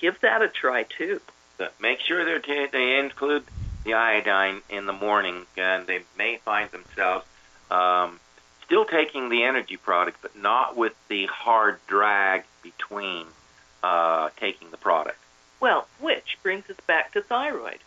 Give 0.00 0.18
that 0.20 0.42
a 0.42 0.48
try 0.48 0.84
too. 0.84 1.20
Make 1.80 2.00
sure 2.00 2.24
that 2.24 2.70
they 2.72 2.98
include 2.98 3.44
the 3.84 3.94
iodine 3.94 4.62
in 4.68 4.86
the 4.86 4.92
morning, 4.92 5.46
and 5.56 5.86
they 5.86 6.00
may 6.18 6.38
find 6.38 6.70
themselves 6.70 7.24
um, 7.70 8.20
still 8.64 8.84
taking 8.84 9.28
the 9.28 9.44
energy 9.44 9.76
product, 9.76 10.18
but 10.22 10.36
not 10.36 10.76
with 10.76 10.94
the 11.08 11.26
hard 11.26 11.78
drag 11.86 12.44
between 12.62 13.26
uh, 13.82 14.30
taking 14.36 14.70
the 14.70 14.76
product. 14.76 15.18
Well, 15.60 15.86
which 16.00 16.38
brings 16.42 16.68
us 16.68 16.76
back 16.86 17.12
to 17.12 17.22
thyroid, 17.22 17.78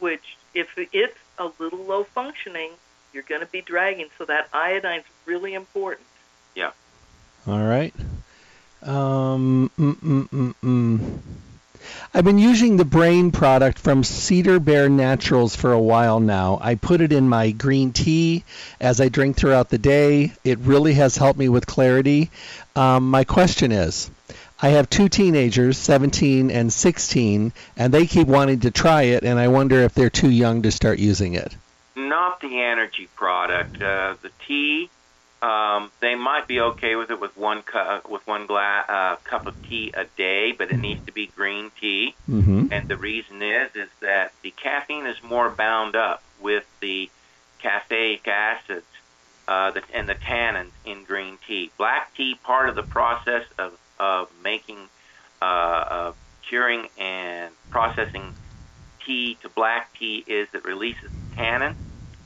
which 0.00 0.36
if 0.54 0.68
it's 0.76 1.18
a 1.38 1.50
little 1.58 1.84
low 1.84 2.04
functioning, 2.04 2.72
you're 3.12 3.22
going 3.22 3.40
to 3.40 3.46
be 3.46 3.60
dragging. 3.60 4.08
So 4.18 4.24
that 4.24 4.48
iodine's 4.52 5.04
really 5.26 5.54
important. 5.54 6.06
Yeah. 6.54 6.70
All 7.46 7.62
right. 7.62 7.94
Um, 8.82 9.70
mm, 9.78 9.94
mm, 9.94 10.28
mm, 10.28 10.54
mm. 10.62 11.18
I've 12.14 12.26
been 12.26 12.38
using 12.38 12.76
the 12.76 12.84
brain 12.84 13.30
product 13.30 13.78
from 13.78 14.04
Cedar 14.04 14.60
Bear 14.60 14.90
Naturals 14.90 15.56
for 15.56 15.72
a 15.72 15.80
while 15.80 16.20
now. 16.20 16.58
I 16.60 16.74
put 16.74 17.00
it 17.00 17.10
in 17.10 17.26
my 17.26 17.52
green 17.52 17.92
tea 17.92 18.44
as 18.78 19.00
I 19.00 19.08
drink 19.08 19.34
throughout 19.34 19.70
the 19.70 19.78
day. 19.78 20.32
It 20.44 20.58
really 20.58 20.92
has 20.92 21.16
helped 21.16 21.38
me 21.38 21.48
with 21.48 21.66
clarity. 21.66 22.30
Um, 22.76 23.10
my 23.10 23.24
question 23.24 23.72
is 23.72 24.10
I 24.60 24.68
have 24.68 24.90
two 24.90 25.08
teenagers, 25.08 25.78
17 25.78 26.50
and 26.50 26.70
16, 26.70 27.50
and 27.78 27.94
they 27.94 28.06
keep 28.06 28.28
wanting 28.28 28.60
to 28.60 28.70
try 28.70 29.04
it, 29.04 29.24
and 29.24 29.38
I 29.38 29.48
wonder 29.48 29.80
if 29.80 29.94
they're 29.94 30.10
too 30.10 30.30
young 30.30 30.60
to 30.62 30.70
start 30.70 30.98
using 30.98 31.32
it. 31.32 31.56
Not 31.96 32.42
the 32.42 32.60
energy 32.60 33.08
product. 33.16 33.80
Uh, 33.80 34.16
the 34.20 34.30
tea 34.46 34.90
um, 35.42 35.90
they 36.00 36.14
might 36.14 36.46
be 36.46 36.60
okay 36.60 36.94
with 36.94 37.10
it 37.10 37.20
with 37.20 37.36
one 37.36 37.62
cu- 37.62 38.08
with 38.08 38.24
one 38.26 38.46
gla- 38.46 38.84
uh, 38.88 39.16
cup 39.24 39.46
of 39.46 39.54
tea 39.68 39.92
a 39.92 40.04
day, 40.16 40.52
but 40.52 40.70
it 40.70 40.78
needs 40.78 41.04
to 41.06 41.12
be 41.12 41.26
green 41.26 41.72
tea. 41.80 42.14
Mm-hmm. 42.30 42.68
And 42.70 42.88
the 42.88 42.96
reason 42.96 43.42
is 43.42 43.74
is 43.74 43.88
that 44.00 44.32
the 44.42 44.52
caffeine 44.52 45.06
is 45.06 45.20
more 45.22 45.50
bound 45.50 45.96
up 45.96 46.22
with 46.40 46.64
the 46.80 47.10
caffeic 47.58 48.26
acids 48.28 48.86
uh, 49.48 49.72
the, 49.72 49.82
and 49.92 50.08
the 50.08 50.14
tannins 50.14 50.70
in 50.84 51.04
green 51.04 51.38
tea. 51.46 51.70
Black 51.76 52.14
tea, 52.14 52.36
part 52.36 52.68
of 52.68 52.76
the 52.76 52.84
process 52.84 53.44
of 53.58 53.76
of 53.98 54.30
making, 54.44 54.78
uh, 55.40 55.84
of 55.90 56.16
curing 56.48 56.88
and 56.98 57.52
processing 57.70 58.34
tea 59.04 59.36
to 59.42 59.48
black 59.48 59.92
tea 59.98 60.22
is 60.26 60.46
it 60.54 60.64
releases 60.64 61.10
tannin 61.34 61.74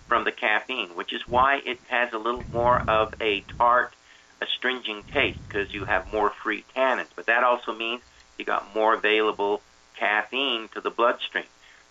from 0.09 0.25
the 0.25 0.33
caffeine, 0.33 0.91
which 0.91 1.13
is 1.13 1.23
why 1.29 1.61
it 1.65 1.79
has 1.89 2.13
a 2.13 2.19
little 2.19 2.45
more 2.53 2.79
of 2.89 3.15
a 3.21 3.45
tart, 3.59 3.95
astringent 4.41 5.07
taste 5.09 5.39
because 5.49 5.73
you 5.73 5.85
have 5.85 6.13
more 6.13 6.31
free 6.31 6.65
tannins. 6.75 7.09
But 7.15 7.27
that 7.27 7.45
also 7.45 7.73
means 7.73 8.03
you 8.39 8.45
got 8.45 8.75
more 8.75 8.95
available 8.95 9.63
caffeine 9.97 10.69
to 10.75 10.81
the 10.81 10.91
bloodstream. 10.91 11.45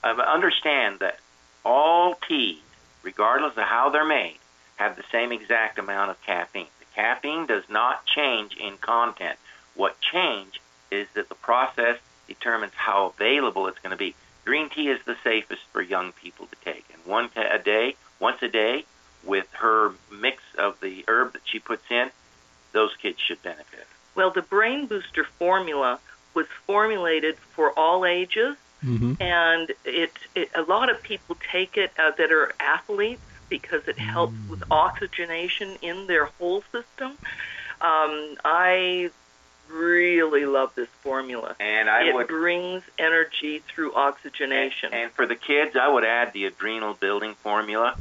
Uh, 0.04 0.14
but 0.16 0.28
understand 0.28 1.00
that 1.00 1.20
all 1.64 2.16
teas, 2.28 2.62
regardless 3.04 3.58
of 3.58 3.64
how 3.64 3.90
they're 3.90 4.06
made, 4.06 4.38
have 4.76 4.96
the 4.96 5.04
same 5.12 5.32
exact 5.32 5.80
amount 5.80 6.12
of 6.12 6.22
caffeine. 6.22 6.68
The 6.80 6.86
caffeine 6.94 7.46
does 7.48 7.64
not 7.70 8.06
change 8.06 8.56
in 8.56 8.78
content. 8.78 9.38
What 9.74 10.00
change 10.00 10.62
is 10.92 11.08
that 11.16 11.30
the 11.30 11.36
process 11.36 11.98
determines 12.28 12.74
how 12.76 13.14
available 13.18 13.68
it's 13.68 13.80
going 13.80 13.92
to 13.92 13.98
be. 13.98 14.16
Green 14.44 14.70
tea 14.70 14.90
is 14.90 15.00
the 15.06 15.18
safest 15.24 15.62
for 15.72 15.82
young 15.82 16.12
people 16.12 16.46
to 16.46 16.56
take, 16.64 16.86
and 16.94 17.04
one 17.06 17.30
a 17.36 17.58
day, 17.58 17.96
once 18.20 18.42
a 18.42 18.48
day, 18.48 18.86
with 19.24 19.48
her 19.54 19.92
mix 20.12 20.44
of 20.58 20.80
the 20.82 21.04
herb 21.08 21.34
that 21.34 21.42
she 21.46 21.60
puts 21.60 21.84
in, 21.90 22.10
those 22.74 22.96
kids 23.02 23.20
should 23.20 23.42
benefit. 23.42 23.88
Well, 24.14 24.32
the 24.32 24.42
Brain 24.42 24.86
Booster 24.86 25.24
formula 25.24 26.00
was 26.34 26.46
formulated 26.68 27.38
for 27.38 27.72
all 27.72 28.06
ages, 28.06 28.58
Mm-hmm. 28.84 29.14
and 29.20 29.72
it, 29.84 30.12
it 30.36 30.52
a 30.54 30.62
lot 30.62 30.92
of 30.92 31.02
people 31.02 31.36
take 31.52 31.76
it 31.76 31.92
uh, 31.98 32.12
that 32.20 32.32
are 32.32 32.54
athletes 32.60 33.22
because 33.50 33.88
it 33.88 33.98
helps 33.98 34.36
with 34.48 34.64
oxygenation 34.70 35.78
in 35.82 36.06
their 36.06 36.26
whole 36.26 36.62
system. 36.72 37.18
Um, 37.82 38.36
I 38.44 39.10
really 39.70 40.46
love 40.46 40.74
this 40.76 40.90
formula. 41.02 41.56
And 41.60 41.90
I 41.90 42.10
it 42.10 42.14
would 42.14 42.28
brings 42.28 42.84
energy 42.98 43.60
through 43.60 43.94
oxygenation. 43.94 44.94
And, 44.94 45.04
and 45.04 45.12
for 45.12 45.26
the 45.26 45.36
kids, 45.36 45.76
I 45.76 45.88
would 45.88 46.04
add 46.04 46.34
the 46.34 46.46
adrenal 46.46 46.94
building 46.94 47.36
formula 47.36 47.96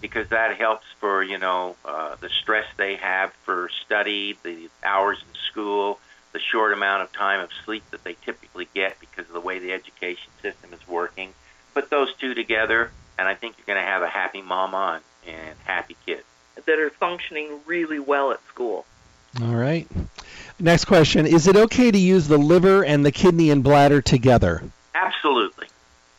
because 0.00 0.28
that 0.28 0.56
helps 0.56 0.86
for 0.98 1.22
you 1.22 1.38
know 1.38 1.76
uh, 1.84 2.16
the 2.20 2.28
stress 2.28 2.66
they 2.76 2.96
have 2.96 3.32
for 3.44 3.68
study, 3.84 4.36
the 4.42 4.68
hours 4.82 5.18
in 5.18 5.34
school, 5.50 5.98
the 6.32 6.40
short 6.40 6.72
amount 6.72 7.02
of 7.02 7.12
time 7.12 7.40
of 7.40 7.50
sleep 7.64 7.82
that 7.90 8.04
they 8.04 8.16
typically 8.24 8.68
get 8.74 8.98
because 9.00 9.26
of 9.26 9.32
the 9.32 9.40
way 9.40 9.58
the 9.58 9.72
education 9.72 10.30
system 10.42 10.72
is 10.72 10.86
working. 10.88 11.32
Put 11.74 11.90
those 11.90 12.14
two 12.16 12.34
together, 12.34 12.90
and 13.18 13.28
I 13.28 13.34
think 13.34 13.56
you're 13.58 13.66
going 13.66 13.84
to 13.84 13.90
have 13.90 14.02
a 14.02 14.08
happy 14.08 14.42
mama 14.42 15.00
and, 15.26 15.36
and 15.36 15.58
happy 15.64 15.96
kids. 16.06 16.24
that 16.64 16.78
are 16.78 16.90
functioning 16.90 17.60
really 17.66 17.98
well 17.98 18.32
at 18.32 18.40
school. 18.48 18.86
All 19.40 19.54
right. 19.54 19.86
Next 20.60 20.84
question: 20.84 21.26
Is 21.26 21.46
it 21.46 21.56
okay 21.56 21.90
to 21.90 21.98
use 21.98 22.28
the 22.28 22.36
liver 22.36 22.84
and 22.84 23.04
the 23.04 23.10
kidney 23.10 23.50
and 23.50 23.64
bladder 23.64 24.02
together? 24.02 24.62
Absolutely, 24.94 25.68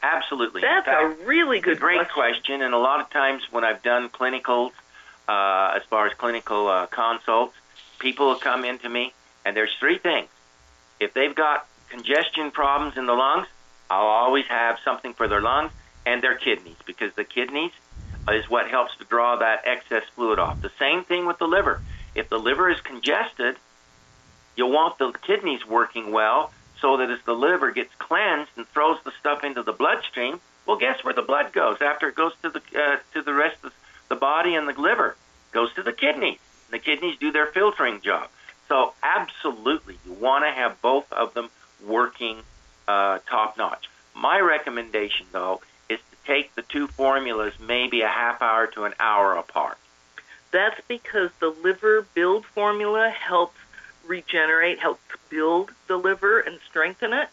absolutely. 0.02 0.62
That's 0.62 0.86
fact, 0.86 1.22
a 1.22 1.26
really 1.26 1.60
good 1.60 1.80
great 1.80 1.98
question. 2.10 2.14
question. 2.14 2.62
And 2.64 2.74
a 2.74 2.78
lot 2.80 3.02
of 3.02 3.10
times 3.12 3.44
when 3.52 3.64
I've 3.64 3.84
done 3.84 4.10
clinicals, 4.10 4.72
uh, 5.30 5.74
as 5.76 5.84
far 5.84 6.08
as 6.08 6.14
clinical 6.16 6.68
uh, 6.68 6.88
consults, 6.88 7.56
people 8.00 8.30
will 8.30 8.36
come 8.40 8.66
into 8.66 8.90
me, 8.90 9.14
and 9.46 9.56
there's 9.56 9.74
three 9.80 10.00
things. 10.00 10.30
If 11.00 11.14
they've 11.14 11.36
got 11.36 11.68
congestion 11.90 12.50
problems 12.50 12.98
in 12.98 13.06
the 13.06 13.14
lungs, 13.14 13.48
I'll 13.92 14.08
always 14.08 14.46
have 14.48 14.80
something 14.84 15.14
for 15.14 15.28
their 15.28 15.42
lungs 15.42 15.72
and 16.06 16.24
their 16.24 16.36
kidneys 16.36 16.78
because 16.86 17.14
the 17.14 17.24
kidneys 17.24 17.72
is 18.32 18.50
what 18.50 18.68
helps 18.70 18.96
to 18.98 19.04
draw 19.06 19.36
that 19.36 19.64
excess 19.66 20.04
fluid 20.16 20.40
off. 20.40 20.62
The 20.62 20.72
same 20.80 21.04
thing 21.04 21.28
with 21.28 21.38
the 21.38 21.48
liver. 21.48 21.82
If 22.16 22.30
the 22.30 22.40
liver 22.40 22.70
is 22.70 22.80
congested, 22.82 23.58
you'll 24.56 24.72
want 24.72 24.98
the 24.98 25.12
kidneys 25.26 25.66
working 25.66 26.12
well 26.12 26.52
so 26.80 26.98
that 26.98 27.10
as 27.10 27.20
the 27.26 27.34
liver 27.34 27.72
gets 27.72 27.94
cleansed 27.96 28.52
and 28.58 28.68
throws 28.68 28.98
the 29.04 29.12
stuff 29.20 29.44
into 29.44 29.64
the 29.64 29.74
bloodstream, 29.74 30.40
well, 30.66 30.78
guess 30.78 31.04
where 31.04 31.14
the 31.14 31.22
blood 31.22 31.54
goes 31.54 31.78
after 31.82 32.10
it 32.10 32.16
goes 32.16 32.34
to 32.42 32.50
the 32.50 32.62
uh, 32.76 32.98
to 33.14 33.22
the 33.22 33.34
rest 33.34 33.58
of 33.64 33.74
the 34.10 34.16
body 34.16 34.56
and 34.56 34.68
the 34.68 34.80
liver? 34.80 35.16
Goes 35.52 35.74
to 35.74 35.84
the 35.84 35.94
kidneys. 35.94 36.40
The 36.70 36.80
kidneys 36.80 37.18
do 37.20 37.32
their 37.32 37.48
filtering 37.48 38.02
job. 38.02 38.30
So 38.68 38.94
absolutely, 39.04 39.98
you 40.06 40.14
want 40.14 40.46
to 40.46 40.52
have 40.52 40.82
both 40.82 41.12
of 41.12 41.34
them 41.34 41.50
working 41.86 42.38
uh, 42.88 43.20
top 43.30 43.58
notch. 43.58 43.90
My 44.16 44.40
recommendation, 44.40 45.26
though, 45.32 45.62
is 45.90 46.00
to 46.00 46.18
take 46.26 46.56
the 46.56 46.62
two 46.62 46.88
formulas 46.88 47.54
maybe 47.60 48.02
a 48.02 48.08
half 48.08 48.42
hour 48.42 48.68
to 48.68 48.86
an 48.86 48.94
hour 49.00 49.36
apart. 49.36 49.78
That's 50.52 50.80
because 50.88 51.32
the 51.40 51.50
liver 51.50 52.06
build 52.14 52.46
formula 52.46 53.10
helps 53.10 53.58
regenerate, 54.06 54.80
helps 54.80 55.02
build 55.30 55.72
the 55.88 55.98
liver 55.98 56.40
and 56.40 56.60
strengthen 56.70 57.14
it. 57.14 57.30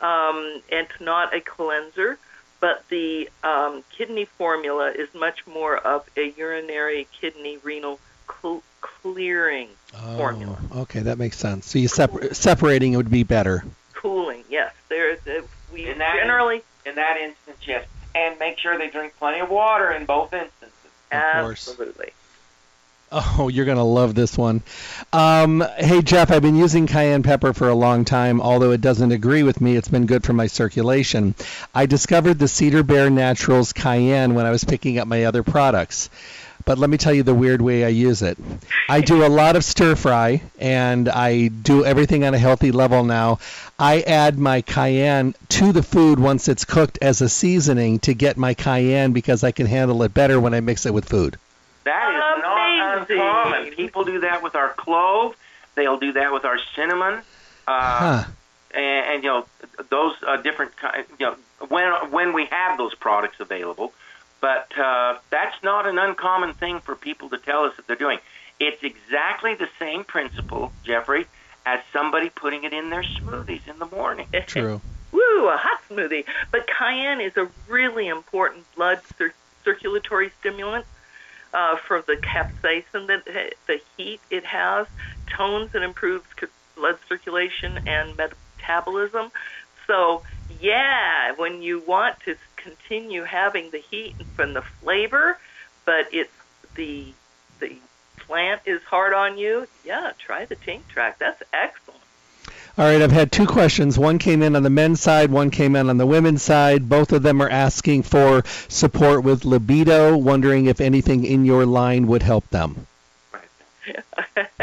Um, 0.00 0.60
and 0.70 0.86
it's 0.86 1.00
not 1.00 1.34
a 1.34 1.40
cleanser, 1.40 2.18
but 2.60 2.84
the 2.88 3.30
um, 3.42 3.82
kidney 3.96 4.24
formula 4.24 4.90
is 4.90 5.12
much 5.14 5.46
more 5.46 5.76
of 5.76 6.08
a 6.16 6.32
urinary 6.36 7.06
kidney 7.18 7.58
renal 7.62 7.98
cl- 8.42 8.62
clearing 8.80 9.68
formula. 10.16 10.58
Oh, 10.72 10.82
okay, 10.82 11.00
that 11.00 11.18
makes 11.18 11.38
sense. 11.38 11.66
So 11.70 11.78
you 11.78 11.88
separ- 11.88 12.34
separating 12.34 12.92
it 12.92 12.96
would 12.96 13.10
be 13.10 13.22
better. 13.22 13.64
Cooling, 13.94 14.44
yes. 14.50 14.74
There, 14.88 15.16
there 15.24 15.42
we 15.72 15.86
In 15.86 15.98
generally 15.98 16.62
In 16.84 16.94
that 16.96 17.16
instance, 17.16 17.58
yes. 17.66 17.86
And 18.14 18.38
make 18.38 18.58
sure 18.58 18.78
they 18.78 18.88
drink 18.88 19.14
plenty 19.18 19.40
of 19.40 19.50
water 19.50 19.90
in 19.92 20.04
both 20.06 20.32
instances. 20.32 20.72
Of 21.12 21.44
course. 21.44 21.76
Absolutely. 23.12 23.44
Oh, 23.44 23.48
you're 23.48 23.64
gonna 23.64 23.84
love 23.84 24.14
this 24.14 24.36
one. 24.36 24.62
Um, 25.12 25.64
hey 25.78 26.02
Jeff, 26.02 26.30
I've 26.30 26.42
been 26.42 26.56
using 26.56 26.86
cayenne 26.86 27.22
pepper 27.22 27.52
for 27.52 27.68
a 27.68 27.74
long 27.74 28.04
time. 28.04 28.40
Although 28.40 28.72
it 28.72 28.80
doesn't 28.80 29.12
agree 29.12 29.42
with 29.42 29.60
me, 29.60 29.76
it's 29.76 29.88
been 29.88 30.06
good 30.06 30.24
for 30.24 30.32
my 30.32 30.46
circulation. 30.46 31.34
I 31.74 31.86
discovered 31.86 32.38
the 32.38 32.48
Cedar 32.48 32.82
Bear 32.82 33.10
Naturals 33.10 33.72
cayenne 33.72 34.34
when 34.34 34.46
I 34.46 34.50
was 34.50 34.64
picking 34.64 34.98
up 34.98 35.08
my 35.08 35.24
other 35.24 35.42
products. 35.42 36.10
But 36.64 36.78
let 36.78 36.90
me 36.90 36.96
tell 36.96 37.14
you 37.14 37.22
the 37.22 37.34
weird 37.34 37.62
way 37.62 37.84
I 37.84 37.88
use 37.88 38.22
it. 38.22 38.36
I 38.88 39.00
do 39.00 39.24
a 39.24 39.28
lot 39.28 39.54
of 39.54 39.64
stir 39.64 39.94
fry, 39.94 40.42
and 40.58 41.08
I 41.08 41.46
do 41.46 41.84
everything 41.84 42.24
on 42.24 42.34
a 42.34 42.38
healthy 42.38 42.72
level 42.72 43.04
now. 43.04 43.38
I 43.78 44.00
add 44.00 44.36
my 44.36 44.62
cayenne 44.62 45.36
to 45.50 45.72
the 45.72 45.84
food 45.84 46.18
once 46.18 46.48
it's 46.48 46.64
cooked 46.64 46.98
as 47.00 47.20
a 47.20 47.28
seasoning 47.28 48.00
to 48.00 48.14
get 48.14 48.36
my 48.36 48.54
cayenne 48.54 49.12
because 49.12 49.44
I 49.44 49.52
can 49.52 49.66
handle 49.66 50.02
it 50.02 50.12
better 50.12 50.40
when 50.40 50.54
I 50.54 50.60
mix 50.60 50.86
it 50.86 50.94
with 50.94 51.08
food. 51.08 51.38
That 51.84 52.10
is 52.10 52.18
not 52.18 52.35
Amazing. 52.35 52.35
Uncommon. 53.10 53.72
People 53.74 54.04
do 54.04 54.20
that 54.20 54.42
with 54.42 54.54
our 54.54 54.70
clove. 54.74 55.36
They'll 55.74 55.98
do 55.98 56.12
that 56.12 56.32
with 56.32 56.44
our 56.44 56.58
cinnamon. 56.74 57.22
Uh, 57.66 58.22
Huh. 58.22 58.24
and, 58.72 59.06
and 59.14 59.24
you 59.24 59.30
know 59.30 59.46
those 59.90 60.14
uh, 60.26 60.36
different 60.38 60.76
kind. 60.76 61.04
You 61.18 61.26
know 61.26 61.36
when 61.68 62.10
when 62.12 62.32
we 62.32 62.46
have 62.46 62.78
those 62.78 62.94
products 62.94 63.40
available, 63.40 63.92
but 64.40 64.68
uh, 64.78 65.18
that's 65.30 65.60
not 65.62 65.86
an 65.86 65.98
uncommon 65.98 66.54
thing 66.54 66.80
for 66.80 66.94
people 66.94 67.28
to 67.30 67.38
tell 67.38 67.64
us 67.64 67.74
that 67.76 67.86
they're 67.86 67.96
doing. 67.96 68.18
It's 68.60 68.82
exactly 68.82 69.54
the 69.54 69.68
same 69.78 70.04
principle, 70.04 70.72
Jeffrey, 70.84 71.26
as 71.66 71.80
somebody 71.92 72.30
putting 72.30 72.64
it 72.64 72.72
in 72.72 72.88
their 72.90 73.02
smoothies 73.02 73.66
in 73.68 73.78
the 73.78 73.86
morning. 73.86 74.26
True. 74.46 74.80
Woo, 75.12 75.48
a 75.48 75.56
hot 75.58 75.80
smoothie. 75.90 76.24
But 76.50 76.66
cayenne 76.66 77.20
is 77.20 77.36
a 77.36 77.48
really 77.68 78.08
important 78.08 78.64
blood 78.74 79.00
cir- 79.18 79.34
circulatory 79.64 80.30
stimulant 80.40 80.86
uh, 81.52 81.76
for 81.76 82.02
the 82.02 82.16
capsaicin 82.16 83.06
that 83.06 83.54
the 83.66 83.80
heat 83.96 84.20
it 84.30 84.44
has 84.44 84.86
tones 85.26 85.70
and 85.74 85.84
improves 85.84 86.24
blood 86.76 86.98
circulation 87.08 87.78
and 87.86 88.16
metabolism. 88.16 89.30
So, 89.86 90.22
yeah, 90.60 91.32
when 91.36 91.62
you 91.62 91.80
want 91.80 92.20
to 92.26 92.36
continue 92.56 93.22
having 93.22 93.70
the 93.70 93.78
heat 93.78 94.14
and 94.38 94.54
the 94.54 94.62
flavor, 94.62 95.38
but 95.84 96.08
it's 96.12 96.32
the 96.74 97.12
the 97.60 97.76
plant 98.16 98.60
is 98.66 98.82
hard 98.82 99.14
on 99.14 99.38
you, 99.38 99.66
yeah, 99.84 100.12
try 100.18 100.44
the 100.44 100.56
Tinctrac. 100.56 101.18
That's 101.18 101.42
excellent. 101.52 102.00
All 102.78 102.84
right, 102.84 103.00
I've 103.00 103.10
had 103.10 103.32
two 103.32 103.46
questions. 103.46 103.98
One 103.98 104.18
came 104.18 104.42
in 104.42 104.54
on 104.54 104.62
the 104.62 104.68
men's 104.68 105.00
side, 105.00 105.30
one 105.30 105.50
came 105.50 105.74
in 105.74 105.88
on 105.88 105.96
the 105.96 106.04
women's 106.04 106.42
side. 106.42 106.90
Both 106.90 107.10
of 107.12 107.22
them 107.22 107.40
are 107.40 107.48
asking 107.48 108.02
for 108.02 108.44
support 108.68 109.24
with 109.24 109.46
libido, 109.46 110.14
wondering 110.14 110.66
if 110.66 110.78
anything 110.78 111.24
in 111.24 111.46
your 111.46 111.64
line 111.64 112.06
would 112.06 112.22
help 112.22 112.46
them. 112.50 112.86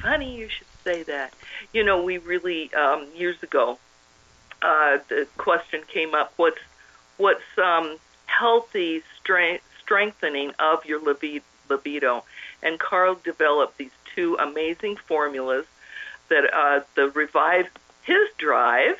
Funny 0.00 0.36
you 0.36 0.48
should 0.48 0.66
say 0.84 1.02
that. 1.02 1.34
You 1.72 1.82
know, 1.82 2.04
we 2.04 2.18
really 2.18 2.72
um, 2.72 3.08
years 3.16 3.42
ago, 3.42 3.80
uh, 4.62 4.98
the 5.08 5.26
question 5.36 5.82
came 5.88 6.14
up: 6.14 6.32
what's 6.36 6.60
what's 7.16 7.42
um, 7.58 7.96
healthy 8.26 9.02
strength, 9.18 9.64
strengthening 9.80 10.52
of 10.60 10.84
your 10.86 11.00
libido? 11.68 12.22
and 12.62 12.80
Carl 12.80 13.18
developed 13.22 13.76
these 13.76 13.92
two 14.14 14.36
amazing 14.40 14.96
formulas 14.96 15.66
that 16.28 16.52
uh, 16.52 16.80
the 16.94 17.10
Revive 17.10 17.68
His 18.02 18.28
Drive 18.38 18.98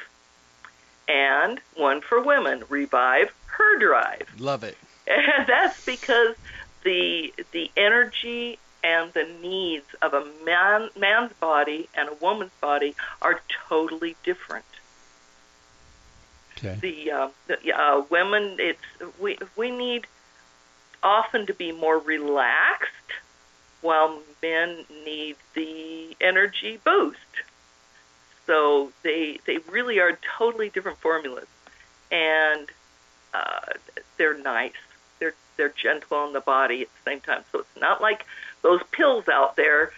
and 1.08 1.60
one 1.76 2.00
for 2.00 2.22
women, 2.22 2.64
Revive 2.68 3.32
Her 3.46 3.78
Drive. 3.78 4.28
Love 4.38 4.64
it. 4.64 4.76
And 5.06 5.22
that's 5.46 5.84
because 5.84 6.36
the 6.82 7.32
the 7.52 7.70
energy 7.76 8.58
and 8.82 9.12
the 9.14 9.26
needs 9.40 9.86
of 10.02 10.12
a 10.12 10.26
man 10.44 10.90
man's 10.98 11.32
body 11.34 11.88
and 11.94 12.08
a 12.08 12.14
woman's 12.14 12.52
body 12.60 12.94
are 13.22 13.40
totally 13.68 14.16
different. 14.22 14.64
Okay. 16.58 16.78
The, 16.80 17.10
uh, 17.10 17.28
the 17.48 17.72
uh, 17.72 18.02
women, 18.10 18.56
it's 18.58 18.80
we 19.18 19.38
we 19.56 19.70
need 19.70 20.06
often 21.02 21.46
to 21.46 21.54
be 21.54 21.72
more 21.72 21.98
relaxed, 21.98 22.90
while 23.84 24.18
men 24.42 24.84
need 25.04 25.36
the 25.54 26.16
energy 26.20 26.80
boost. 26.82 27.18
So 28.46 28.92
they 29.02 29.38
they 29.46 29.58
really 29.70 30.00
are 30.00 30.18
totally 30.38 30.70
different 30.70 30.98
formulas, 30.98 31.46
and 32.10 32.68
uh, 33.32 33.72
they're 34.16 34.38
nice. 34.38 34.72
They're 35.18 35.34
they're 35.56 35.68
gentle 35.68 36.16
on 36.16 36.32
the 36.32 36.40
body 36.40 36.82
at 36.82 36.88
the 36.88 37.10
same 37.10 37.20
time. 37.20 37.44
So 37.52 37.60
it's 37.60 37.80
not 37.80 38.00
like 38.00 38.24
those 38.62 38.80
pills 38.90 39.28
out 39.28 39.56
there. 39.56 39.92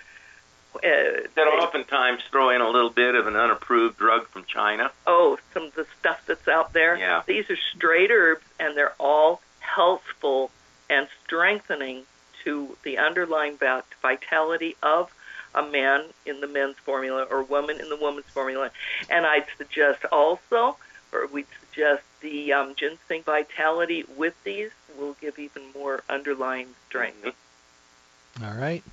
Uh, 0.74 1.24
that 1.34 1.47
oftentimes 1.62 2.22
throw 2.30 2.51
in 2.51 2.61
a 2.61 2.68
little 2.68 2.91
bit 2.91 3.14
of 3.14 3.26
an 3.26 3.34
unapproved 3.34 3.97
drug 3.97 4.26
from 4.28 4.45
China. 4.45 4.91
oh, 5.07 5.39
some 5.55 5.64
of 5.64 5.74
the 5.74 5.87
stuff 5.99 6.22
that's 6.26 6.47
out 6.49 6.72
there. 6.72 6.99
Yeah. 6.99 7.22
These 7.26 7.49
are 7.51 7.57
straight 7.74 8.11
herbs, 8.11 8.45
and 8.61 8.76
they're 8.76 8.95
all 9.01 9.41
healthful 9.61 10.51
and 10.91 11.09
strengthening 11.24 12.05
to 12.47 12.76
the 12.84 12.97
underlying 12.97 13.59
vitality 14.01 14.76
of 14.82 15.12
a 15.55 15.62
man 15.62 16.05
in 16.24 16.40
the 16.40 16.47
men's 16.47 16.76
formula 16.76 17.26
or 17.28 17.42
woman 17.42 17.80
in 17.80 17.88
the 17.88 17.97
woman's 17.97 18.26
formula. 18.26 18.70
And 19.11 19.26
I'd 19.26 19.47
suggest 19.59 20.05
also, 20.12 20.76
or 21.12 21.26
we'd 21.26 21.47
suggest 21.61 22.03
the 22.20 22.53
um, 22.53 22.74
ginseng 22.76 23.22
vitality 23.22 24.05
with 24.16 24.34
these 24.44 24.70
will 24.97 25.16
give 25.20 25.38
even 25.38 25.62
more 25.74 26.03
underlying 26.09 26.68
strength. 26.88 27.34
All 28.42 28.55
right. 28.55 28.84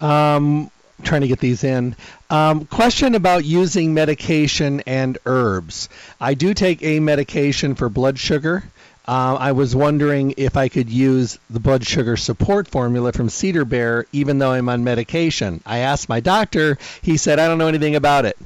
Um, 0.00 0.70
trying 1.02 1.22
to 1.22 1.28
get 1.28 1.40
these 1.40 1.64
in. 1.64 1.96
Um, 2.30 2.66
question 2.66 3.14
about 3.14 3.44
using 3.44 3.92
medication 3.92 4.82
and 4.86 5.18
herbs. 5.26 5.88
I 6.20 6.34
do 6.34 6.54
take 6.54 6.82
a 6.82 7.00
medication 7.00 7.74
for 7.74 7.88
blood 7.88 8.18
sugar. 8.18 8.62
Uh, 9.06 9.36
I 9.38 9.52
was 9.52 9.76
wondering 9.76 10.34
if 10.38 10.56
I 10.56 10.68
could 10.68 10.88
use 10.88 11.38
the 11.50 11.60
blood 11.60 11.86
sugar 11.86 12.16
support 12.16 12.68
formula 12.68 13.12
from 13.12 13.28
Cedar 13.28 13.64
Bear 13.66 14.06
even 14.12 14.38
though 14.38 14.52
I'm 14.52 14.68
on 14.68 14.82
medication. 14.82 15.60
I 15.66 15.78
asked 15.78 16.08
my 16.08 16.20
doctor. 16.20 16.78
He 17.02 17.18
said, 17.18 17.38
I 17.38 17.46
don't 17.46 17.58
know 17.58 17.68
anything 17.68 17.96
about 17.96 18.24
it. 18.24 18.38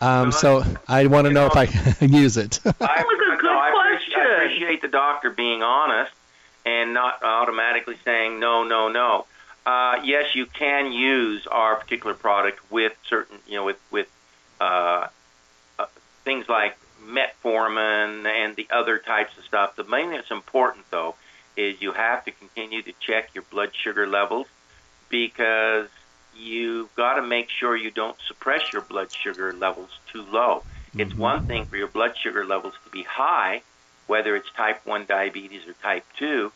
Um, 0.00 0.32
so 0.32 0.64
I 0.88 1.06
want 1.06 1.26
to 1.26 1.30
You 1.30 1.34
know 1.34 1.46
if 1.46 1.56
I 1.56 1.66
can 1.66 2.12
use 2.12 2.36
it. 2.36 2.60
I, 2.64 2.72
That 2.72 3.06
was 3.06 3.16
a 3.16 3.40
good 3.40 3.44
no, 3.44 3.58
I 3.58 3.94
appreciate, 3.94 4.16
I 4.18 4.44
appreciate 4.44 4.82
the 4.82 4.88
doctor 4.88 5.30
being 5.30 5.62
honest 5.62 6.12
and 6.66 6.92
not 6.92 7.22
automatically 7.22 7.96
saying 8.04 8.40
no, 8.40 8.64
no, 8.64 8.88
no. 8.88 9.26
Uh, 9.64 10.00
yes, 10.04 10.34
you 10.34 10.46
can 10.46 10.92
use 10.92 11.46
our 11.46 11.76
particular 11.76 12.14
product 12.14 12.58
with 12.70 12.92
certain, 13.06 13.38
you 13.46 13.54
know, 13.54 13.64
with 13.64 13.78
with 13.90 14.08
uh, 14.60 15.06
uh, 15.78 15.86
things 16.24 16.48
like 16.48 16.76
metformin 17.04 18.26
and 18.26 18.56
the 18.56 18.66
other 18.70 18.98
types 18.98 19.36
of 19.38 19.44
stuff. 19.44 19.76
The 19.76 19.84
main 19.84 20.08
thing 20.08 20.16
that's 20.16 20.30
important 20.30 20.86
though 20.90 21.16
is 21.56 21.80
you 21.80 21.92
have 21.92 22.24
to 22.24 22.32
continue 22.32 22.82
to 22.82 22.92
check 23.00 23.30
your 23.34 23.44
blood 23.50 23.70
sugar 23.84 24.06
levels 24.06 24.46
because 25.08 25.88
you've 26.36 26.92
got 26.96 27.14
to 27.14 27.22
make 27.22 27.48
sure 27.50 27.76
you 27.76 27.90
don't 27.90 28.16
suppress 28.26 28.72
your 28.72 28.82
blood 28.82 29.08
sugar 29.22 29.52
levels 29.52 29.90
too 30.12 30.22
low. 30.22 30.64
It's 30.98 31.12
Mhm. 31.14 31.18
one 31.18 31.40
thing 31.42 31.66
for 31.66 31.76
your 31.76 31.88
blood 31.88 32.16
sugar 32.16 32.44
levels 32.44 32.74
to 32.84 32.90
be 32.90 33.02
high, 33.04 33.62
whether 34.06 34.34
it's 34.34 34.50
type 34.52 34.84
1 34.84 35.06
diabetes 35.06 35.66
or 35.66 35.74
type 35.74 36.04
2, 36.18 36.52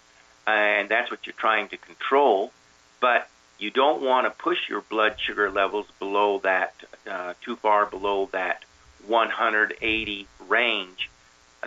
and 0.46 0.88
that's 0.88 1.10
what 1.10 1.26
you're 1.26 1.34
trying 1.34 1.68
to 1.68 1.76
control, 1.76 2.52
but 3.00 3.28
you 3.58 3.70
don't 3.70 4.02
want 4.02 4.26
to 4.26 4.30
push 4.42 4.68
your 4.68 4.80
blood 4.80 5.16
sugar 5.20 5.50
levels 5.50 5.86
below 5.98 6.38
that, 6.40 6.74
uh, 7.06 7.34
too 7.40 7.56
far 7.56 7.86
below 7.86 8.26
that 8.32 8.64
180 9.06 10.26
range, 10.48 11.10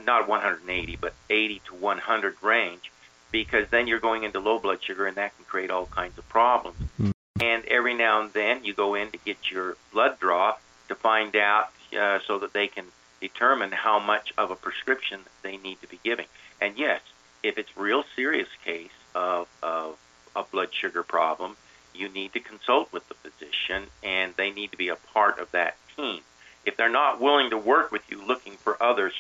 not 0.03 0.27
180, 0.27 0.97
but 0.99 1.13
80 1.29 1.61
to 1.67 1.75
100 1.75 2.35
range, 2.41 2.91
because 3.31 3.67
then 3.69 3.87
you're 3.87 3.99
going 3.99 4.23
into 4.23 4.39
low 4.39 4.59
blood 4.59 4.83
sugar 4.83 5.05
and 5.05 5.17
that 5.17 5.35
can 5.35 5.45
create 5.45 5.71
all 5.71 5.85
kinds 5.85 6.17
of 6.17 6.27
problems. 6.29 6.77
Mm. 6.99 7.11
And 7.41 7.65
every 7.65 7.93
now 7.93 8.21
and 8.21 8.33
then 8.33 8.63
you 8.63 8.73
go 8.73 8.93
in 8.95 9.11
to 9.11 9.17
get 9.17 9.49
your 9.49 9.77
blood 9.91 10.19
draw 10.19 10.55
to 10.89 10.95
find 10.95 11.35
out 11.35 11.69
uh, 11.97 12.19
so 12.27 12.39
that 12.39 12.53
they 12.53 12.67
can 12.67 12.85
determine 13.19 13.71
how 13.71 13.99
much 13.99 14.33
of 14.37 14.51
a 14.51 14.55
prescription 14.55 15.21
they 15.41 15.57
need 15.57 15.81
to 15.81 15.87
be 15.87 15.99
giving. 16.03 16.27
And 16.59 16.77
yes, 16.77 17.01
if 17.43 17.57
it's 17.57 17.75
real 17.77 18.03
serious 18.15 18.49
case 18.63 18.91
of, 19.15 19.47
of 19.63 19.97
a 20.35 20.43
blood 20.43 20.73
sugar 20.73 21.03
problem, 21.03 21.57
you 21.93 22.09
need 22.09 22.33
to 22.33 22.39
consult 22.39 22.91
with 22.91 23.07
the 23.07 23.15
physician 23.15 23.87
and 24.03 24.33
they 24.35 24.51
need 24.51 24.71
to 24.71 24.77
be 24.77 24.89
a 24.89 24.95
part 24.95 25.39
of 25.39 25.51
that 25.51 25.75
team. 25.95 26.21
If 26.65 26.77
they're 26.77 26.89
not 26.89 27.19
willing 27.19 27.49
to 27.49 27.57
work 27.57 27.91
with 27.91 28.03
you 28.09 28.25
looking 28.25 28.53
for 28.53 28.81
others 28.81 29.13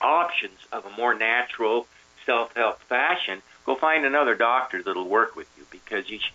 options 0.00 0.58
of 0.72 0.84
a 0.84 0.90
more 0.90 1.14
natural 1.14 1.86
self-help 2.24 2.80
fashion, 2.82 3.42
go 3.64 3.74
find 3.74 4.04
another 4.04 4.34
doctor 4.34 4.82
that'll 4.82 5.08
work 5.08 5.36
with 5.36 5.48
you 5.56 5.64
because 5.70 6.08
you 6.10 6.18
sh- 6.18 6.32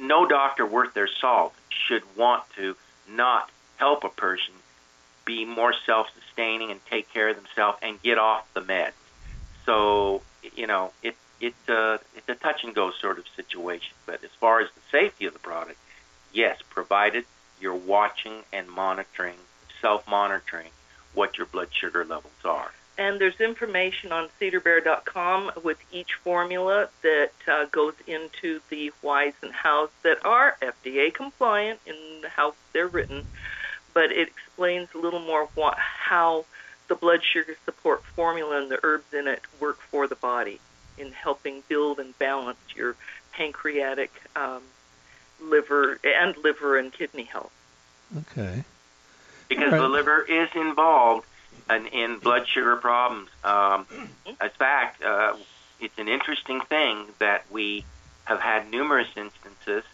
no 0.00 0.26
doctor 0.26 0.66
worth 0.66 0.94
their 0.94 1.08
salt 1.08 1.54
should 1.68 2.02
want 2.16 2.42
to 2.56 2.76
not 3.08 3.50
help 3.76 4.04
a 4.04 4.08
person 4.08 4.54
be 5.24 5.44
more 5.44 5.74
self-sustaining 5.86 6.70
and 6.70 6.84
take 6.86 7.12
care 7.12 7.28
of 7.28 7.36
themselves 7.36 7.78
and 7.82 8.00
get 8.02 8.18
off 8.18 8.52
the 8.54 8.60
meds. 8.60 8.92
So 9.64 10.22
you 10.54 10.66
know 10.66 10.92
it 11.02 11.16
it 11.40 11.54
uh, 11.68 11.98
it's 12.16 12.28
a 12.28 12.34
touch 12.34 12.64
and 12.64 12.74
go 12.74 12.90
sort 12.90 13.18
of 13.18 13.24
situation. 13.34 13.94
But 14.06 14.22
as 14.24 14.30
far 14.38 14.60
as 14.60 14.68
the 14.74 14.80
safety 14.90 15.26
of 15.26 15.32
the 15.32 15.38
product, 15.38 15.78
yes, 16.32 16.58
provided 16.70 17.24
you're 17.60 17.74
watching 17.74 18.42
and 18.52 18.68
monitoring, 18.68 19.36
self-monitoring 19.80 20.70
what 21.14 21.38
your 21.38 21.46
blood 21.46 21.68
sugar 21.72 22.04
levels 22.04 22.32
are. 22.44 22.72
And 22.96 23.20
there's 23.20 23.40
information 23.40 24.12
on 24.12 24.28
cedarbear.com 24.40 25.52
with 25.64 25.78
each 25.90 26.14
formula 26.22 26.88
that 27.02 27.32
uh, 27.48 27.64
goes 27.66 27.94
into 28.06 28.60
the 28.68 28.92
whys 29.02 29.32
and 29.42 29.52
hows 29.52 29.90
that 30.02 30.24
are 30.24 30.56
FDA 30.62 31.12
compliant 31.12 31.80
in 31.86 31.94
how 32.28 32.54
they're 32.72 32.86
written, 32.86 33.24
but 33.92 34.12
it 34.12 34.28
explains 34.28 34.88
a 34.94 34.98
little 34.98 35.20
more 35.20 35.48
what, 35.56 35.76
how 35.76 36.44
the 36.88 36.94
blood 36.94 37.20
sugar 37.24 37.56
support 37.64 38.04
formula 38.04 38.62
and 38.62 38.70
the 38.70 38.78
herbs 38.84 39.12
in 39.12 39.26
it 39.26 39.40
work 39.58 39.80
for 39.80 40.06
the 40.06 40.16
body 40.16 40.60
in 40.96 41.10
helping 41.10 41.62
build 41.68 41.98
and 41.98 42.16
balance 42.18 42.58
your 42.76 42.94
pancreatic, 43.32 44.12
um, 44.36 44.62
liver, 45.50 45.98
and 46.04 46.36
liver 46.38 46.76
and 46.78 46.92
kidney 46.92 47.24
health. 47.24 47.52
okay. 48.18 48.64
because 49.48 49.72
Right. 49.72 49.78
the 49.80 49.88
liver 49.88 50.22
is 50.22 50.48
involved 50.54 51.26
in, 51.70 51.86
in 51.88 52.18
blood 52.18 52.46
sugar 52.48 52.76
problems. 52.76 53.28
Um, 53.44 53.86
in 54.26 54.36
fact, 54.58 55.02
uh, 55.02 55.34
it's 55.80 55.98
an 55.98 56.08
interesting 56.08 56.60
thing 56.62 57.06
that 57.18 57.44
we 57.50 57.84
have 58.24 58.40
had 58.40 58.70
numerous 58.70 59.08
instances, 59.16 59.84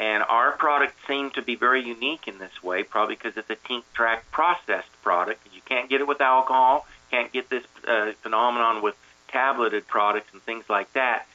and 0.00 0.22
our 0.24 0.52
product 0.52 0.94
seemed 1.06 1.34
to 1.34 1.42
be 1.42 1.54
very 1.54 1.82
unique 1.82 2.26
in 2.28 2.38
this 2.38 2.62
way, 2.62 2.82
probably 2.82 3.14
because 3.14 3.36
it's 3.36 3.48
a 3.50 3.56
tink 3.56 3.82
track 3.94 4.30
processed 4.30 4.90
product. 5.02 5.46
You 5.54 5.60
can't 5.64 5.88
get 5.88 6.00
it 6.00 6.06
with 6.06 6.20
alcohol, 6.20 6.86
can't 7.10 7.32
get 7.32 7.48
this 7.48 7.64
uh, 7.86 8.12
phenomenon 8.22 8.82
with 8.82 8.96
tableted 9.28 9.86
products 9.86 10.28
and 10.32 10.42
things 10.42 10.64
like 10.68 10.92
that. 10.94 11.26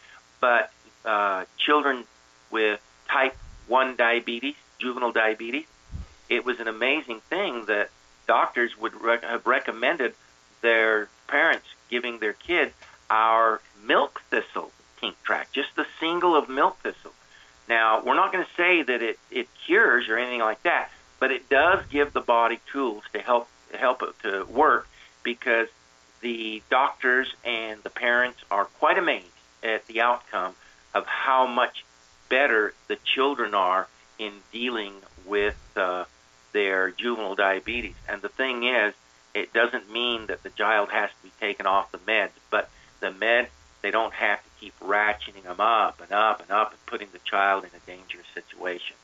But 0.42 0.72
uh, 1.06 1.46
children 1.58 2.04
with 2.52 2.82
type 3.10 3.36
1 3.68 3.96
diabetes, 3.96 4.56
juvenile 4.80 5.12
diabetes, 5.12 5.66
it 6.30 6.46
was 6.46 6.60
an 6.60 6.68
amazing 6.68 7.22
thing 7.30 7.66
that 7.66 7.90
doctors 8.28 8.78
would 8.80 9.00
rec- 9.02 9.24
have 9.24 9.46
recommended 9.46 10.14
their 10.62 11.10
parents 11.28 11.68
giving 11.90 12.20
their 12.20 12.34
kids 12.34 12.72
our 13.10 13.62
milk 13.84 14.22
thistle 14.30 14.72
tinctrac, 15.02 15.52
just 15.52 15.76
the 15.76 15.86
single 16.00 16.36
of 16.36 16.48
milk 16.48 16.78
thistle. 16.82 17.12
Now, 17.68 18.02
we're 18.04 18.16
not 18.16 18.32
going 18.32 18.46
to 18.46 18.52
say 18.56 18.84
that 18.84 19.02
it, 19.02 19.20
it 19.30 19.48
cures 19.66 20.08
or 20.08 20.18
anything 20.18 20.40
like 20.40 20.64
that, 20.64 20.90
but 21.20 21.32
it 21.32 21.50
does 21.50 21.84
give 21.90 22.14
the 22.14 22.22
body 22.22 22.60
tools 22.72 23.04
to 23.14 23.20
help 23.20 23.48
help 23.74 24.04
it 24.04 24.14
to 24.22 24.44
work 24.46 24.88
because 25.24 25.68
the 26.20 26.62
doctors 26.70 27.34
and 27.46 27.82
the 27.84 27.90
parents 27.90 28.40
are 28.52 28.66
quite 28.66 28.98
amazed 28.98 29.26
at 29.64 29.86
the 29.88 30.02
outcome 30.02 30.54
of 30.94 31.06
how 31.06 31.48
much 31.48 31.86
better 32.32 32.74
the 32.88 32.96
children 32.96 33.54
are 33.54 33.88
in 34.18 34.32
dealing 34.52 34.94
with 35.26 35.60
uh, 35.76 36.06
their 36.54 36.90
juvenile 36.90 37.36
diabetes. 37.36 37.96
And 38.10 38.22
the 38.22 38.30
thing 38.30 38.64
is, 38.64 38.94
it 39.36 39.54
doesn't 39.54 39.92
mean 39.92 40.28
that 40.28 40.42
the 40.42 40.50
child 40.50 40.90
has 40.90 41.10
to 41.10 41.24
be 41.24 41.32
taken 41.40 41.68
off 41.68 41.92
the 41.92 42.00
meds, 42.00 42.32
but 42.50 42.70
the 43.02 43.12
med 43.12 43.50
they 43.82 43.92
don't 43.92 44.14
have 44.14 44.44
to 44.44 44.50
keep 44.60 44.80
ratcheting 44.80 45.44
them 45.44 45.60
up 45.60 46.02
and 46.02 46.12
up 46.12 46.40
and 46.42 46.52
up 46.52 46.72
and 46.72 46.86
putting 46.86 47.08
the 47.14 47.20
child 47.20 47.64
in 47.64 47.72
a 47.76 47.86
dangerous 47.88 48.28
situation. 48.34 48.96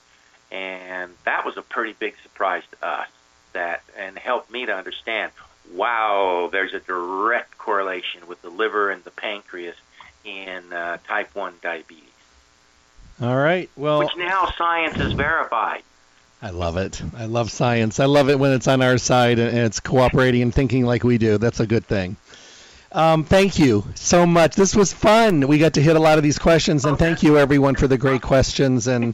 And 0.52 1.14
that 1.26 1.46
was 1.46 1.58
a 1.58 1.64
pretty 1.64 1.94
big 1.98 2.14
surprise 2.22 2.62
to 2.72 2.88
us 2.88 3.08
that 3.54 3.84
and 3.98 4.18
helped 4.18 4.52
me 4.52 4.66
to 4.66 4.74
understand 4.74 5.32
wow, 5.74 6.48
there's 6.50 6.74
a 6.74 6.80
direct 6.80 7.58
correlation 7.58 8.28
with 8.28 8.42
the 8.42 8.50
liver 8.50 8.90
and 8.90 9.04
the 9.04 9.12
pancreas 9.12 9.76
in 10.24 10.72
uh, 10.72 10.98
type 11.06 11.36
1 11.36 11.56
diabetes. 11.62 12.04
All 13.22 13.36
right. 13.36 13.70
Well, 13.76 14.00
which 14.00 14.16
now 14.18 14.52
science 14.58 14.96
has 14.98 15.14
verified. 15.14 15.84
I 16.42 16.52
love 16.52 16.78
it. 16.78 17.02
I 17.16 17.26
love 17.26 17.50
science. 17.50 18.00
I 18.00 18.06
love 18.06 18.30
it 18.30 18.38
when 18.38 18.52
it's 18.52 18.68
on 18.68 18.84
our 18.84 19.00
side 19.00 19.40
and 19.40 19.58
it's 19.58 19.80
cooperating 19.80 20.44
and 20.44 20.54
thinking 20.54 20.86
like 20.86 21.04
we 21.04 21.18
do. 21.18 21.40
That's 21.40 21.60
a 21.60 21.66
good 21.66 21.86
thing. 21.86 22.16
Um, 22.92 23.24
thank 23.24 23.60
you 23.60 23.84
so 23.96 24.26
much. 24.26 24.56
This 24.56 24.76
was 24.76 24.94
fun. 24.94 25.48
We 25.48 25.58
got 25.58 25.74
to 25.74 25.82
hit 25.82 25.96
a 25.96 26.00
lot 26.00 26.18
of 26.18 26.24
these 26.24 26.40
questions, 26.40 26.86
and 26.86 26.98
thank 26.98 27.22
you 27.22 27.38
everyone 27.38 27.76
for 27.76 27.88
the 27.88 27.98
great 27.98 28.22
questions. 28.22 28.88
And 28.88 29.14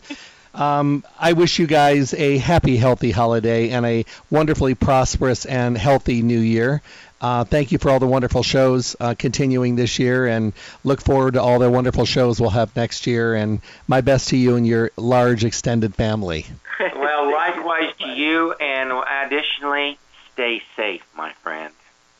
um, 0.54 1.04
I 1.20 1.34
wish 1.34 1.58
you 1.58 1.66
guys 1.66 2.14
a 2.14 2.38
happy, 2.38 2.78
healthy 2.78 3.12
holiday 3.12 3.70
and 3.70 3.86
a 3.86 4.06
wonderfully 4.30 4.76
prosperous 4.76 5.46
and 5.46 5.78
healthy 5.78 6.22
new 6.22 6.40
year. 6.40 6.82
Uh, 7.24 7.46
thank 7.46 7.72
you 7.72 7.78
for 7.78 7.90
all 7.90 8.00
the 8.00 8.06
wonderful 8.08 8.44
shows 8.44 8.98
uh, 9.00 9.16
continuing 9.18 9.78
this 9.78 9.98
year, 9.98 10.28
and 10.28 10.52
look 10.84 11.00
forward 11.00 11.36
to 11.36 11.42
all 11.42 11.58
the 11.58 11.72
wonderful 11.72 12.04
shows 12.04 12.42
we'll 12.42 12.50
have 12.50 12.76
next 12.76 13.08
year. 13.08 13.34
And 13.34 13.62
my 13.88 14.02
best 14.02 14.30
to 14.30 14.38
you 14.38 14.58
and 14.58 14.68
your 14.68 14.92
large 14.98 15.46
extended 15.46 15.96
family. 15.96 16.46
well, 16.80 17.32
likewise 17.32 17.94
to 18.00 18.10
you, 18.10 18.52
and 18.52 18.92
additionally, 19.26 19.98
stay 20.34 20.62
safe, 20.76 21.02
my 21.16 21.32
friend. 21.44 21.74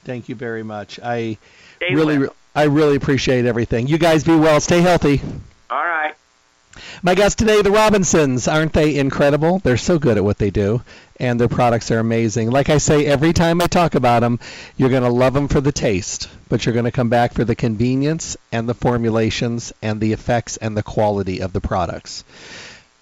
Thank 0.06 0.30
you 0.30 0.36
very 0.36 0.64
much. 0.64 1.02
I 1.04 1.38
Stay 1.76 1.94
really, 1.94 2.20
well. 2.20 2.36
I 2.56 2.64
really 2.64 2.96
appreciate 2.96 3.46
everything. 3.46 3.88
You 3.88 3.98
guys 3.98 4.24
be 4.24 4.36
well. 4.38 4.62
Stay 4.62 4.80
healthy. 4.80 5.22
All 5.70 5.84
right. 5.84 6.14
My 7.06 7.16
guests 7.16 7.36
today, 7.36 7.62
the 7.62 7.70
Robinsons. 7.70 8.48
Aren't 8.48 8.72
they 8.72 8.98
incredible? 8.98 9.60
They're 9.60 9.76
so 9.76 10.00
good 10.00 10.16
at 10.16 10.24
what 10.24 10.38
they 10.38 10.52
do, 10.52 10.84
and 11.20 11.38
their 11.38 11.50
products 11.50 11.92
are 11.92 12.00
amazing. 12.00 12.50
Like 12.50 12.70
I 12.70 12.78
say 12.78 13.06
every 13.06 13.34
time 13.34 13.62
I 13.62 13.68
talk 13.68 13.94
about 13.94 14.22
them, 14.22 14.40
you're 14.78 14.88
going 14.88 15.04
to 15.04 15.10
love 15.10 15.34
them 15.34 15.50
for 15.50 15.60
the 15.60 15.74
taste, 15.74 16.30
but 16.48 16.66
you're 16.66 16.72
going 16.72 16.86
to 16.86 16.92
come 16.92 17.10
back 17.10 17.34
for 17.34 17.44
the 17.44 17.56
convenience 17.56 18.38
and 18.54 18.70
the 18.70 18.74
formulations 18.74 19.74
and 19.82 20.00
the 20.00 20.14
effects 20.14 20.56
and 20.56 20.78
the 20.78 20.82
quality 20.82 21.42
of 21.42 21.52
the 21.52 21.60
products. 21.60 22.24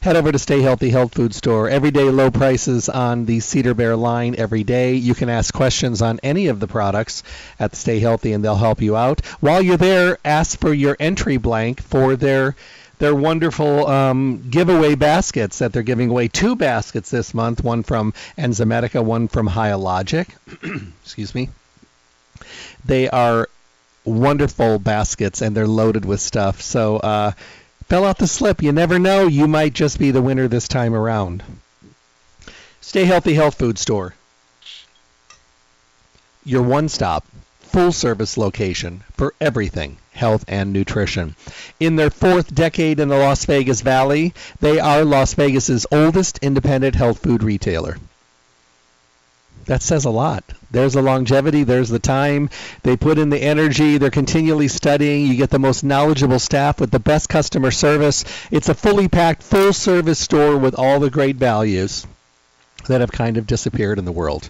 Head 0.01 0.15
over 0.15 0.31
to 0.31 0.39
Stay 0.39 0.63
Healthy 0.63 0.89
Health 0.89 1.13
Food 1.13 1.35
Store. 1.35 1.69
Everyday 1.69 2.05
low 2.05 2.31
prices 2.31 2.89
on 2.89 3.25
the 3.25 3.39
Cedar 3.39 3.75
Bear 3.75 3.95
line 3.95 4.33
every 4.35 4.63
day. 4.63 4.95
You 4.95 5.13
can 5.13 5.29
ask 5.29 5.53
questions 5.53 6.01
on 6.01 6.19
any 6.23 6.47
of 6.47 6.59
the 6.59 6.65
products 6.65 7.21
at 7.59 7.75
Stay 7.75 7.99
Healthy 7.99 8.33
and 8.33 8.43
they'll 8.43 8.55
help 8.55 8.81
you 8.81 8.97
out. 8.97 9.23
While 9.41 9.61
you're 9.61 9.77
there, 9.77 10.17
ask 10.25 10.59
for 10.59 10.73
your 10.73 10.97
entry 10.99 11.37
blank 11.37 11.83
for 11.83 12.15
their 12.15 12.55
their 13.01 13.15
wonderful 13.15 13.87
um, 13.87 14.47
giveaway 14.51 14.93
baskets 14.93 15.57
that 15.57 15.73
they're 15.73 15.81
giving 15.81 16.11
away. 16.11 16.27
Two 16.27 16.55
baskets 16.55 17.09
this 17.09 17.33
month, 17.33 17.63
one 17.63 17.81
from 17.81 18.13
Enzymedica, 18.37 19.03
one 19.03 19.27
from 19.27 19.49
Hyalogic. 19.49 20.27
Excuse 21.03 21.33
me. 21.33 21.49
They 22.85 23.09
are 23.09 23.49
wonderful 24.05 24.77
baskets 24.77 25.41
and 25.41 25.57
they're 25.57 25.65
loaded 25.65 26.05
with 26.05 26.21
stuff. 26.21 26.61
So 26.61 26.97
uh, 26.97 27.31
fill 27.87 28.05
out 28.05 28.19
the 28.19 28.27
slip. 28.27 28.61
You 28.61 28.71
never 28.71 28.99
know. 28.99 29.25
You 29.25 29.47
might 29.47 29.73
just 29.73 29.97
be 29.97 30.11
the 30.11 30.21
winner 30.21 30.47
this 30.47 30.67
time 30.67 30.93
around. 30.93 31.41
Stay 32.81 33.05
Healthy 33.05 33.33
Health 33.33 33.57
Food 33.57 33.79
Store. 33.79 34.13
Your 36.45 36.61
one 36.61 36.87
stop, 36.87 37.25
full 37.61 37.91
service 37.91 38.37
location 38.37 39.03
for 39.17 39.33
everything 39.41 39.97
health 40.11 40.45
and 40.47 40.73
nutrition. 40.73 41.35
In 41.79 41.95
their 41.95 42.09
fourth 42.09 42.53
decade 42.53 42.99
in 42.99 43.07
the 43.07 43.17
Las 43.17 43.45
Vegas 43.45 43.81
Valley, 43.81 44.33
they 44.59 44.79
are 44.79 45.03
Las 45.03 45.33
Vegas's 45.33 45.87
oldest 45.91 46.39
independent 46.41 46.95
health 46.95 47.19
food 47.19 47.43
retailer. 47.43 47.97
That 49.65 49.81
says 49.81 50.05
a 50.05 50.09
lot. 50.09 50.43
There's 50.71 50.93
the 50.93 51.01
longevity, 51.01 51.63
there's 51.63 51.89
the 51.89 51.99
time. 51.99 52.49
They 52.83 52.97
put 52.97 53.17
in 53.17 53.29
the 53.29 53.41
energy, 53.41 53.97
they're 53.97 54.09
continually 54.09 54.67
studying. 54.67 55.27
You 55.27 55.35
get 55.35 55.49
the 55.49 55.59
most 55.59 55.83
knowledgeable 55.83 56.39
staff 56.39 56.79
with 56.79 56.91
the 56.91 56.99
best 56.99 57.29
customer 57.29 57.71
service. 57.71 58.25
It's 58.49 58.69
a 58.69 58.73
fully 58.73 59.07
packed, 59.07 59.43
full 59.43 59.73
service 59.73 60.19
store 60.19 60.57
with 60.57 60.75
all 60.75 60.99
the 60.99 61.09
great 61.09 61.35
values 61.35 62.07
that 62.87 63.01
have 63.01 63.11
kind 63.11 63.37
of 63.37 63.47
disappeared 63.47 63.99
in 63.99 64.05
the 64.05 64.11
world. 64.11 64.49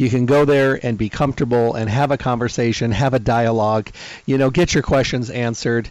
You 0.00 0.08
can 0.08 0.24
go 0.24 0.46
there 0.46 0.80
and 0.82 0.96
be 0.96 1.10
comfortable 1.10 1.74
and 1.74 1.90
have 1.90 2.10
a 2.10 2.16
conversation, 2.16 2.90
have 2.90 3.12
a 3.12 3.18
dialogue, 3.18 3.90
you 4.24 4.38
know, 4.38 4.48
get 4.48 4.72
your 4.72 4.82
questions 4.82 5.28
answered. 5.28 5.90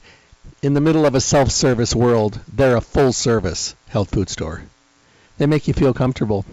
In 0.63 0.73
the 0.73 0.81
middle 0.81 1.05
of 1.05 1.13
a 1.13 1.21
self 1.21 1.51
service 1.51 1.93
world, 1.93 2.39
they're 2.51 2.75
a 2.75 2.81
full 2.81 3.13
service 3.13 3.75
health 3.87 4.09
food 4.09 4.27
store. 4.27 4.63
They 5.37 5.45
make 5.45 5.67
you 5.67 5.75
feel 5.75 5.93
comfortable. 5.93 6.43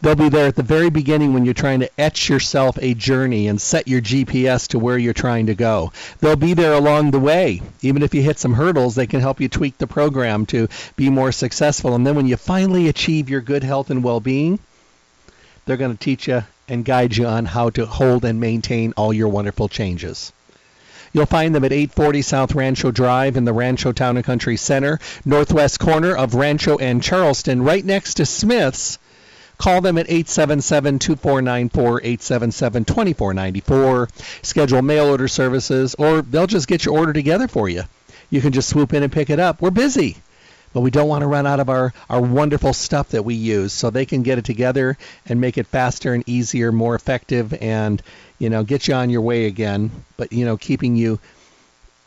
They'll 0.00 0.14
be 0.14 0.28
there 0.28 0.46
at 0.46 0.54
the 0.54 0.62
very 0.62 0.90
beginning 0.90 1.34
when 1.34 1.44
you're 1.44 1.54
trying 1.54 1.80
to 1.80 1.90
etch 1.98 2.28
yourself 2.28 2.78
a 2.80 2.94
journey 2.94 3.48
and 3.48 3.60
set 3.60 3.88
your 3.88 4.00
GPS 4.00 4.68
to 4.68 4.78
where 4.78 4.96
you're 4.96 5.12
trying 5.12 5.46
to 5.46 5.56
go. 5.56 5.90
They'll 6.20 6.36
be 6.36 6.54
there 6.54 6.74
along 6.74 7.10
the 7.10 7.18
way. 7.18 7.62
Even 7.80 8.04
if 8.04 8.14
you 8.14 8.22
hit 8.22 8.38
some 8.38 8.54
hurdles, 8.54 8.94
they 8.94 9.08
can 9.08 9.18
help 9.18 9.40
you 9.40 9.48
tweak 9.48 9.76
the 9.76 9.88
program 9.88 10.46
to 10.46 10.68
be 10.94 11.10
more 11.10 11.32
successful. 11.32 11.96
And 11.96 12.06
then 12.06 12.14
when 12.14 12.28
you 12.28 12.36
finally 12.36 12.86
achieve 12.86 13.28
your 13.28 13.40
good 13.40 13.64
health 13.64 13.90
and 13.90 14.04
well 14.04 14.20
being, 14.20 14.60
they're 15.66 15.76
going 15.76 15.96
to 15.96 16.04
teach 16.04 16.28
you 16.28 16.44
and 16.68 16.84
guide 16.84 17.16
you 17.16 17.26
on 17.26 17.44
how 17.44 17.70
to 17.70 17.86
hold 17.86 18.24
and 18.24 18.40
maintain 18.40 18.92
all 18.96 19.12
your 19.12 19.28
wonderful 19.28 19.68
changes. 19.68 20.32
You'll 21.12 21.26
find 21.26 21.54
them 21.54 21.64
at 21.64 21.72
840 21.72 22.22
South 22.22 22.54
Rancho 22.54 22.90
Drive 22.90 23.36
in 23.36 23.44
the 23.44 23.52
Rancho 23.52 23.92
Town 23.92 24.16
and 24.16 24.24
Country 24.24 24.56
Center, 24.56 24.98
northwest 25.24 25.78
corner 25.78 26.16
of 26.16 26.34
Rancho 26.34 26.78
and 26.78 27.02
Charleston, 27.02 27.62
right 27.62 27.84
next 27.84 28.14
to 28.14 28.24
Smith's. 28.24 28.98
Call 29.58 29.82
them 29.82 29.98
at 29.98 30.08
877-2494, 30.08 31.70
877-2494. 31.70 34.44
Schedule 34.44 34.82
mail 34.82 35.08
order 35.08 35.28
services, 35.28 35.94
or 35.96 36.22
they'll 36.22 36.46
just 36.46 36.66
get 36.66 36.84
your 36.84 36.98
order 36.98 37.12
together 37.12 37.46
for 37.46 37.68
you. 37.68 37.82
You 38.30 38.40
can 38.40 38.52
just 38.52 38.70
swoop 38.70 38.94
in 38.94 39.02
and 39.02 39.12
pick 39.12 39.28
it 39.28 39.38
up. 39.38 39.60
We're 39.60 39.70
busy 39.70 40.16
but 40.72 40.80
we 40.80 40.90
don't 40.90 41.08
want 41.08 41.22
to 41.22 41.26
run 41.26 41.46
out 41.46 41.60
of 41.60 41.68
our, 41.68 41.92
our 42.08 42.20
wonderful 42.20 42.72
stuff 42.72 43.10
that 43.10 43.24
we 43.24 43.34
use. 43.34 43.72
So 43.72 43.90
they 43.90 44.06
can 44.06 44.22
get 44.22 44.38
it 44.38 44.44
together 44.44 44.96
and 45.26 45.40
make 45.40 45.58
it 45.58 45.66
faster 45.66 46.14
and 46.14 46.24
easier 46.26 46.72
more 46.72 46.94
effective 46.94 47.54
and 47.54 48.02
you 48.38 48.50
know 48.50 48.64
get 48.64 48.88
you 48.88 48.94
on 48.94 49.10
your 49.10 49.20
way 49.20 49.46
again. 49.46 49.90
But 50.16 50.32
you 50.32 50.44
know 50.44 50.56
keeping 50.56 50.96
you 50.96 51.18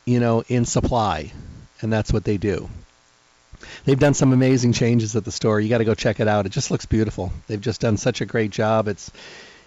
you 0.05 0.20
know 0.20 0.43
in 0.47 0.66
supply. 0.66 1.32
And 1.82 1.91
that's 1.91 2.11
what 2.11 2.24
they 2.24 2.38
do. 2.38 2.70
They've 3.84 3.99
done 3.99 4.13
some 4.13 4.34
amazing 4.34 4.74
changes 4.74 5.16
at 5.16 5.26
the 5.26 5.32
store. 5.32 5.59
You 5.59 5.70
got 5.70 5.80
to 5.80 5.86
go 5.86 5.93
check 5.93 6.20
it 6.20 6.28
out. 6.28 6.45
It 6.45 6.51
just 6.51 6.72
looks 6.72 6.86
beautiful. 6.86 7.32
They've 7.47 7.61
just 7.61 7.82
done 7.82 7.97
such 7.97 8.22
a 8.22 8.26
great 8.26 8.51
job. 8.51 8.88
It's 8.88 9.11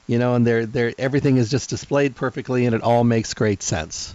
you 0.07 0.19
know 0.19 0.35
and 0.35 0.47
they're, 0.47 0.67
they're 0.67 0.95
everything 0.99 1.37
is 1.37 1.51
just 1.51 1.71
displayed 1.71 2.17
perfectly 2.17 2.67
and 2.67 2.75
it 2.75 2.83
all 2.83 3.05
makes 3.05 3.35
great 3.35 3.63
sense. 3.63 4.15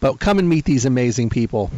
But 0.00 0.18
come 0.18 0.38
and 0.38 0.48
meet 0.48 0.64
these 0.64 0.84
amazing 0.84 1.30
people 1.30 1.70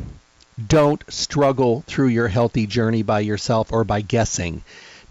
don't 0.64 1.04
struggle 1.09 1.84
through 1.86 2.09
your 2.09 2.28
healthy 2.28 2.66
journey 2.66 3.02
by 3.02 3.20
yourself 3.20 3.72
or 3.72 3.84
by 3.84 4.00
guessing. 4.00 4.62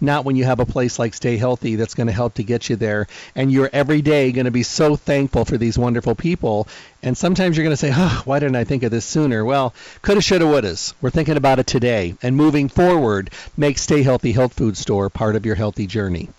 Not 0.01 0.25
when 0.25 0.35
you 0.35 0.43
have 0.43 0.59
a 0.59 0.65
place 0.65 0.99
like 0.99 1.13
Stay 1.13 1.37
Healthy 1.37 1.75
that's 1.75 1.93
going 1.93 2.07
to 2.07 2.13
help 2.13 2.33
to 2.33 2.43
get 2.43 2.69
you 2.69 2.75
there. 2.75 3.07
And 3.33 3.51
you're 3.51 3.69
every 3.71 4.01
day 4.01 4.31
going 4.33 4.45
to 4.45 4.51
be 4.51 4.63
so 4.63 4.95
thankful 4.95 5.45
for 5.45 5.57
these 5.57 5.77
wonderful 5.77 6.15
people. 6.15 6.67
And 7.01 7.17
sometimes 7.17 7.55
you're 7.55 7.63
going 7.63 7.73
to 7.73 7.77
say, 7.77 7.93
oh, 7.93 8.21
why 8.25 8.39
didn't 8.39 8.57
I 8.57 8.65
think 8.65 8.83
of 8.83 8.91
this 8.91 9.05
sooner? 9.05 9.45
Well, 9.45 9.73
coulda, 10.01 10.21
shoulda, 10.21 10.45
wouldas. 10.45 10.93
We're 11.01 11.11
thinking 11.11 11.37
about 11.37 11.59
it 11.59 11.67
today. 11.67 12.15
And 12.21 12.35
moving 12.35 12.67
forward, 12.67 13.29
make 13.55 13.77
Stay 13.77 14.03
Healthy 14.03 14.33
Health 14.33 14.53
Food 14.53 14.75
Store 14.75 15.09
part 15.09 15.35
of 15.37 15.45
your 15.45 15.55
healthy 15.55 15.87
journey. 15.87 16.29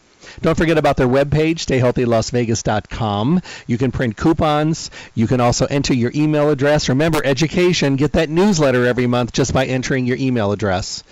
Don't 0.43 0.57
forget 0.57 0.79
about 0.79 0.97
their 0.97 1.07
webpage, 1.07 1.67
stayhealthylasvegas.com. 1.67 3.43
You 3.67 3.79
can 3.79 3.93
print 3.93 4.17
coupons. 4.17 4.91
You 5.15 5.27
can 5.27 5.41
also 5.41 5.67
enter 5.67 5.95
your 5.95 6.13
email 6.15 6.51
address. 6.51 6.89
Remember, 6.89 7.21
education, 7.25 7.97
get 7.97 8.13
that 8.13 8.31
newsletter 8.31 8.87
every 8.87 9.07
month 9.07 9.33
just 9.33 9.55
by 9.55 9.67
entering 9.67 10.07
your 10.07 10.17
email 10.19 10.53
address. 10.53 11.03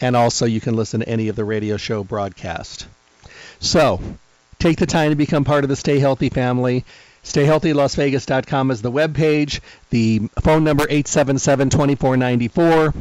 And 0.00 0.16
also, 0.16 0.46
you 0.46 0.60
can 0.60 0.76
listen 0.76 1.00
to 1.00 1.08
any 1.08 1.28
of 1.28 1.36
the 1.36 1.44
radio 1.44 1.76
show 1.76 2.02
broadcast. 2.04 2.86
So, 3.58 4.00
take 4.58 4.78
the 4.78 4.86
time 4.86 5.10
to 5.10 5.16
become 5.16 5.44
part 5.44 5.64
of 5.64 5.68
the 5.68 5.76
Stay 5.76 5.98
Healthy 5.98 6.30
family. 6.30 6.84
StayHealthyLasVegas.com 7.24 8.70
is 8.70 8.82
the 8.82 8.92
webpage. 8.92 9.60
The 9.90 10.20
phone 10.40 10.64
number 10.64 10.86
877-2494. 10.86 12.94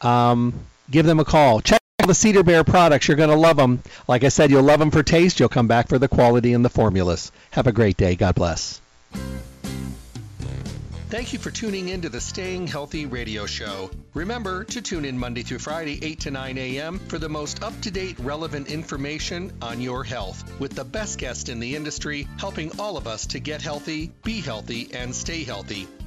Um, 0.00 0.54
give 0.90 1.06
them 1.06 1.20
a 1.20 1.24
call. 1.24 1.60
Check 1.60 1.81
the 2.06 2.14
Cedar 2.14 2.42
Bear 2.42 2.64
products. 2.64 3.08
You're 3.08 3.16
going 3.16 3.30
to 3.30 3.36
love 3.36 3.56
them. 3.56 3.82
Like 4.08 4.24
I 4.24 4.28
said, 4.28 4.50
you'll 4.50 4.62
love 4.62 4.80
them 4.80 4.90
for 4.90 5.02
taste. 5.02 5.40
You'll 5.40 5.48
come 5.48 5.68
back 5.68 5.88
for 5.88 5.98
the 5.98 6.08
quality 6.08 6.52
and 6.52 6.64
the 6.64 6.70
formulas. 6.70 7.32
Have 7.52 7.66
a 7.66 7.72
great 7.72 7.96
day. 7.96 8.14
God 8.16 8.34
bless. 8.34 8.80
Thank 11.12 11.34
you 11.34 11.38
for 11.38 11.50
tuning 11.50 11.90
in 11.90 12.00
to 12.00 12.08
the 12.08 12.22
Staying 12.22 12.66
Healthy 12.66 13.04
Radio 13.04 13.44
Show. 13.44 13.90
Remember 14.14 14.64
to 14.64 14.80
tune 14.80 15.04
in 15.04 15.18
Monday 15.18 15.42
through 15.42 15.58
Friday, 15.58 15.98
8 16.02 16.20
to 16.20 16.30
9 16.30 16.56
a.m. 16.56 16.98
for 17.00 17.18
the 17.18 17.28
most 17.28 17.62
up 17.62 17.78
to 17.82 17.90
date, 17.90 18.18
relevant 18.18 18.68
information 18.68 19.52
on 19.60 19.82
your 19.82 20.04
health 20.04 20.58
with 20.58 20.72
the 20.74 20.84
best 20.84 21.18
guest 21.18 21.50
in 21.50 21.60
the 21.60 21.76
industry, 21.76 22.26
helping 22.38 22.80
all 22.80 22.96
of 22.96 23.06
us 23.06 23.26
to 23.26 23.40
get 23.40 23.60
healthy, 23.60 24.10
be 24.24 24.40
healthy, 24.40 24.88
and 24.94 25.14
stay 25.14 25.44
healthy. 25.44 25.86